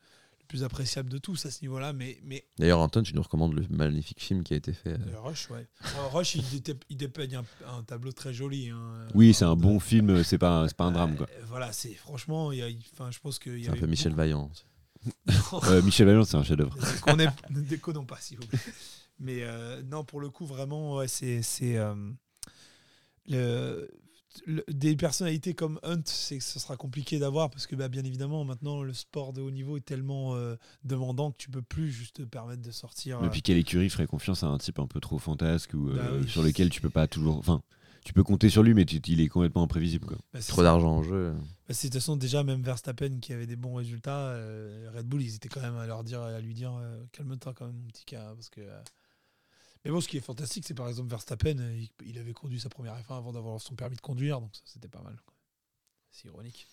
plus 0.49 0.65
appréciable 0.65 1.09
de 1.11 1.19
tous 1.19 1.47
à 1.47 1.51
ce 1.51 1.61
niveau-là. 1.63 1.93
Mais, 1.93 2.19
mais 2.25 2.45
D'ailleurs 2.59 2.81
Anton 2.81 3.03
tu 3.03 3.15
nous 3.15 3.23
recommandes 3.23 3.55
le 3.55 3.65
magnifique 3.71 4.21
film 4.21 4.43
qui 4.43 4.55
a 4.55 4.57
été 4.57 4.73
fait. 4.73 4.95
euh, 4.95 5.15
euh, 5.15 5.21
Rush, 5.21 5.51
ouais. 5.51 5.67
Alors, 5.95 6.13
Rush, 6.15 6.35
il, 6.37 6.63
dé- 6.63 6.75
il 6.89 6.97
dépeigne 6.97 7.37
un, 7.37 7.45
un 7.79 7.83
tableau 7.83 8.13
très 8.13 8.33
joli. 8.33 8.71
hein. 8.71 9.07
Oui, 9.15 9.35
c'est 9.35 9.45
un 9.45 9.55
De- 9.57 9.63
bon 9.63 9.79
film, 9.79 10.25
c'est 10.25 10.39
pas, 10.39 10.67
c'est 10.69 10.77
pas 10.77 10.85
un 10.85 10.93
drame, 10.93 11.17
quoi. 11.17 11.27
Euh, 11.31 11.43
voilà, 11.47 11.73
c'est 11.73 11.95
franchement, 11.95 12.51
il 12.51 12.59
y 12.59 12.63
a, 12.63 12.69
enfin, 12.95 13.11
je 13.11 13.19
pense 13.21 13.39
qu'il 13.39 13.59
y 13.59 13.65
C'est 13.65 13.71
un 13.71 13.77
peu 13.77 13.87
Michel 13.87 14.13
beaucoup- 14.13 14.17
Vaillant. 14.23 14.51
Euh, 15.65 15.83
Michel 15.83 16.07
Vaillant, 16.07 16.25
c'est 16.25 16.37
un 16.37 16.43
chef-d'œuvre. 16.43 16.75
ne 17.51 17.61
déconnons 17.61 18.05
pas, 18.05 18.17
s'il 18.21 18.39
vous 18.39 18.47
plaît. 18.47 18.59
Mais 19.21 19.43
euh, 19.43 19.83
non, 19.83 20.05
pour 20.05 20.21
le 20.21 20.31
coup, 20.31 20.47
vraiment, 20.47 20.97
ouais, 20.97 21.09
c'est. 21.09 21.43
c'est, 21.43 21.77
euh, 21.77 21.95
le- 23.29 23.37
le- 23.37 23.91
des 24.69 24.97
personnalités 24.97 25.55
comme 25.55 25.79
Hunt, 25.83 26.03
c'est 26.05 26.39
que 26.39 26.45
ce 26.45 26.59
sera 26.59 26.77
compliqué 26.77 27.19
d'avoir 27.19 27.51
parce 27.51 27.67
que, 27.67 27.75
bah, 27.77 27.89
bien 27.89 28.05
évidemment, 28.05 28.45
maintenant, 28.45 28.83
le 28.83 28.93
sport 28.93 29.33
de 29.33 29.41
haut 29.41 29.51
niveau 29.51 29.77
est 29.77 29.85
tellement 29.85 30.35
euh, 30.37 30.57
demandant 30.85 31.31
que 31.33 31.37
tu 31.39 31.51
peux 31.51 31.63
plus 31.63 31.91
juste 31.91 32.17
te 32.17 32.23
permettre 32.23 32.63
de 32.63 32.71
sortir. 32.71 33.23
Et 33.23 33.27
euh, 33.27 33.31
puis 33.31 33.43
quelle 33.43 33.59
écurie 33.59 33.91
ferait 33.91 34.07
confiance 34.07 34.43
à 34.43 34.47
un 34.47 34.59
type 34.59 34.79
un 34.79 34.87
peu 34.87 35.01
trop 35.01 35.19
fantasque 35.19 35.73
ou 35.75 35.89
euh, 35.91 35.95
Bah 35.97 36.19
oui. 36.21 36.29
sur 36.29 36.43
lequel 36.43 36.71
tu 36.71 36.81
peux 36.81 36.91
pas 36.91 37.07
toujours. 37.07 37.39
Enfin, 37.39 37.63
tu 38.05 38.13
peux 38.13 38.23
compter 38.23 38.49
sur 38.49 38.63
lui, 38.63 38.75
mais 38.75 38.85
tu- 38.85 38.97
il 39.09 39.21
est 39.21 39.29
complètement 39.29 39.63
imprévisible, 39.65 40.07
quoi. 40.07 40.17
bah, 40.33 40.41
c'est 40.41 40.53
Trop 40.53 40.63
d'argent 40.63 40.91
en 40.97 41.03
jeu. 41.03 41.35
Bah, 41.69 41.75
c'est 41.75 41.89
de 41.89 41.93
toute 41.93 42.01
façon 42.01 42.17
déjà 42.17 42.45
même 42.45 42.63
Verstappen 42.63 43.19
qui 43.21 43.33
avait 43.33 43.47
des 43.47 43.57
bons 43.57 43.75
résultats, 43.75 44.29
euh, 44.29 44.91
Red 44.95 45.07
Bull 45.07 45.23
ils 45.23 45.35
étaient 45.35 45.49
quand 45.51 45.61
même 45.61 45.77
à 45.77 45.87
leur 45.87 46.05
dire 46.05 46.23
à 46.23 46.41
lui 46.41 46.55
dire 46.55 46.75
euh, 46.75 47.03
calme-toi 47.13 47.53
quand 47.55 47.67
même 47.67 47.77
mon 47.77 47.89
petit 47.89 48.05
cas 48.07 48.33
parce 48.35 48.49
que 48.49 48.61
euh, 48.63 48.81
mais 49.85 49.91
bon 49.91 50.01
ce 50.01 50.09
qui 50.09 50.17
est 50.17 50.21
fantastique 50.21 50.65
c'est 50.67 50.75
par 50.75 50.89
exemple 50.89 51.11
Verstappen 51.11 51.59
euh, 51.59 51.85
il, 52.05 52.19
avait 52.19 52.33
conduit 52.33 52.61
sa 52.61 52.69
première 52.69 52.95
F1 53.01 53.19
avant 53.19 53.33
d'avoir 53.33 53.61
son 53.61 53.75
permis 53.75 53.97
de 53.97 54.01
conduire 54.01 54.41
donc 54.41 54.55
ça 54.55 54.63
c'était 54.65 54.89
pas 54.89 55.03
mal. 55.03 55.17
C'est 56.11 56.29
ironique. 56.29 56.67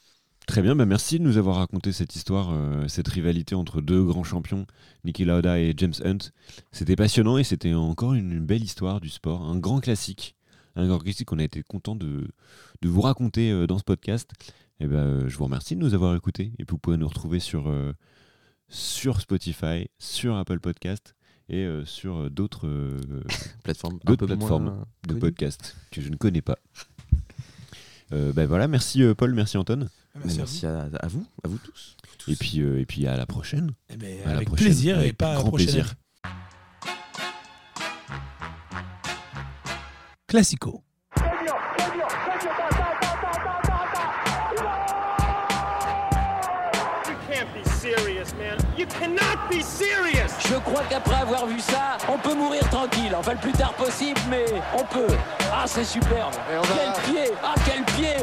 Très 0.47 0.62
bien, 0.62 0.76
bah 0.76 0.86
merci 0.86 1.18
de 1.18 1.24
nous 1.24 1.38
avoir 1.38 1.56
raconté 1.56 1.91
cette 1.91 2.16
histoire, 2.16 2.51
euh, 2.51 2.88
cette 2.88 3.08
rivalité 3.08 3.56
entre 3.56 3.82
deux 3.82 4.03
grands 4.03 4.24
champions, 4.24 4.68
Niki 5.03 5.26
Lauda 5.26 5.60
et 5.60 5.74
James 5.76 5.93
Hunt. 6.03 6.30
C'était 6.72 6.95
passionnant 6.95 7.39
et 7.39 7.43
c'était 7.43 7.74
encore 7.74 8.14
une, 8.14 8.45
belle 8.45 8.64
histoire 8.64 9.01
du 9.01 9.10
sport, 9.10 9.41
un 9.41 9.58
grand 9.58 9.80
classique, 9.80 10.36
un 10.76 10.88
grand 10.88 10.99
classique 10.99 11.28
qu'on 11.28 11.39
a 11.39 11.43
été 11.43 11.64
content 11.64 11.95
de, 11.95 12.28
vous 12.84 13.01
raconter 13.01 13.51
euh, 13.51 13.66
dans 13.66 13.80
ce 13.80 13.84
podcast. 13.84 14.32
Et 14.80 14.86
ben, 14.86 14.97
euh, 14.97 15.30
je 15.30 15.36
vous 15.36 15.45
remercie 15.45 15.76
de 15.76 15.82
nous 15.82 15.95
avoir 15.95 16.16
écoutés 16.16 16.53
et 16.60 16.64
vous 16.70 16.78
pouvez 16.78 16.97
nous 16.97 17.08
retrouver 17.08 17.39
sur, 17.39 17.74
sur 18.70 19.22
Spotify, 19.22 19.89
sur 19.97 20.36
Apple 20.36 20.60
Podcast 20.60 21.16
et 21.50 21.64
euh, 21.64 21.86
sur 21.86 22.18
euh, 22.24 22.30
d'autres 22.30 22.68
euh, 22.68 23.00
Plateforme 23.64 23.96
un 23.96 24.00
D'autres 24.06 24.26
peu 24.28 24.36
plateformes 24.36 24.64
moins 24.66 24.88
de 25.08 25.14
podcasts 25.16 25.76
que 25.91 26.02
je 26.02 26.10
ne 26.10 26.16
connais 26.16 26.41
pas. 26.41 26.58
Euh, 28.14 28.32
ben 28.34 28.46
voilà, 28.48 28.68
merci 28.68 29.02
euh, 29.04 29.16
Paul, 29.16 29.34
merci 29.34 29.58
Anton. 29.58 29.88
Merci, 30.16 30.38
Merci, 30.38 30.66
à 30.66 30.88
vous. 30.88 30.96
à, 30.96 31.06
à 31.06 31.08
vous, 31.08 31.28
à 31.43 31.48
vous 31.48 31.58
tous. 31.58 31.98
Et 32.28 32.36
puis, 32.36 32.62
euh, 32.62 32.80
et 32.80 32.86
puis 32.86 33.06
à 33.08 33.18
la 33.18 33.26
prochaine. 33.26 33.72
Eh 33.89 33.98
ben, 33.98 34.22
à 34.24 34.30
la 34.30 34.36
avec 34.38 34.48
prochaine. 34.48 34.66
plaisir 34.68 34.98
et 34.98 35.00
Avec 35.02 35.18
pas 35.18 35.32
à 35.32 35.34
la 35.34 35.39
grand 35.39 35.50
prochaine 35.50 35.68
plaisir. 35.68 35.93
Classico. 40.28 40.84
Cannot 49.06 49.49
be 49.49 49.62
serious. 49.62 50.32
Je 50.49 50.56
crois 50.56 50.84
qu'après 50.89 51.22
avoir 51.22 51.45
vu 51.45 51.60
ça, 51.60 51.97
on 52.10 52.18
peut 52.18 52.34
mourir 52.34 52.68
tranquille. 52.70 53.14
Enfin, 53.18 53.34
le 53.34 53.38
plus 53.38 53.51
tard 53.51 53.74
possible, 53.74 54.20
mais 54.30 54.45
on 54.74 54.84
peut. 54.84 55.14
Ah, 55.53 55.66
c'est 55.66 55.84
superbe. 55.84 56.34
Quel 56.47 57.14
pied 57.14 57.32
Ah, 57.43 57.56
quel 57.66 57.84
pied 57.84 58.18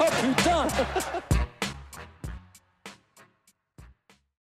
Oh 0.00 0.04
putain 0.20 0.66